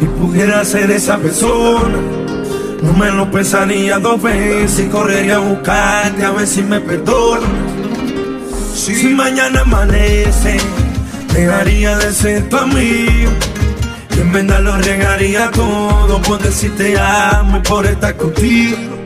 y 0.00 0.04
pudiera 0.04 0.64
ser 0.64 0.90
esa 0.90 1.18
persona, 1.18 1.98
no 2.82 2.92
me 2.92 3.10
lo 3.10 3.30
pensaría 3.30 3.98
dos 3.98 4.22
veces 4.22 4.86
y 4.86 4.88
correría 4.88 5.36
a 5.36 5.38
buscarte 5.38 6.24
a 6.24 6.30
ver 6.30 6.46
si 6.46 6.62
me 6.62 6.80
perdonas. 6.80 7.48
Si 8.74 9.08
mañana 9.08 9.62
amanece, 9.62 10.56
dejaría 11.34 11.98
de 11.98 12.12
ser 12.12 12.48
tu 12.48 12.56
amigo. 12.56 13.30
Y 14.16 14.20
en 14.20 14.32
verdad 14.32 14.60
lo 14.62 14.76
regaría 14.78 15.50
todo 15.50 16.20
por 16.22 16.38
decir 16.38 16.74
te 16.76 16.98
amo 16.98 17.58
y 17.58 17.60
por 17.60 17.86
estar 17.86 18.16
contigo. 18.16 18.97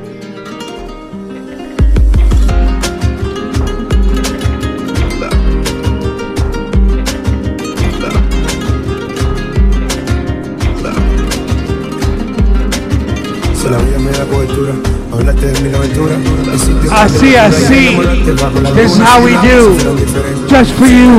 la 14.22 14.28
cobertura. 14.28 14.72
Hablaste 15.12 15.46
de 15.46 15.60
mi 15.60 15.74
aventura. 15.74 16.14
Así, 16.92 17.36
así. 17.36 17.98
This 18.74 18.92
is 18.92 18.98
how 18.98 19.22
we 19.22 19.32
do. 19.42 19.76
Just 20.48 20.72
for 20.74 20.86
you. 20.86 21.18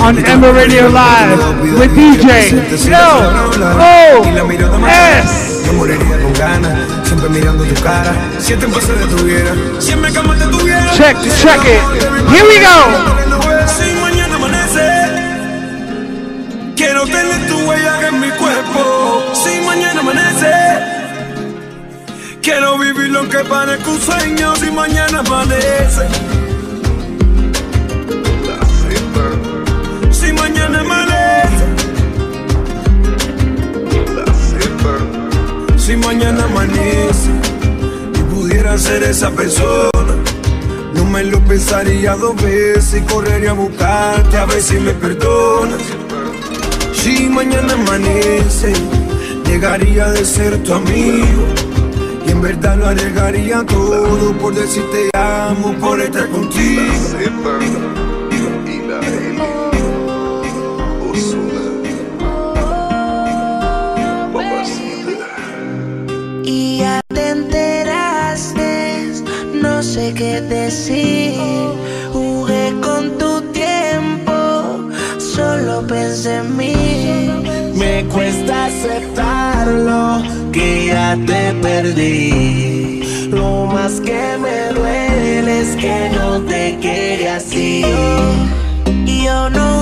On 0.00 0.16
Ember 0.24 0.52
Radio 0.52 0.88
Live. 0.88 1.38
With 1.78 1.90
DJ. 1.94 2.52
No. 2.90 3.30
Oh. 3.78 4.22
S. 4.86 5.66
Yo 5.66 5.72
moriría 5.74 6.20
con 6.22 6.32
ganas. 6.34 6.78
Siempre 7.04 7.28
mirando 7.28 7.64
tu 7.64 7.82
cara. 7.82 8.14
Si 8.38 8.52
este 8.52 8.66
paso 8.68 8.92
te 8.92 9.06
tuviera. 9.06 9.52
Si 9.78 9.92
en 9.92 10.00
mi 10.00 10.12
cama 10.12 10.36
te 10.36 10.46
tuviera. 10.46 10.90
Check, 10.92 11.16
check 11.42 11.60
it. 11.64 11.82
Here 12.30 12.44
we 12.44 12.60
go. 12.60 13.20
Quiero 16.76 17.04
tener 17.04 17.46
tu 17.46 17.58
huella. 17.68 17.99
Quiero 22.42 22.78
vivir 22.78 23.10
lo 23.10 23.28
que 23.28 23.38
parezca 23.44 23.90
un 23.90 24.00
sueño 24.00 24.56
si 24.56 24.70
mañana 24.70 25.18
amanece. 25.18 26.08
Si 30.10 30.32
mañana 30.32 30.80
amanece. 30.80 31.64
Si 35.76 35.96
mañana 35.96 36.44
amanece 36.44 37.30
y 38.14 38.22
pudiera 38.34 38.78
ser 38.78 39.02
esa 39.02 39.30
persona, 39.32 40.14
no 40.94 41.04
me 41.04 41.24
lo 41.24 41.40
pensaría 41.40 42.14
dos 42.14 42.36
veces 42.36 43.02
y 43.02 43.12
correría 43.12 43.50
a 43.50 43.54
buscarte 43.54 44.38
a 44.38 44.46
ver 44.46 44.62
si 44.62 44.78
me 44.80 44.92
perdonas. 44.94 45.82
Si 46.94 47.28
mañana 47.28 47.74
amanece, 47.74 48.72
llegaría 49.44 50.08
de 50.08 50.24
ser 50.24 50.62
tu 50.62 50.72
amigo 50.72 51.69
Verdad 52.40 52.78
lo 52.78 52.86
arriesgaría 52.86 53.62
todo 53.66 54.32
por 54.38 54.54
decirte 54.54 55.10
amo, 55.12 55.74
por 55.78 56.00
estar 56.00 56.26
contigo. 56.30 56.82
Y 66.44 66.78
ya 66.78 67.00
te 67.08 67.28
enteraste, 67.28 69.22
no 69.60 69.82
sé 69.82 70.14
qué 70.14 70.40
decir. 70.40 71.34
Jugué 72.12 72.72
con 72.80 73.18
tu 73.18 73.42
tiempo, 73.52 74.88
solo 75.18 75.86
pensé 75.86 76.36
en 76.36 76.56
mí. 76.56 76.74
Me 77.74 78.06
cuesta 78.06 78.64
aceptarlo 78.64 80.39
que 80.52 80.86
ya 80.86 81.16
te 81.26 81.52
perdí. 81.62 83.28
Lo 83.30 83.66
más 83.66 84.00
que 84.00 84.36
me 84.38 84.72
duele 84.74 85.60
es 85.60 85.76
que 85.76 86.10
no 86.14 86.40
te 86.42 86.76
quede 86.80 87.28
así. 87.28 87.84
Y 89.06 89.24
yo, 89.24 89.30
yo 89.30 89.50
no 89.50 89.79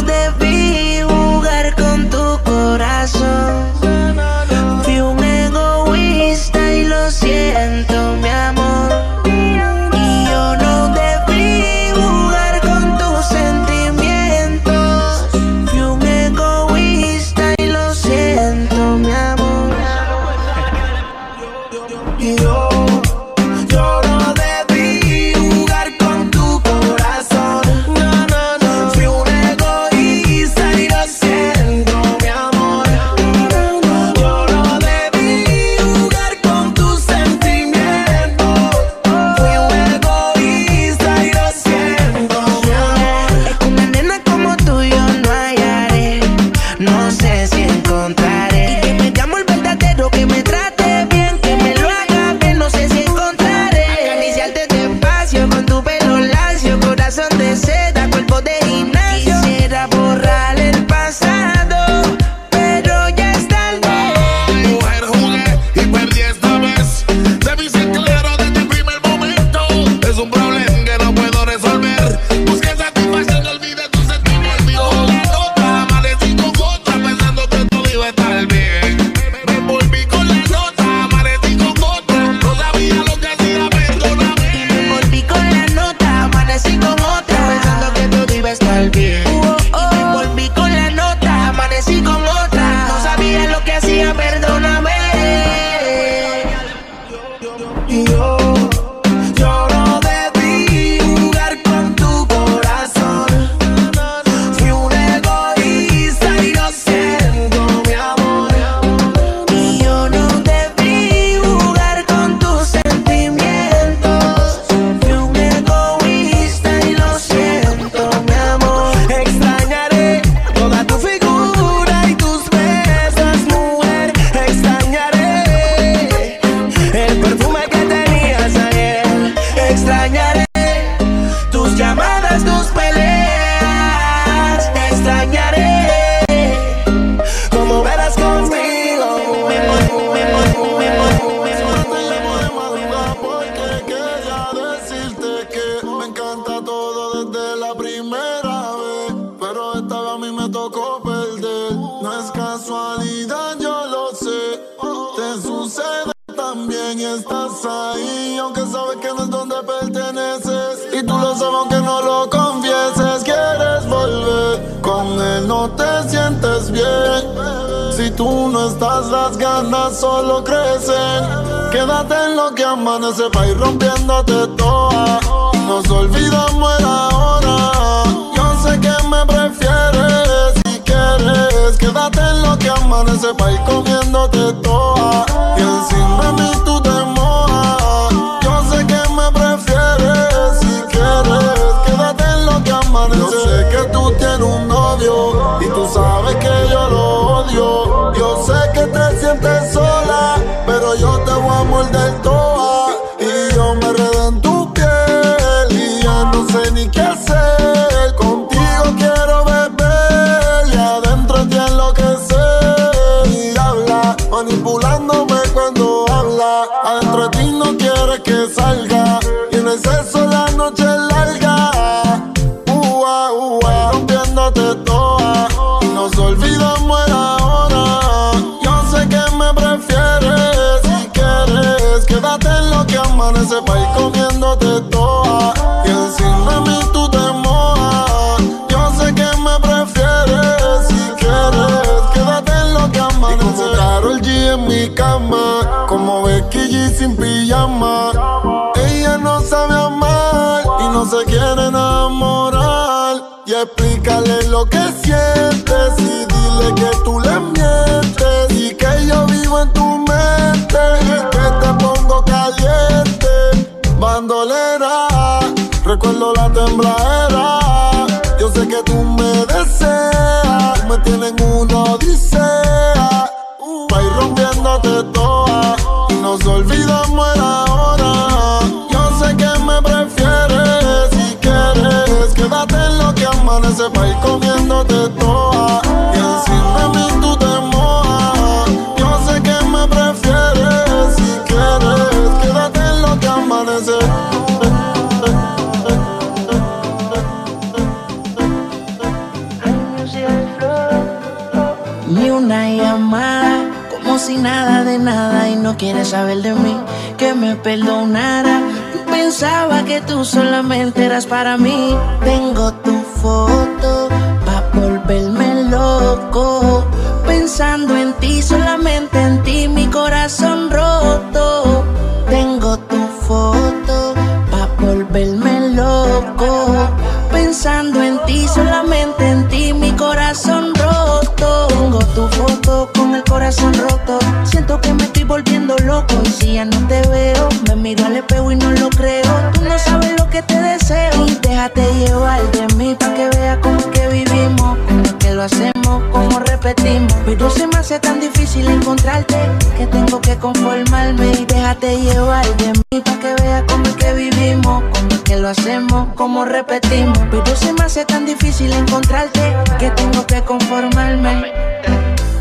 cómo 356.19 356.45
repetimos. 356.45 357.16
Pero 357.31 357.57
se 357.57 357.73
me 357.73 357.85
hace 357.85 358.05
tan 358.05 358.27
difícil 358.27 358.73
encontrarte 358.73 359.57
que 359.78 359.90
tengo 359.93 360.27
que 360.27 360.43
conformarme. 360.43 361.53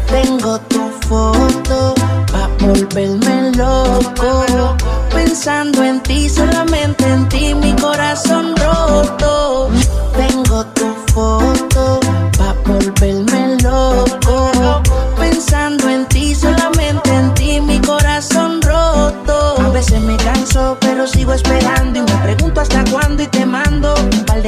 Tengo 0.07 0.59
tu 0.61 0.89
foto 1.07 1.93
pa' 2.31 2.49
volverme 2.59 3.51
loco. 3.55 4.75
Pensando 5.13 5.83
en 5.83 6.01
ti, 6.01 6.27
solamente 6.27 7.05
en 7.05 7.29
ti, 7.29 7.53
mi 7.53 7.73
corazón 7.75 8.55
roto. 8.57 9.69
Tengo 10.17 10.65
tu 10.77 10.87
foto 11.13 11.99
pa' 12.37 12.55
volverme 12.65 13.57
loco. 13.61 14.81
Pensando 15.17 15.87
en 15.87 16.05
ti, 16.07 16.33
solamente 16.33 17.13
en 17.13 17.33
ti, 17.35 17.61
mi 17.61 17.79
corazón 17.79 18.59
roto. 18.61 19.55
A 19.61 19.69
veces 19.69 20.01
me 20.01 20.17
canso, 20.17 20.77
pero 20.79 21.05
sigo 21.05 21.33
esperando 21.33 21.66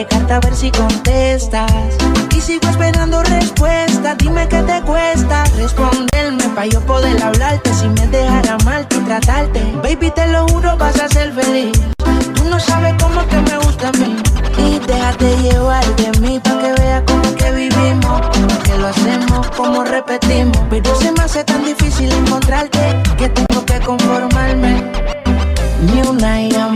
cartas 0.10 0.31
a 0.31 0.40
ver 0.40 0.56
si 0.56 0.72
contestas. 0.72 1.72
Y 2.36 2.41
sigo 2.41 2.68
esperando 2.69 3.22
respuesta, 3.23 4.15
dime 4.15 4.48
qué 4.48 4.61
te 4.64 4.81
cuesta 4.81 5.44
responderme 5.57 6.44
pa' 6.56 6.65
yo 6.65 6.81
poder 6.81 7.22
hablarte 7.22 7.73
si 7.73 7.88
me 7.88 8.07
dejara 8.07 8.57
amarte 8.61 8.95
y 8.95 8.99
tratarte. 8.99 9.61
Baby, 9.84 10.11
te 10.11 10.27
lo 10.27 10.48
juro, 10.48 10.77
vas 10.77 10.99
a 10.99 11.07
ser 11.07 11.34
feliz. 11.34 11.77
Tú 12.36 12.44
no 12.45 12.60
sabes 12.60 12.94
cómo 13.02 13.27
que 13.27 13.38
me 13.38 13.57
gusta 13.60 13.90
a 13.90 13.91
mí. 13.94 14.15
Y 14.57 14.80
déjate 14.80 15.38
llevar 15.38 15.86
de 15.95 16.19
mí 16.19 16.40
pa' 16.40 16.60
que 16.60 16.73
veas 16.81 17.03
cómo 17.06 17.36
que 17.36 17.52
vivimos, 17.52 18.22
que 18.64 18.77
lo 18.77 18.88
hacemos, 18.88 19.48
cómo 19.56 19.84
repetimos. 19.84 20.60
Pero 20.69 20.95
se 20.95 21.11
me 21.11 21.22
hace 21.22 21.44
tan 21.44 21.64
difícil 21.65 22.11
encontrarte 22.11 22.80
que 23.18 23.30
tengo 23.30 23.65
que 23.65 23.80
conformarme. 23.80 24.84
Ni 25.81 26.02
una 26.02 26.41
llamada, 26.41 26.68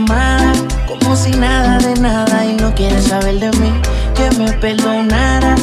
de 3.40 3.50
mí, 3.58 3.72
que 4.14 4.30
me 4.38 4.52
perdonara. 4.54 5.54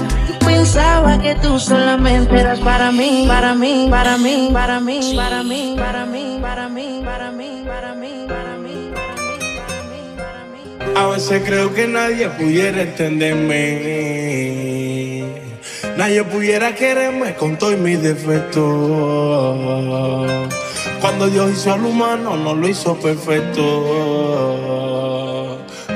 Pensaba 0.45 1.19
que 1.19 1.35
tú 1.35 1.59
solamente 1.59 2.39
eras 2.39 2.59
para 2.59 2.91
mí, 2.91 3.25
para 3.27 3.53
mí, 3.55 3.87
para 3.89 4.17
mí, 4.17 4.49
para 4.51 4.79
mí, 4.79 5.13
para 5.15 5.43
mí, 5.43 5.75
para 5.77 6.05
mí, 6.05 6.37
para 6.41 6.69
mí, 6.69 7.01
para 7.03 7.31
mí, 7.31 7.63
para 7.65 7.93
mí, 7.93 8.25
para 8.27 8.57
mí. 8.57 8.91
A 10.95 11.07
veces 11.07 11.41
creo 11.45 11.73
que 11.73 11.87
nadie 11.87 12.29
pudiera 12.29 12.81
entenderme. 12.81 14.11
Nadie 15.97 16.23
pudiera 16.23 16.75
quererme 16.75 17.33
con 17.35 17.57
todos 17.57 17.77
mis 17.77 18.01
defectos. 18.01 18.63
Cuando 20.99 21.27
Dios 21.27 21.51
hizo 21.51 21.73
al 21.73 21.85
humano, 21.85 22.37
no 22.37 22.53
lo 22.53 22.67
hizo 22.67 22.95
perfecto. 22.99 23.61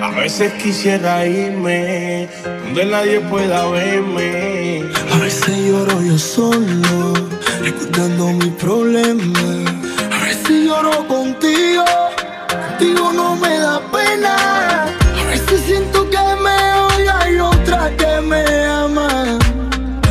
A 0.05 0.11
veces 0.11 0.53
quisiera 0.61 1.25
irme 1.25 2.29
donde 2.63 2.85
nadie 2.85 3.19
pueda 3.21 3.67
verme. 3.69 4.83
A 5.11 5.17
veces 5.17 5.57
lloro 5.65 5.99
yo 5.99 6.15
solo, 6.19 7.13
recordando 7.59 8.27
mi 8.27 8.51
problema. 8.51 9.39
A 10.13 10.25
veces 10.25 10.67
lloro 10.67 11.07
contigo, 11.07 11.85
contigo 12.47 13.13
no 13.13 13.35
me 13.37 13.57
da 13.57 13.81
pena. 13.91 14.83
A 15.19 15.23
veces 15.27 15.61
siento 15.65 16.07
que 16.07 16.19
me 16.45 16.57
odia 16.91 17.31
y 17.31 17.39
otra 17.39 17.89
que 17.97 18.21
me 18.21 18.45
ama. 18.63 19.39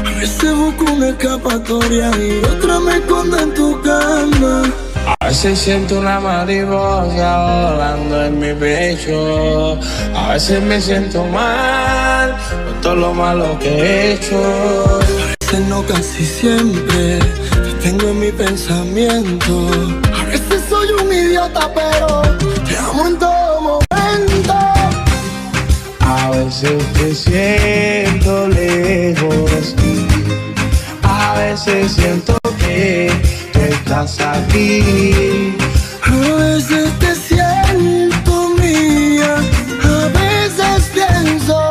A 0.07 0.19
veces 0.19 0.57
busco 0.57 0.93
una 0.93 1.11
escapatoria 1.11 2.11
y 2.19 2.45
otra 2.45 2.81
me 2.81 2.97
escondo 2.97 3.39
en 3.39 3.55
tu 3.55 3.81
cama. 3.81 4.65
A 5.07 5.27
veces 5.27 5.59
siento 5.59 5.99
una 5.99 6.21
mariposa 6.21 7.71
volando 7.71 8.25
en 8.25 8.39
mi 8.39 8.53
pecho. 8.55 9.79
A 10.15 10.33
veces 10.33 10.63
me 10.63 10.81
siento 10.81 11.25
mal 11.27 12.37
por 12.65 12.81
todo 12.81 12.97
lo 12.97 13.15
malo 13.15 13.59
que 13.59 13.69
he 13.69 14.13
hecho. 14.13 14.37
A 14.37 15.35
veces 15.41 15.61
no, 15.69 15.83
casi 15.87 16.25
siempre 16.25 17.19
te 17.19 17.73
tengo 17.83 18.09
en 18.09 18.21
mi 18.21 18.33
pensamiento. 18.33 19.71
A 20.13 20.25
veces 20.25 20.63
soy 20.69 20.89
un 21.03 21.13
idiota, 21.13 21.71
pero 21.75 22.23
te 22.67 22.77
amo 22.77 23.09
en 23.09 23.19
todo 23.19 23.61
momento. 23.61 24.55
A 26.01 26.31
veces 26.31 26.93
te 26.95 27.15
siento 27.15 28.49
lejos 28.49 29.75
a 31.35 31.39
veces 31.39 31.93
siento 31.93 32.39
que 32.59 33.11
A 33.97 34.03
veces 36.27 36.99
te 36.99 37.15
siento 37.15 38.49
mía, 38.61 39.37
a 39.85 40.09
veces 40.09 40.91
pienso 40.93 41.71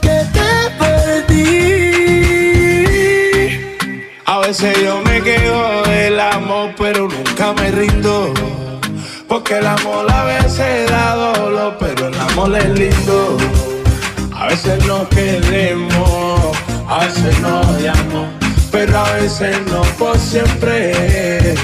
que 0.00 0.26
te 0.32 0.50
perdí. 0.80 1.38
A 4.24 4.38
veces 4.40 4.76
yo 4.82 5.02
me 5.02 5.22
quedo 5.22 5.84
del 5.84 6.18
amor, 6.18 6.74
pero 6.76 7.08
nunca 7.08 7.52
me 7.52 7.70
rindo. 7.70 8.34
Porque 9.28 9.58
el 9.58 9.66
amor 9.68 10.10
a 10.10 10.24
veces 10.24 10.90
da 10.90 11.14
dolor, 11.14 11.76
pero 11.78 12.08
el 12.08 12.20
amor 12.20 12.56
es 12.56 12.70
lindo. 12.70 13.36
A 14.34 14.48
veces 14.48 14.84
nos 14.84 15.06
queremos, 15.08 16.56
a 16.88 17.06
veces 17.06 17.38
nos 17.38 17.64
odiamos, 17.68 18.41
pero 18.72 18.98
a 18.98 19.12
veces 19.12 19.56
no 19.70 19.82
por 19.98 20.18
siempre. 20.18 21.54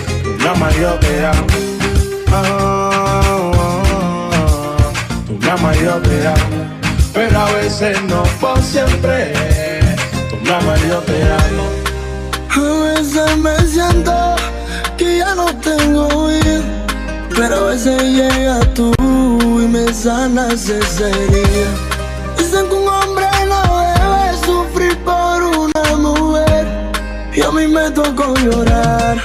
Una 0.41 0.55
mayopea. 0.55 1.33
Oh, 2.31 3.53
oh, 3.53 3.53
oh. 3.57 5.33
Una 5.43 5.57
mayopea, 5.57 6.35
pero 7.15 7.41
a 7.41 7.53
veces 7.53 8.01
no 8.03 8.23
por 8.41 8.63
siempre. 8.63 9.33
Una 10.43 10.61
mayopea. 10.61 11.39
A 12.51 12.95
veces 12.95 13.37
me 13.39 13.57
siento 13.67 14.37
que 14.97 15.19
ya 15.19 15.35
no 15.35 15.47
tengo 15.57 16.29
vida, 16.29 16.63
pero 17.35 17.57
a 17.57 17.71
veces 17.71 18.03
llega 18.03 18.61
tú 18.75 18.93
y 19.01 19.67
me 19.69 19.93
sanas 19.95 20.69
ese 20.69 21.07
día. 21.07 21.69
Dicen 22.37 22.69
que 22.69 22.75
un 22.75 22.89
hombre 22.89 23.27
no 23.49 23.63
debe 23.81 24.47
sufrir 24.47 24.99
por 24.99 25.43
una 25.43 25.97
mujer 25.97 26.48
y 27.39 27.41
a 27.41 27.51
mí 27.53 27.67
me 27.69 27.91
tocó 27.91 28.35
llorar, 28.35 29.17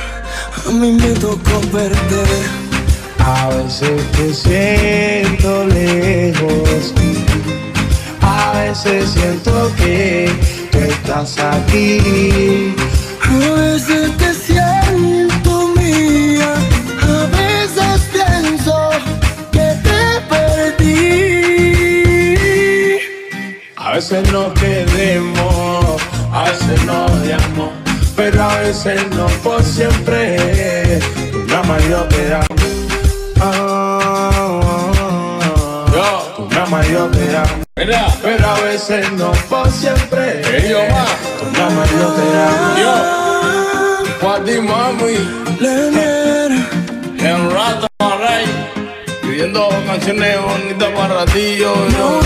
a 0.68 0.72
mí 0.72 0.91
me 0.91 1.14
tocó 1.14 1.61
perder. 1.72 2.64
A 3.19 3.49
veces 3.49 4.11
te 4.11 4.34
siento 4.34 5.65
lejos, 5.65 6.94
a 8.22 8.52
veces 8.60 9.10
siento 9.10 9.72
que 9.77 10.30
tú 10.72 10.77
estás 10.80 11.40
aquí. 11.40 12.76
A 13.23 13.30
veces 13.56 14.18
te 14.18 14.34
siento 14.34 15.69
mía, 15.76 16.53
a 17.02 17.26
veces 17.38 18.02
pienso 18.11 18.76
que 19.52 19.68
te 19.85 20.02
perdí. 20.30 21.56
A 23.77 23.94
veces 23.94 24.31
nos 24.31 24.53
queremos, 24.53 26.02
a 26.31 26.44
veces 26.44 26.84
nos 26.85 27.11
odiamos, 27.11 27.82
pero 28.15 28.44
a 28.44 28.60
veces 28.60 29.02
no 29.15 29.27
por 29.44 29.64
siempre. 29.64 30.99
Una 31.34 31.64
mayoría. 31.64 32.40
Oh. 33.41 34.61
Una 36.38 36.65
mayoría. 36.65 37.44
Pero 37.76 38.48
a 38.48 38.60
veces 38.61 39.11
no 39.14 39.31
por 39.49 39.69
siempre. 39.72 40.41
Una 41.49 41.69
mayoría. 41.69 42.48
Yo. 42.80 42.94
Guadi 44.22 44.60
mami. 44.61 45.18
En 47.19 47.52
rato 47.52 47.88
array 47.99 48.45
pidiendo 49.22 49.69
canciones 49.85 50.41
bonitas 50.41 50.90
para 50.91 51.26
ti 51.26 51.57
yo, 51.57 51.73
yo. 51.90 52.22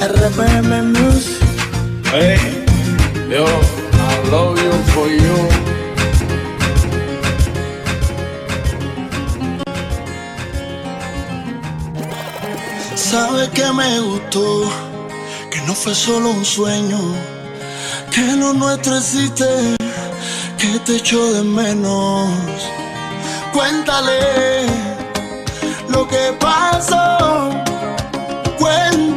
RPM 0.00 0.92
Music. 0.92 1.40
Hey 2.12 2.65
yo, 3.28 3.44
I 3.44 4.30
love 4.30 4.58
you 4.62 4.72
for 4.92 5.08
you. 5.08 5.36
Sabe 12.94 13.48
que 13.50 13.72
me 13.72 14.00
gustó, 14.00 14.70
que 15.50 15.60
no 15.66 15.74
fue 15.74 15.94
solo 15.94 16.30
un 16.30 16.44
sueño, 16.44 16.98
que 18.12 18.36
lo 18.36 18.52
nuestro 18.52 18.96
existe, 18.96 19.76
que 20.58 20.78
te 20.84 20.96
echo 20.96 21.32
de 21.32 21.42
menos. 21.42 22.28
Cuéntale 23.52 24.66
lo 25.88 26.06
que 26.06 26.36
pasó, 26.38 27.50
cuéntale 28.58 29.15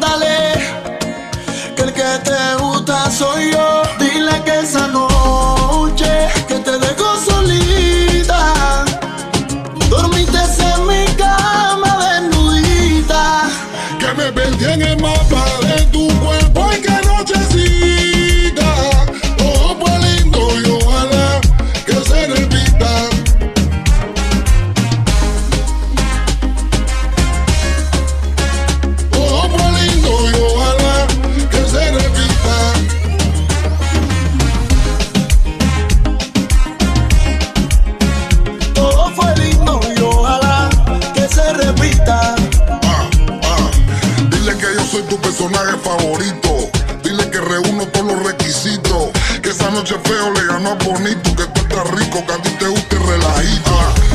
que 1.99 2.19
te 2.30 2.55
gusta 2.61 3.11
soy 3.11 3.51
yo. 3.51 3.81
Dile 3.99 4.41
que 4.45 4.59
esa 4.59 4.88
noche 4.88 6.30
que 6.47 6.55
te 6.59 6.80
dejó 6.80 7.09
solita, 7.30 8.85
dormiste 9.89 10.39
en 10.71 10.88
mi 10.88 11.05
cama 11.17 11.91
desnudita. 12.05 13.49
Que 13.99 14.13
me 14.13 14.31
perdí 14.31 14.65
en 14.65 14.81
el 14.81 15.01
mapa 15.01 15.43
favorito. 45.80 46.69
Dile 47.03 47.30
que 47.30 47.39
reúno 47.39 47.85
todos 47.88 48.07
los 48.14 48.23
requisitos. 48.23 49.10
Que 49.41 49.49
esa 49.49 49.69
noche 49.72 49.95
feo 50.03 50.31
le 50.34 50.45
ganó 50.45 50.72
a 50.72 50.76
bonito. 50.76 51.35
Que 51.35 51.45
tú 51.45 51.61
estás 51.61 51.89
rico, 51.91 52.26
que 52.26 52.34
a 52.34 52.41
ti 52.41 52.49
te 52.60 52.68
guste 52.68 52.97
relajito. 52.99 53.72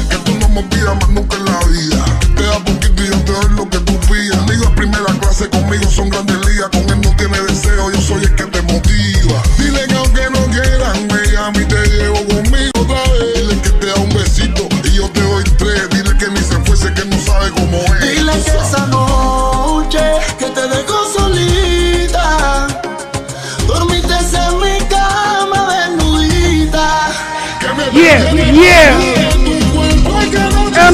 Que 0.08 0.16
tú 0.18 0.34
no 0.38 0.48
me 0.48 0.62
pidas 0.64 0.96
más 0.96 1.08
nunca 1.08 1.36
en 1.36 1.44
la 1.44 1.58
vida. 1.66 2.23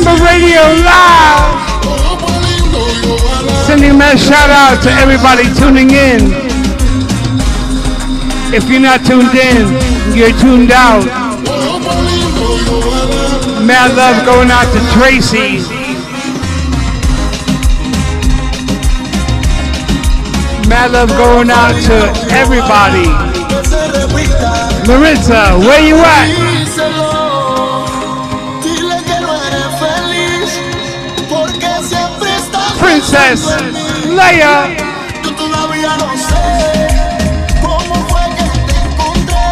Ember 0.01 0.24
Radio 0.24 0.62
Live. 0.81 1.60
Sending 3.66 3.90
a 3.90 3.94
mass 3.94 4.16
shout 4.18 4.48
out 4.48 4.82
to 4.82 4.90
everybody 4.97 5.44
tuning 5.60 5.90
in. 5.90 6.32
If 8.55 8.70
you're 8.70 8.81
not 8.81 9.05
tuned 9.05 9.35
in, 9.35 9.68
you're 10.16 10.32
tuned 10.40 10.72
out. 10.72 11.05
Mad 13.60 13.93
love 13.94 14.24
going 14.24 14.51
out 14.51 14.72
to 14.72 14.81
Tracy. 14.97 15.60
Mad 20.66 20.93
love 20.93 21.10
going 21.10 21.51
out 21.51 21.77
to 21.85 22.09
everybody. 22.32 23.05
Maritza, 24.89 25.59
where 25.59 25.86
you 25.86 25.97
at? 25.97 26.49
Estás 33.01 33.01
Princess 33.01 33.40
pensando 33.40 33.78
en 33.78 34.10
mí. 34.10 34.16
Leia. 34.16 34.77
Yo 35.22 35.31
todavía 35.35 35.97
no 35.97 36.10
sé 36.16 36.89
cómo 37.62 37.94
fue 38.09 38.20
que 38.36 38.44
te 38.66 38.77
encontré. 38.78 39.47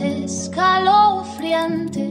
Es 0.00 0.48
escalofriante 0.48 2.10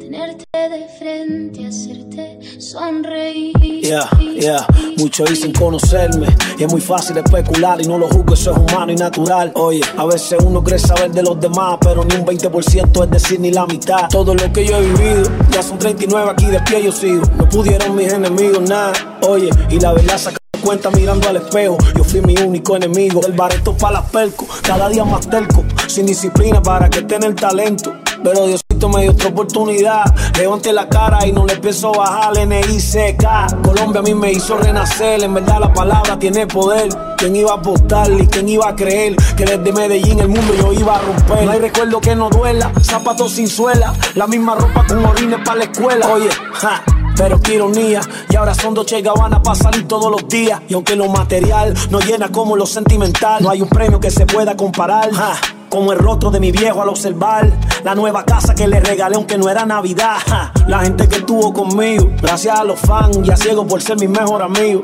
tenerte 0.00 0.44
de 0.52 0.88
frente, 0.98 1.66
hacerte 1.66 2.40
sonreír. 2.60 3.56
Yeah, 3.82 4.10
yeah, 4.18 4.66
muchos 4.96 5.30
dicen 5.30 5.52
conocerme 5.52 6.26
y 6.58 6.64
es 6.64 6.72
muy 6.72 6.80
fácil 6.80 7.18
especular 7.18 7.80
y 7.80 7.86
no 7.86 7.98
lo 7.98 8.08
juzgo, 8.08 8.34
eso 8.34 8.50
es 8.50 8.58
humano 8.58 8.90
y 8.90 8.96
natural. 8.96 9.52
Oye, 9.54 9.80
a 9.96 10.06
veces 10.06 10.38
uno 10.44 10.64
cree 10.64 10.80
saber 10.80 11.12
de 11.12 11.22
los 11.22 11.38
demás, 11.40 11.78
pero 11.80 12.04
ni 12.04 12.16
un 12.16 12.26
20% 12.26 13.04
es 13.04 13.10
decir 13.10 13.38
ni 13.38 13.52
la 13.52 13.64
mitad. 13.66 14.08
Todo 14.08 14.34
lo 14.34 14.52
que 14.52 14.66
yo 14.66 14.76
he 14.78 14.82
vivido, 14.82 15.30
ya 15.52 15.62
son 15.62 15.78
39 15.78 16.30
aquí 16.32 16.46
de 16.46 16.60
pie 16.60 16.82
yo 16.82 16.90
sigo. 16.90 17.22
No 17.36 17.48
pudieron 17.48 17.94
mis 17.94 18.12
enemigos 18.12 18.68
nada. 18.68 18.92
Oye, 19.28 19.50
y 19.70 19.78
la 19.78 19.92
verdad 19.92 20.18
saca 20.18 20.40
cuenta 20.60 20.90
mirando 20.90 21.28
al 21.28 21.36
espejo. 21.36 21.76
Yo 21.96 22.04
fui 22.04 22.20
mi 22.20 22.34
único 22.36 22.76
enemigo. 22.76 23.20
Del 23.20 23.32
bareto 23.32 23.76
para 23.76 24.00
las 24.00 24.10
perco, 24.10 24.46
cada 24.62 24.88
día 24.88 25.04
más 25.04 25.28
terco, 25.28 25.64
sin 25.90 26.06
disciplina 26.06 26.62
para 26.62 26.88
que 26.88 27.02
tener 27.02 27.34
talento. 27.34 27.92
Pero 28.22 28.46
Diosito 28.46 28.88
me 28.88 29.02
dio 29.02 29.12
otra 29.12 29.28
oportunidad. 29.28 30.04
Levante 30.38 30.72
la 30.72 30.88
cara 30.88 31.26
y 31.26 31.32
no 31.32 31.46
le 31.46 31.56
pienso 31.56 31.92
bajar. 31.92 32.36
NICK. 32.46 33.62
Colombia 33.62 34.00
a 34.00 34.02
mí 34.02 34.14
me 34.14 34.30
hizo 34.32 34.56
renacer. 34.56 35.22
En 35.22 35.34
verdad 35.34 35.58
la 35.60 35.72
palabra 35.72 36.18
tiene 36.18 36.46
poder. 36.46 36.88
¿Quién 37.16 37.34
iba 37.34 37.52
a 37.52 37.56
apostar 37.56 38.10
y 38.10 38.26
quién 38.26 38.48
iba 38.48 38.68
a 38.68 38.76
creer 38.76 39.16
que 39.36 39.44
desde 39.44 39.72
Medellín 39.72 40.20
el 40.20 40.28
mundo 40.28 40.54
yo 40.54 40.72
iba 40.72 40.96
a 40.96 41.00
romper? 41.00 41.44
No 41.44 41.50
hay 41.50 41.58
recuerdo 41.58 42.00
que 42.00 42.14
no 42.14 42.30
duela. 42.30 42.70
Zapatos 42.82 43.32
sin 43.32 43.48
suela. 43.48 43.92
La 44.14 44.26
misma 44.26 44.54
ropa 44.54 44.86
con 44.86 45.04
orines 45.04 45.40
para 45.44 45.58
la 45.58 45.64
escuela. 45.64 46.06
Oye, 46.08 46.28
ja. 46.52 46.82
Pero 47.16 47.38
qué 47.38 47.56
ironía, 47.56 48.00
y 48.30 48.36
ahora 48.36 48.54
son 48.54 48.72
Dolce 48.72 49.02
Gabbana 49.02 49.42
para 49.42 49.54
salir 49.54 49.86
todos 49.86 50.10
los 50.10 50.26
días. 50.26 50.62
Y 50.68 50.74
aunque 50.74 50.96
lo 50.96 51.06
material 51.08 51.74
no 51.90 52.00
llena 52.00 52.32
como 52.32 52.56
lo 52.56 52.64
sentimental, 52.64 53.42
no 53.42 53.50
hay 53.50 53.60
un 53.60 53.68
premio 53.68 54.00
que 54.00 54.10
se 54.10 54.24
pueda 54.24 54.56
comparar. 54.56 55.12
ja, 55.12 55.34
como 55.70 55.92
el 55.92 55.98
rostro 55.98 56.30
de 56.30 56.40
mi 56.40 56.52
viejo 56.52 56.82
al 56.82 56.88
observar 56.88 57.50
la 57.84 57.94
nueva 57.94 58.24
casa 58.24 58.54
que 58.54 58.66
le 58.66 58.80
regalé 58.80 59.16
aunque 59.16 59.38
no 59.38 59.48
era 59.48 59.64
Navidad. 59.64 60.18
la 60.66 60.80
gente 60.80 61.08
que 61.08 61.18
estuvo 61.18 61.54
conmigo, 61.54 62.10
gracias 62.20 62.58
a 62.58 62.64
los 62.64 62.78
fans 62.78 63.18
y 63.24 63.30
a 63.30 63.36
ciego 63.36 63.66
por 63.66 63.80
ser 63.80 63.98
mi 63.98 64.08
mejor 64.08 64.42
amigo. 64.42 64.82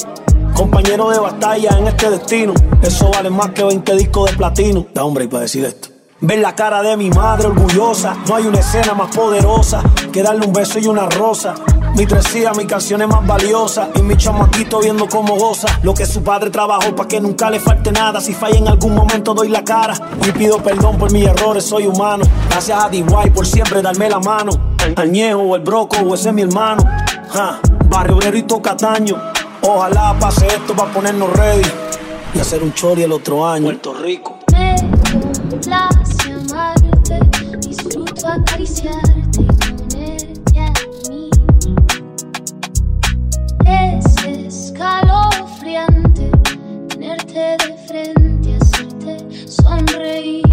Compañero 0.55 1.11
de 1.11 1.19
batalla 1.19 1.77
en 1.79 1.89
este 1.89 2.09
destino, 2.09 2.55
eso 2.81 3.11
vale 3.11 3.29
más 3.29 3.51
que 3.51 3.63
20 3.63 3.97
discos 3.97 4.31
de 4.31 4.37
platino. 4.37 4.87
Da 4.95 5.05
hombre 5.05 5.25
y 5.25 5.29
para 5.29 5.43
decir 5.43 5.65
esto. 5.65 5.96
Ver 6.23 6.39
la 6.39 6.55
cara 6.55 6.81
de 6.81 6.97
mi 6.97 7.11
madre 7.11 7.49
orgullosa, 7.49 8.17
no 8.27 8.37
hay 8.37 8.47
una 8.47 8.61
escena 8.61 8.95
más 8.95 9.15
poderosa 9.15 9.83
que 10.11 10.23
darle 10.23 10.47
un 10.47 10.53
beso 10.55 10.79
y 10.79 10.87
una 10.87 11.07
rosa. 11.11 11.55
Mi 11.95 12.07
tresía, 12.07 12.53
mi 12.53 12.65
canción 12.65 13.03
es 13.03 13.09
más 13.09 13.27
valiosa 13.27 13.91
y 13.95 14.01
mi 14.01 14.17
chamaquito 14.17 14.81
viendo 14.81 15.07
cómo 15.09 15.37
goza. 15.37 15.69
Lo 15.83 15.93
que 15.93 16.07
su 16.07 16.23
padre 16.23 16.49
trabajó 16.49 16.97
para 16.97 17.07
que 17.07 17.21
nunca 17.21 17.51
le 17.51 17.61
falte 17.61 17.93
nada. 17.93 18.23
Si 18.23 18.33
falla 18.33 18.57
en 18.57 18.67
algún 18.67 18.95
momento 18.95 19.35
doy 19.35 19.49
la 19.49 19.63
cara 19.63 19.93
y 20.27 20.33
pido 20.33 20.57
perdón 20.63 20.97
por 20.97 21.13
mis 21.13 21.27
errores, 21.27 21.65
soy 21.65 21.87
humano. 21.87 22.25
Gracias 22.49 22.83
a 22.83 22.89
DY 22.89 23.05
por 23.35 23.47
siempre 23.47 23.83
darme 23.83 24.09
la 24.09 24.19
mano. 24.19 24.53
Añejo 24.97 25.41
o 25.41 25.55
el 25.55 25.61
broco 25.61 25.99
o 25.99 26.15
ese 26.15 26.31
es 26.31 26.35
mi 26.35 26.43
hermano. 26.43 26.83
Ja, 27.29 27.61
barrio 27.91 28.17
obrero 28.17 28.39
y 28.39 28.43
Cataño. 28.63 29.17
Ojalá 29.61 30.17
pase 30.19 30.47
esto 30.47 30.75
para 30.75 30.91
ponernos 30.91 31.31
ready 31.35 31.69
y 32.35 32.39
hacer 32.39 32.63
un 32.63 32.73
chori 32.73 33.03
el 33.03 33.13
otro 33.13 33.47
año. 33.47 33.65
Puerto 33.65 33.93
Rico. 33.93 34.39
Disfruto 37.61 38.29
acariciarte 38.29 39.41
y 39.41 39.45
ponerte 39.45 40.61
a 40.61 40.73
mí. 41.11 41.31
Es 43.67 44.05
escalofriante 44.25 46.31
tenerte 46.89 47.57
de 47.59 47.77
frente, 47.87 48.57
hacerte 48.57 49.49
sonreír. 49.49 50.47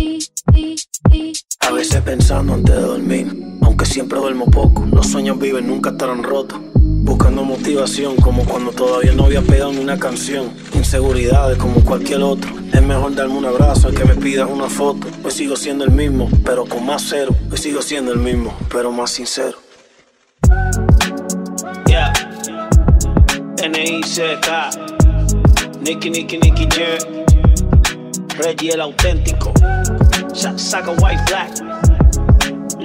A 1.59 1.71
veces 1.71 2.01
pensando 2.01 2.53
antes 2.53 2.75
de 2.75 2.81
dormir, 2.81 3.57
aunque 3.61 3.85
siempre 3.85 4.19
duermo 4.19 4.45
poco, 4.45 4.85
los 4.85 5.07
sueños 5.07 5.39
viven, 5.39 5.67
nunca 5.67 5.89
estarán 5.91 6.23
rotos. 6.23 6.59
Buscando 7.03 7.43
motivación 7.43 8.15
como 8.17 8.45
cuando 8.45 8.71
todavía 8.71 9.11
no 9.13 9.25
había 9.25 9.41
pegado 9.41 9.71
ni 9.73 9.79
una 9.79 9.99
canción. 9.99 10.51
Inseguridades 10.73 11.57
como 11.57 11.83
cualquier 11.83 12.21
otro. 12.21 12.49
Es 12.71 12.81
mejor 12.81 13.13
darme 13.13 13.35
un 13.35 13.45
abrazo 13.45 13.89
al 13.89 13.95
que 13.95 14.05
me 14.05 14.15
pidas 14.15 14.49
una 14.49 14.69
foto. 14.69 15.07
Hoy 15.23 15.31
sigo 15.31 15.55
siendo 15.55 15.83
el 15.83 15.91
mismo, 15.91 16.29
pero 16.45 16.65
con 16.65 16.85
más 16.85 17.03
cero. 17.07 17.35
Hoy 17.51 17.57
sigo 17.57 17.81
siendo 17.81 18.13
el 18.13 18.19
mismo, 18.19 18.53
pero 18.71 18.91
más 18.91 19.11
sincero. 19.11 19.57
Yeah. 21.87 22.13
N.I.C.K. 23.61 24.69
Nicky, 25.81 26.09
Nicky, 26.09 26.37
Nicky 26.37 26.67
Jam. 26.69 27.23
Reggie 28.37 28.71
el 28.73 28.81
auténtico. 28.81 29.51
Sa- 30.33 30.57
Saca 30.57 30.91
White 30.91 31.21
Black. 31.27 31.51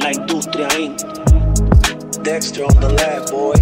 La 0.02 0.12
industria 0.12 0.68
Inc. 0.78 0.98
Dexter 2.22 2.64
on 2.64 2.78
the 2.80 2.88
lab, 2.94 3.30
boy. 3.30 3.54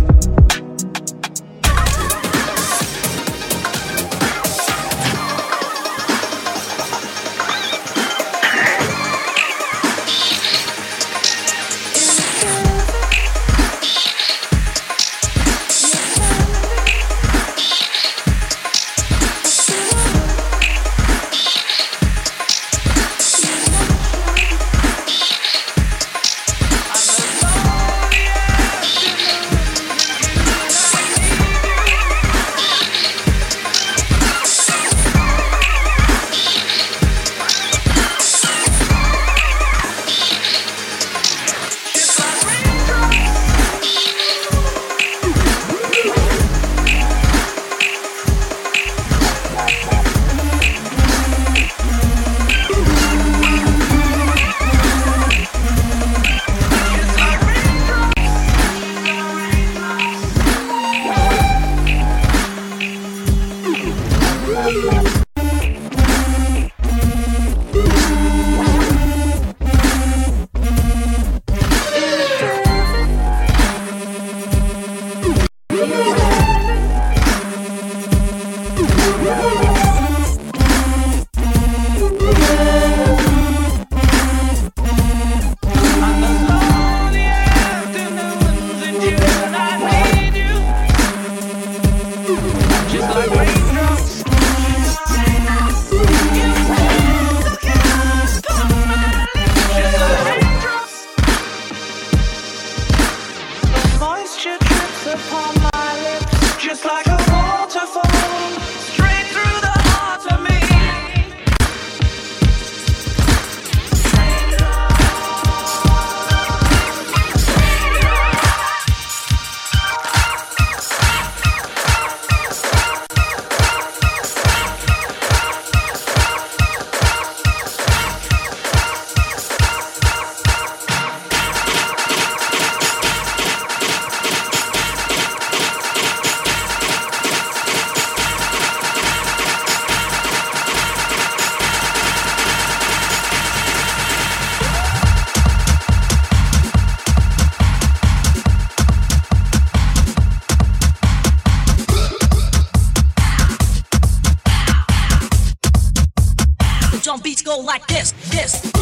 Beats 157.23 157.41
go 157.41 157.59
like 157.59 157.87
this, 157.87 158.11
this. 158.31 158.76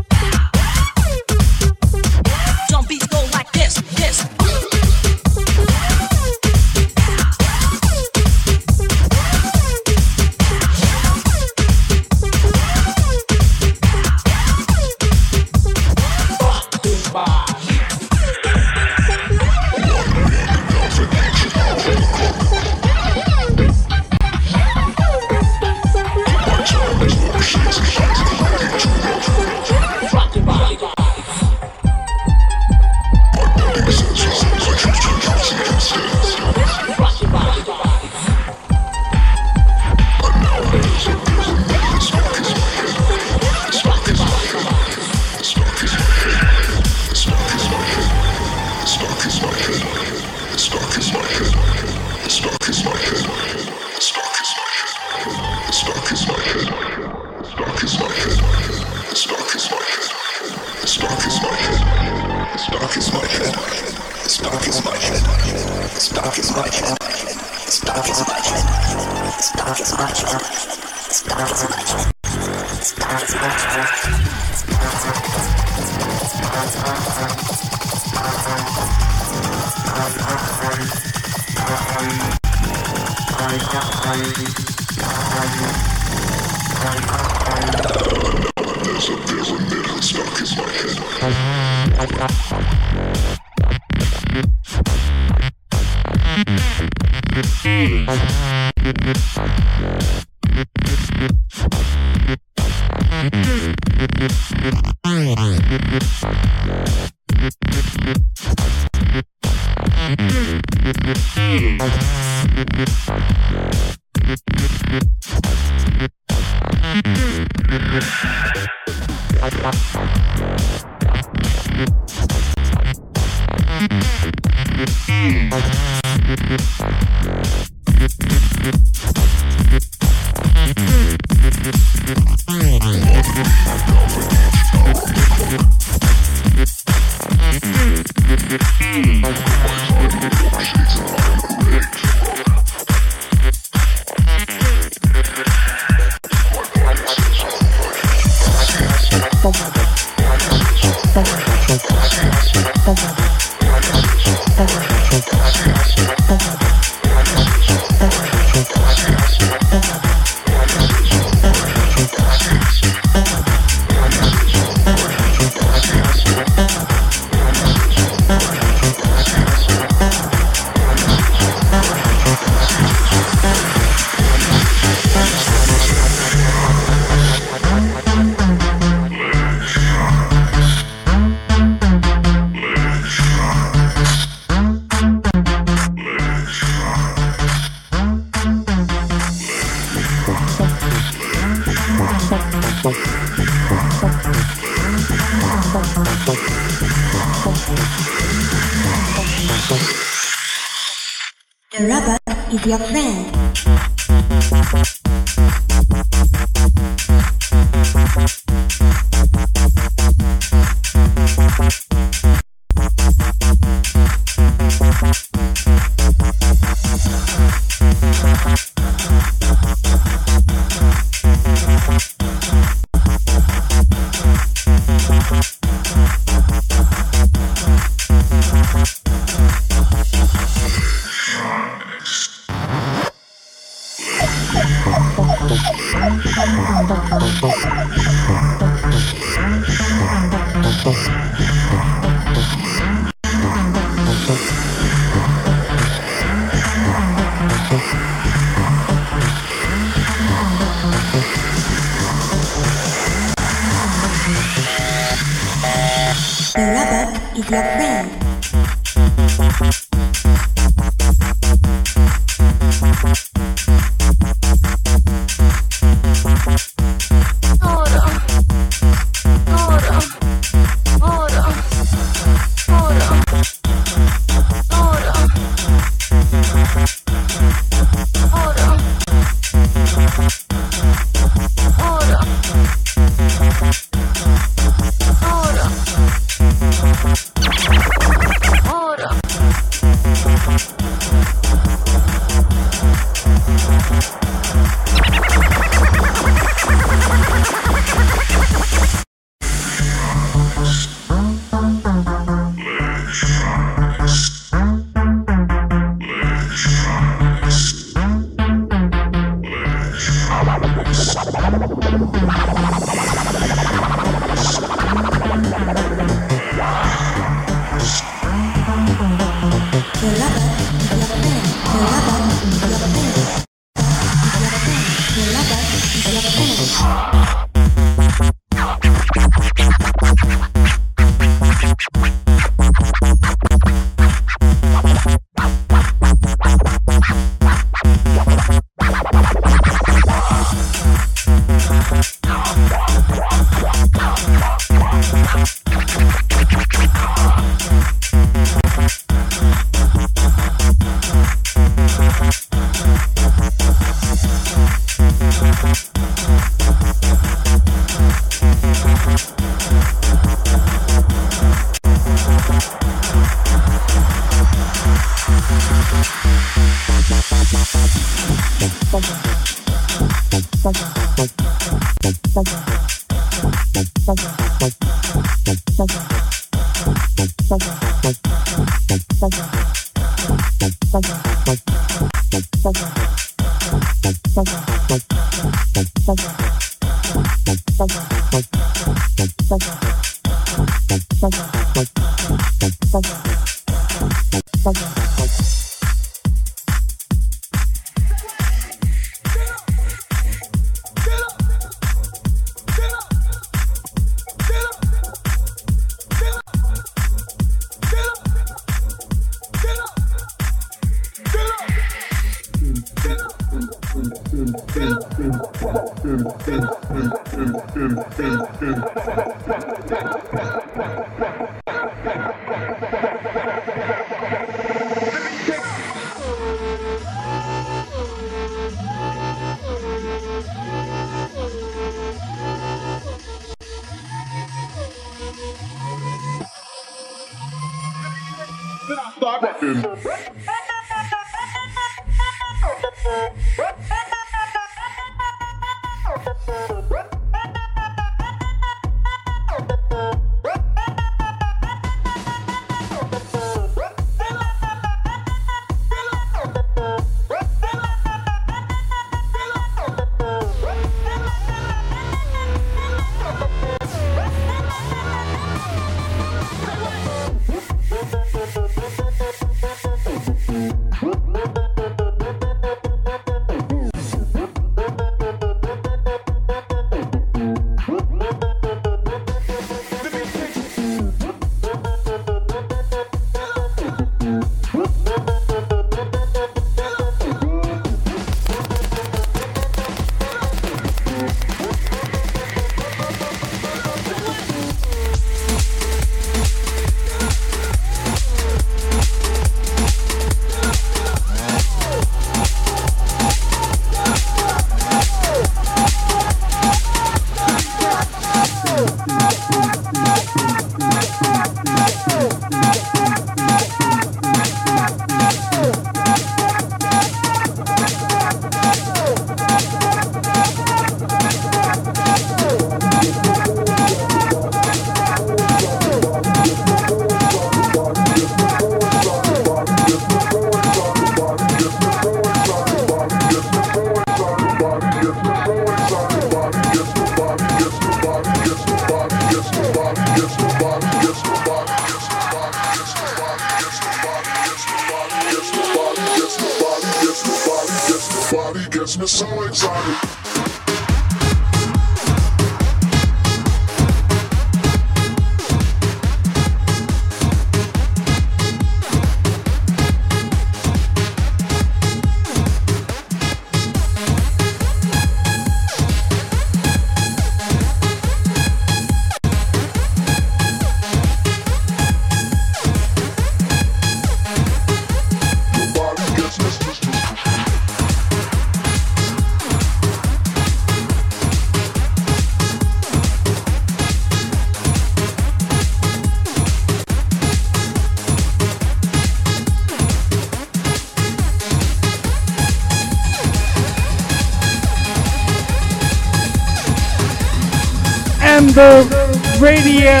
Radio 599.40 600.00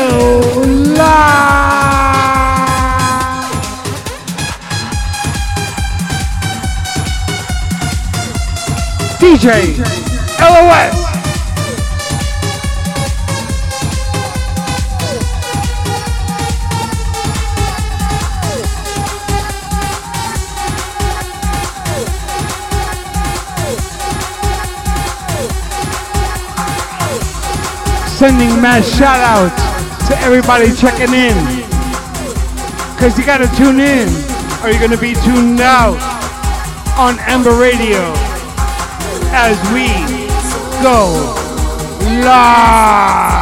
Live. 0.94 1.30
DJ. 9.18 9.76
DJ. 9.76 9.99
sending 28.20 28.60
mad 28.60 28.84
shout 28.84 29.16
outs 29.16 30.06
to 30.06 30.14
everybody 30.18 30.74
checking 30.76 31.14
in. 31.14 31.34
Because 32.92 33.16
you 33.16 33.24
gotta 33.24 33.48
tune 33.56 33.80
in 33.80 34.08
or 34.62 34.68
you're 34.68 34.78
gonna 34.78 35.00
be 35.00 35.14
tuned 35.24 35.62
out 35.62 35.96
on 36.98 37.18
Amber 37.20 37.58
Radio 37.58 38.12
as 39.32 39.56
we 39.72 39.88
go 40.82 41.16
live. 42.22 43.39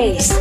Face. 0.00 0.39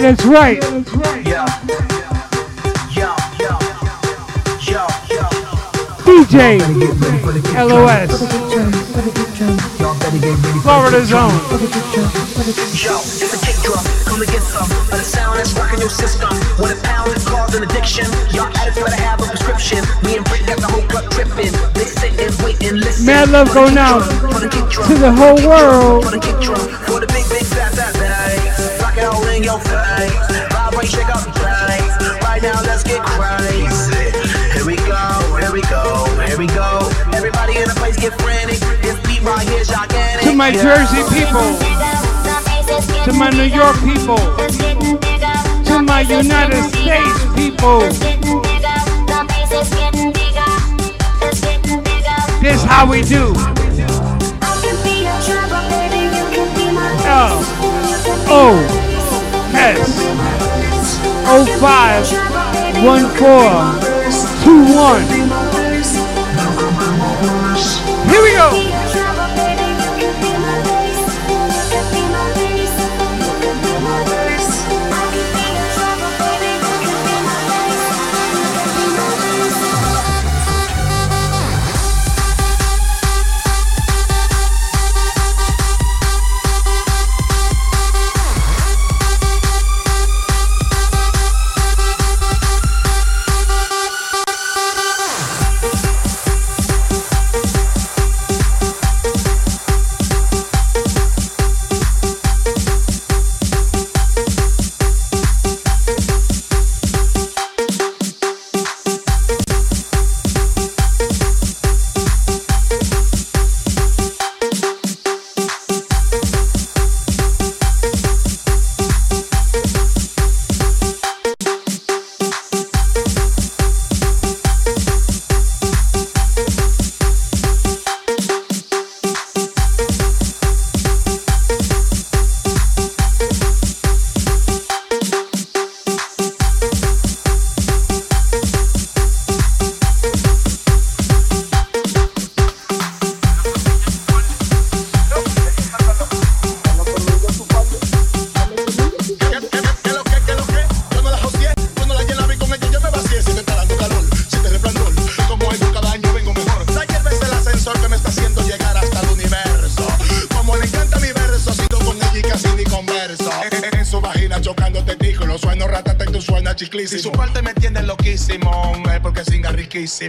Yeah, 0.00 0.12
that's 0.12 0.24
right. 0.24 0.60
DJ 6.08 6.56
LOS 7.52 8.10
Florida 10.62 11.04
Zone 11.04 11.36
Yo, 12.80 12.96
it's 12.96 13.34
a 13.34 13.44
kick 13.44 13.56
drum, 13.60 13.84
come 14.06 14.20
get 14.24 14.40
some 14.40 14.68
But 14.88 14.96
the 14.96 15.04
sound 15.04 15.38
that's 15.38 15.52
rocking 15.52 15.80
your 15.80 15.90
system 15.90 16.30
When 16.56 16.72
a 16.72 16.80
pound 16.80 17.12
is 17.12 17.26
an 17.54 17.62
addiction 17.62 18.06
Y'all 18.32 18.50
have 18.56 19.20
a 19.20 19.24
prescription 19.24 19.84
Me 20.02 20.16
and 20.16 20.24
Britt 20.24 20.46
got 20.46 20.60
the 20.60 20.66
whole 20.66 20.88
club 20.88 21.10
tripping 21.10 21.52
and 22.20 22.44
wait 22.44 22.62
and 22.62 22.80
listen 22.80 23.06
Mad 23.06 23.28
love 23.30 23.52
going 23.52 23.76
out 23.76 24.00
to 24.86 24.94
the 24.94 25.12
whole 25.12 25.36
world. 25.46 26.04
My 40.52 40.62
Jersey 40.62 41.02
people. 41.14 41.50
To 43.04 43.12
my 43.12 43.30
New 43.30 43.44
York 43.44 43.76
people. 43.84 44.16
To 45.64 45.82
my 45.82 46.00
United 46.00 46.62
States 46.70 47.24
people. 47.36 47.80
This 52.40 52.64
how 52.64 52.90
we 52.90 53.02
do. 53.02 53.32
L 57.06 57.44
O 58.32 58.56
S 59.54 59.98
O 61.26 61.46
five 61.60 62.04
one 62.84 63.08
four 63.16 63.50
two 64.42 64.64
one. 64.74 65.19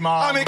Riquísimo 0.01 0.09
A 0.09 0.33
mi 0.33 0.43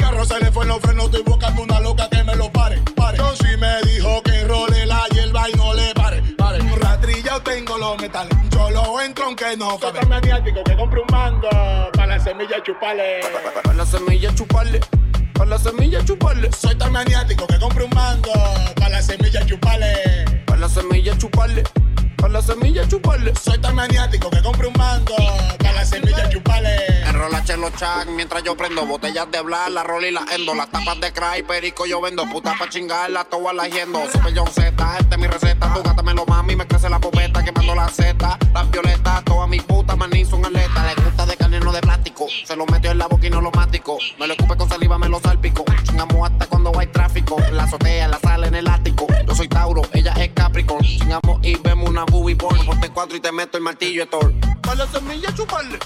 la 29.69 29.83
rola 29.83 30.07
y 30.07 30.11
la 30.11 30.25
endo. 30.31 30.53
Las 30.55 30.69
tapas 30.69 30.99
de 30.99 31.11
cry, 31.13 31.43
perico 31.43 31.85
yo 31.85 32.01
vendo. 32.01 32.27
Puta 32.29 32.55
pa' 32.57 32.69
chingarla, 32.69 33.23
todas 33.25 33.55
las 33.55 33.69
yendo. 33.69 33.99
Super 34.11 34.33
John 34.35 34.49
Z, 34.51 34.97
esta 34.99 35.15
es 35.15 35.21
mi 35.21 35.27
receta. 35.27 35.73
Tú 35.73 35.83
gátamelo 35.83 36.25
mami, 36.25 36.55
me 36.55 36.65
crece 36.67 36.89
la 36.89 36.99
popeta, 36.99 37.43
quemando 37.43 37.75
la 37.75 37.87
zeta. 37.87 38.37
Las 38.53 38.69
violetas, 38.71 39.23
todas 39.23 39.47
mis 39.47 39.61
putas 39.63 39.97
maní 39.97 40.25
son 40.25 40.45
atletas. 40.45 40.95
Le 40.95 41.03
gusta 41.03 41.25
de 41.25 41.37
carne, 41.37 41.59
de 41.59 41.81
plástico. 41.81 42.27
Se 42.45 42.55
lo 42.55 42.65
metió 42.65 42.91
en 42.91 42.97
la 42.97 43.07
boca 43.07 43.27
y 43.27 43.29
no 43.29 43.41
lo 43.41 43.51
mático. 43.51 43.97
Me 44.19 44.27
lo 44.27 44.33
escupe 44.33 44.57
con 44.57 44.67
saliva, 44.67 44.97
me 44.97 45.07
lo 45.07 45.19
salpico. 45.19 45.63
Chingamos 45.83 46.29
hasta 46.29 46.47
cuando 46.47 46.71
hay 46.79 46.87
tráfico. 46.87 47.37
La 47.51 47.63
azotea, 47.63 48.07
la 48.07 48.19
sala 48.19 48.47
en 48.47 48.55
el 48.55 48.67
ático. 48.67 49.07
Yo 49.27 49.35
soy 49.35 49.47
Tauro, 49.47 49.83
ella 49.93 50.13
es 50.13 50.31
Capricorn. 50.33 50.83
Chingamos 50.83 51.39
y 51.43 51.55
vemos 51.57 51.89
una 51.89 52.05
boobie 52.05 52.35
porn. 52.35 52.65
Ponte 52.65 52.89
cuatro 52.89 53.15
y 53.17 53.19
te 53.19 53.31
meto 53.31 53.57
el 53.57 53.63
martillo 53.63 54.07
Thor. 54.07 54.33
Para 54.61 54.85
la 54.85 54.87
semilla 54.87 55.33
chuparle. 55.33 55.79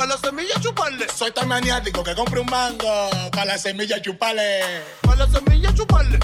Para 0.00 0.14
la 0.14 0.18
semilla 0.18 0.54
chuparle. 0.58 1.06
Soy 1.14 1.30
tan 1.30 1.46
maniático 1.46 2.02
que 2.02 2.14
compre 2.14 2.40
un 2.40 2.46
mango 2.46 3.10
Para 3.32 3.44
la 3.44 3.58
semilla 3.58 4.00
chupale 4.00 4.62
Para 5.02 5.26
la 5.26 5.26
semilla 5.26 5.74
chuparle. 5.74 6.18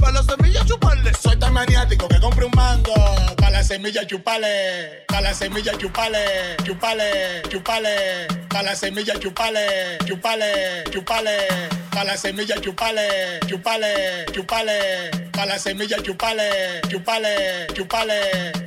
Para 0.00 0.12
la 0.14 0.22
semilla 0.24 0.64
chuparle. 0.64 1.12
Soy 1.14 1.38
tan 1.38 1.52
maniático 1.52 2.08
que 2.08 2.18
compre 2.18 2.46
un 2.46 2.50
mango 2.56 2.92
Para 3.36 3.50
la 3.50 3.62
semilla 3.62 4.04
chupale 4.04 5.04
Para 5.06 5.20
la 5.20 5.34
semilla 5.34 5.78
chupale 5.78 6.56
Chupale, 6.64 7.42
chupale 7.48 8.26
Para 8.48 8.62
la 8.64 8.74
semilla 8.74 9.16
chupale 9.20 9.98
Chupale, 10.04 10.82
chupale 10.90 11.36
Para 11.92 12.04
la 12.04 12.16
semilla 12.16 12.60
chupale 12.60 13.38
Chupale, 13.46 14.26
chupale 14.32 15.10
Para 15.30 15.46
la 15.46 15.58
semilla 15.60 16.02
chupale 16.02 16.80
Chupale, 16.88 17.68
chupale 17.72 18.61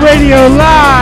Radio 0.00 0.48
Live. 0.48 0.93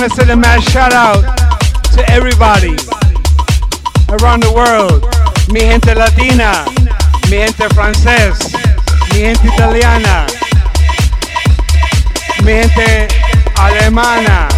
Want 0.00 0.10
to 0.10 0.16
send 0.16 0.30
a 0.30 0.36
mass 0.36 0.64
shout 0.72 0.92
out 0.92 1.22
to 1.92 2.10
everybody 2.10 2.74
around 4.10 4.42
the 4.42 4.50
world. 4.52 5.02
Mi 5.52 5.60
gente 5.60 5.94
latina, 5.94 6.64
mi 7.30 7.38
gente 7.38 7.68
francés, 7.74 8.52
mi 9.12 9.20
gente 9.20 9.46
italiana, 9.46 10.26
mi 12.42 12.62
gente 12.62 13.08
alemana. 13.56 14.48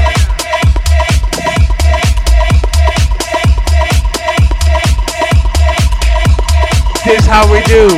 This 7.05 7.21
is 7.21 7.27
how 7.27 7.51
we 7.53 7.61
do. 7.65 7.89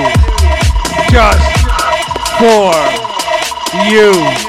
Just 1.11 1.45
for 2.39 2.75
you. 3.87 4.48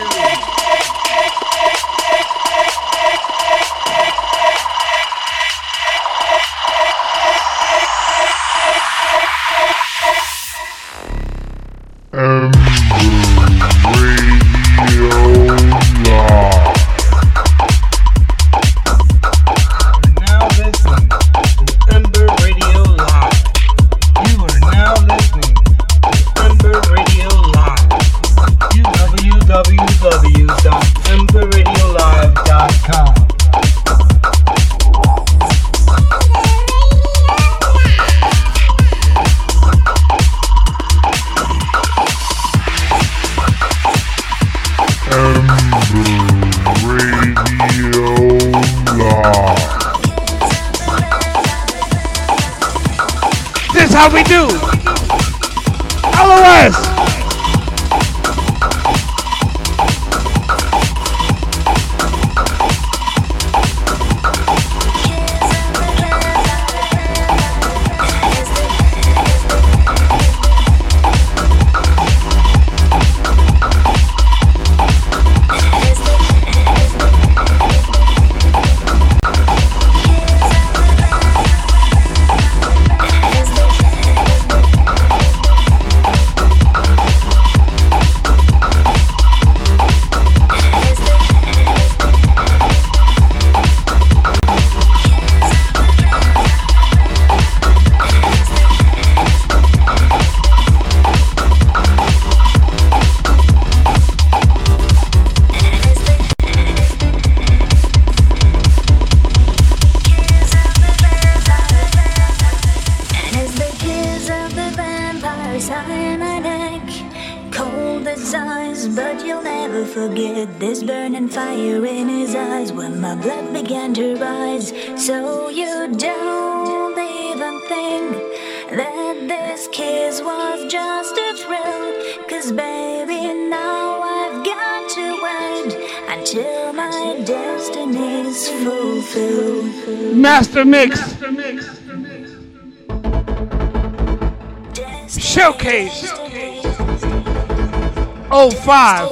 05 148.70 149.10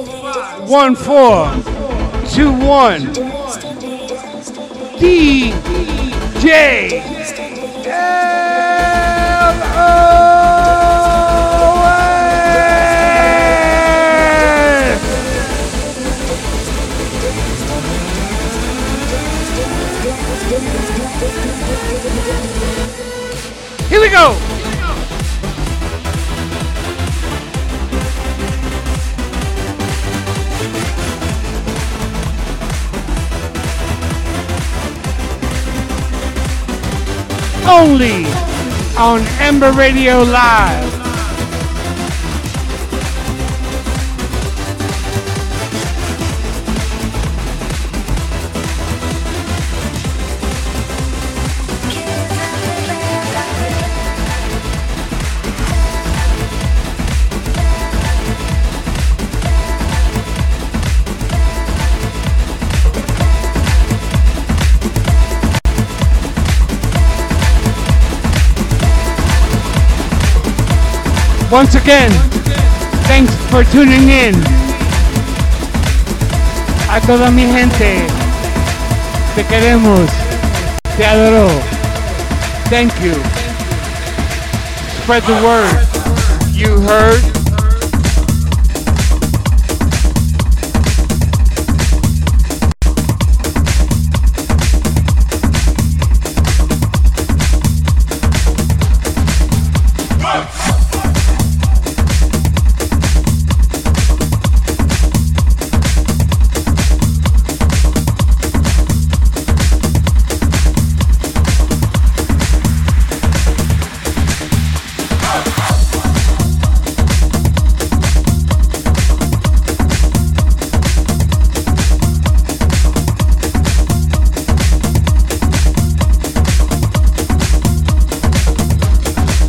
14 0.68 1.64
21 2.24 3.12
DJ 5.00 7.07
Only 37.78 38.24
on 38.96 39.24
Ember 39.38 39.70
Radio 39.70 40.22
Live. 40.24 40.87
Once 71.58 71.74
again, 71.74 72.12
thanks 73.08 73.34
for 73.50 73.64
tuning 73.64 74.08
in. 74.08 74.32
A 76.88 77.00
toda 77.04 77.32
mi 77.32 77.46
gente, 77.46 78.06
te 79.34 79.42
queremos, 79.42 80.08
te 80.96 81.04
adoro. 81.04 81.48
Thank 82.70 82.92
you. 83.02 83.14
Spread 85.02 85.24
the 85.24 85.34
word. 85.42 86.54
You 86.54 86.80
heard? 86.82 87.27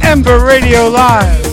Ember 0.09 0.43
Radio 0.43 0.89
Live. 0.89 1.45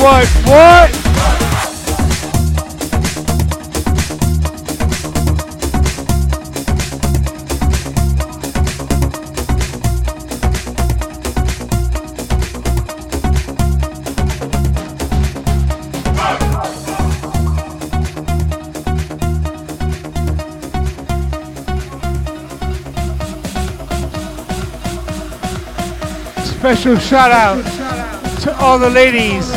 What, 0.00 0.26
what? 0.46 1.01
Special 26.82 26.98
shout 26.98 27.30
out 27.30 28.40
to 28.40 28.56
all 28.58 28.76
the 28.76 28.90
ladies. 28.90 29.48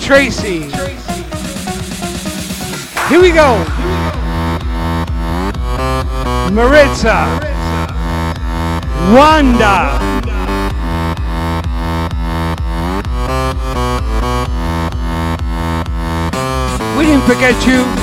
Tracy. 0.00 0.70
Here 3.08 3.20
we 3.20 3.32
go. 3.32 3.58
Maritza. 6.52 7.40
Wanda. 9.12 9.98
We 16.96 17.06
didn't 17.06 17.24
forget 17.26 17.66
you. 17.66 18.01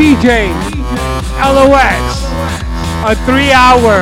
DJ 0.00 0.48
LOX, 1.36 2.24
a 3.04 3.14
three 3.26 3.52
hour 3.52 4.00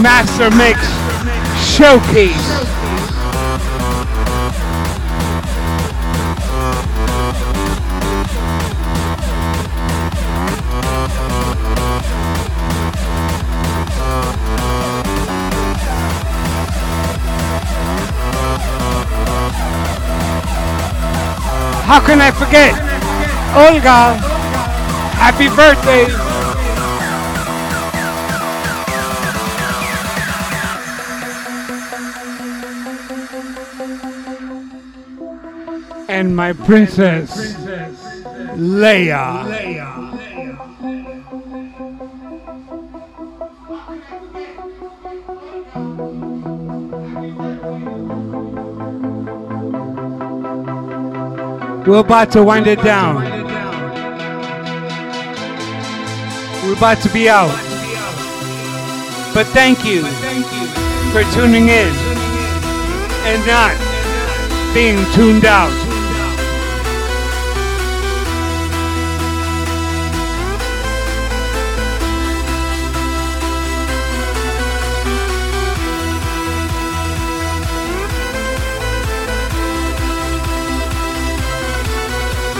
master 0.00 0.48
mix 0.52 0.78
showcase. 1.60 2.46
How 21.82 22.00
can 22.06 22.20
I 22.20 22.30
forget? 22.30 22.72
Olga, 23.56 24.35
happy 25.16 25.48
birthday. 25.48 26.06
And 36.08 36.36
my 36.36 36.52
princess, 36.52 37.54
Leia. 38.56 39.44
We're 51.86 51.98
about 51.98 52.32
to 52.32 52.42
wind 52.42 52.66
it 52.66 52.82
down. 52.82 53.35
We're 56.76 56.92
about 56.92 57.02
to 57.04 57.08
be 57.08 57.26
out. 57.26 57.48
But 59.32 59.46
thank 59.46 59.82
you 59.82 60.02
for 61.10 61.22
tuning 61.32 61.68
in 61.70 61.88
and 63.24 63.46
not 63.46 63.72
being 64.74 64.98
tuned 65.14 65.46
out. 65.46 65.72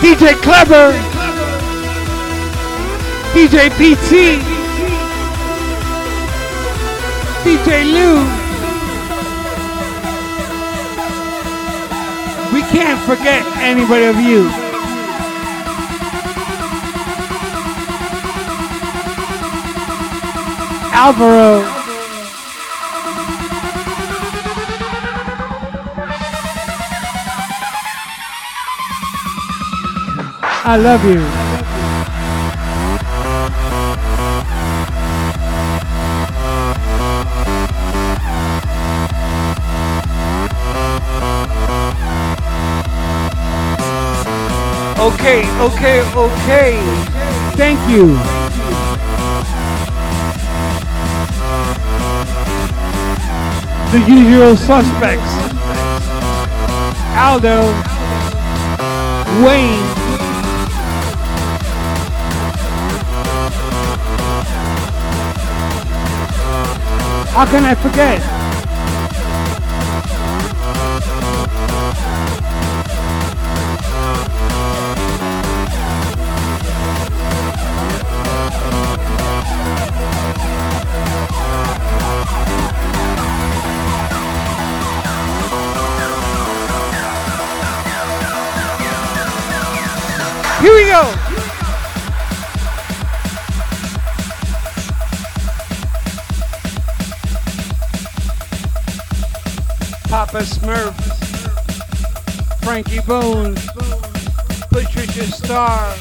DJ 0.01 0.33
Clever, 0.43 1.16
DJ 3.37 3.69
PT, 3.69 4.41
DJ 7.45 7.85
Lou. 7.85 8.17
We 12.55 12.63
can't 12.63 12.99
forget 13.05 13.45
anybody 13.59 14.07
of 14.07 14.19
you. 14.19 14.49
Alvaro. 20.95 21.61
I 30.65 30.77
love 30.79 31.05
you. 31.05 31.46
Okay, 45.59 46.03
okay. 46.15 46.77
Thank 47.57 47.81
you. 47.89 48.15
The 53.91 54.05
usual 54.07 54.57
suspects. 54.57 55.33
Aldo. 57.17 57.73
Wayne. 59.43 59.83
How 67.33 67.47
can 67.47 67.65
I 67.65 67.75
forget? 67.75 68.36
Bones, 103.07 103.65
Patricia 104.71 105.27
Starr, 105.27 105.95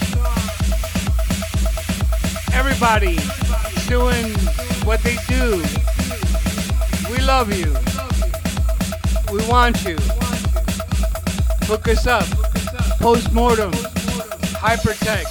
everybody 2.52 3.20
doing 3.88 4.34
what 4.86 5.04
they 5.04 5.16
do. 5.28 5.64
We 7.12 7.20
love 7.20 7.54
you. 7.54 7.76
We 9.32 9.48
want 9.48 9.86
you. 9.86 9.98
Hook 11.68 11.88
us 11.90 12.08
up. 12.08 12.26
Postmortem. 13.00 13.72
Hypertech. 14.64 15.28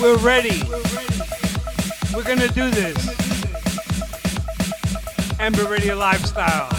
We're 0.00 0.18
ready. 0.18 0.62
We're 2.14 2.22
gonna 2.22 2.46
do 2.46 2.70
this. 2.70 2.96
Amber 5.40 5.64
Radio 5.64 5.96
Lifestyle. 5.96 6.77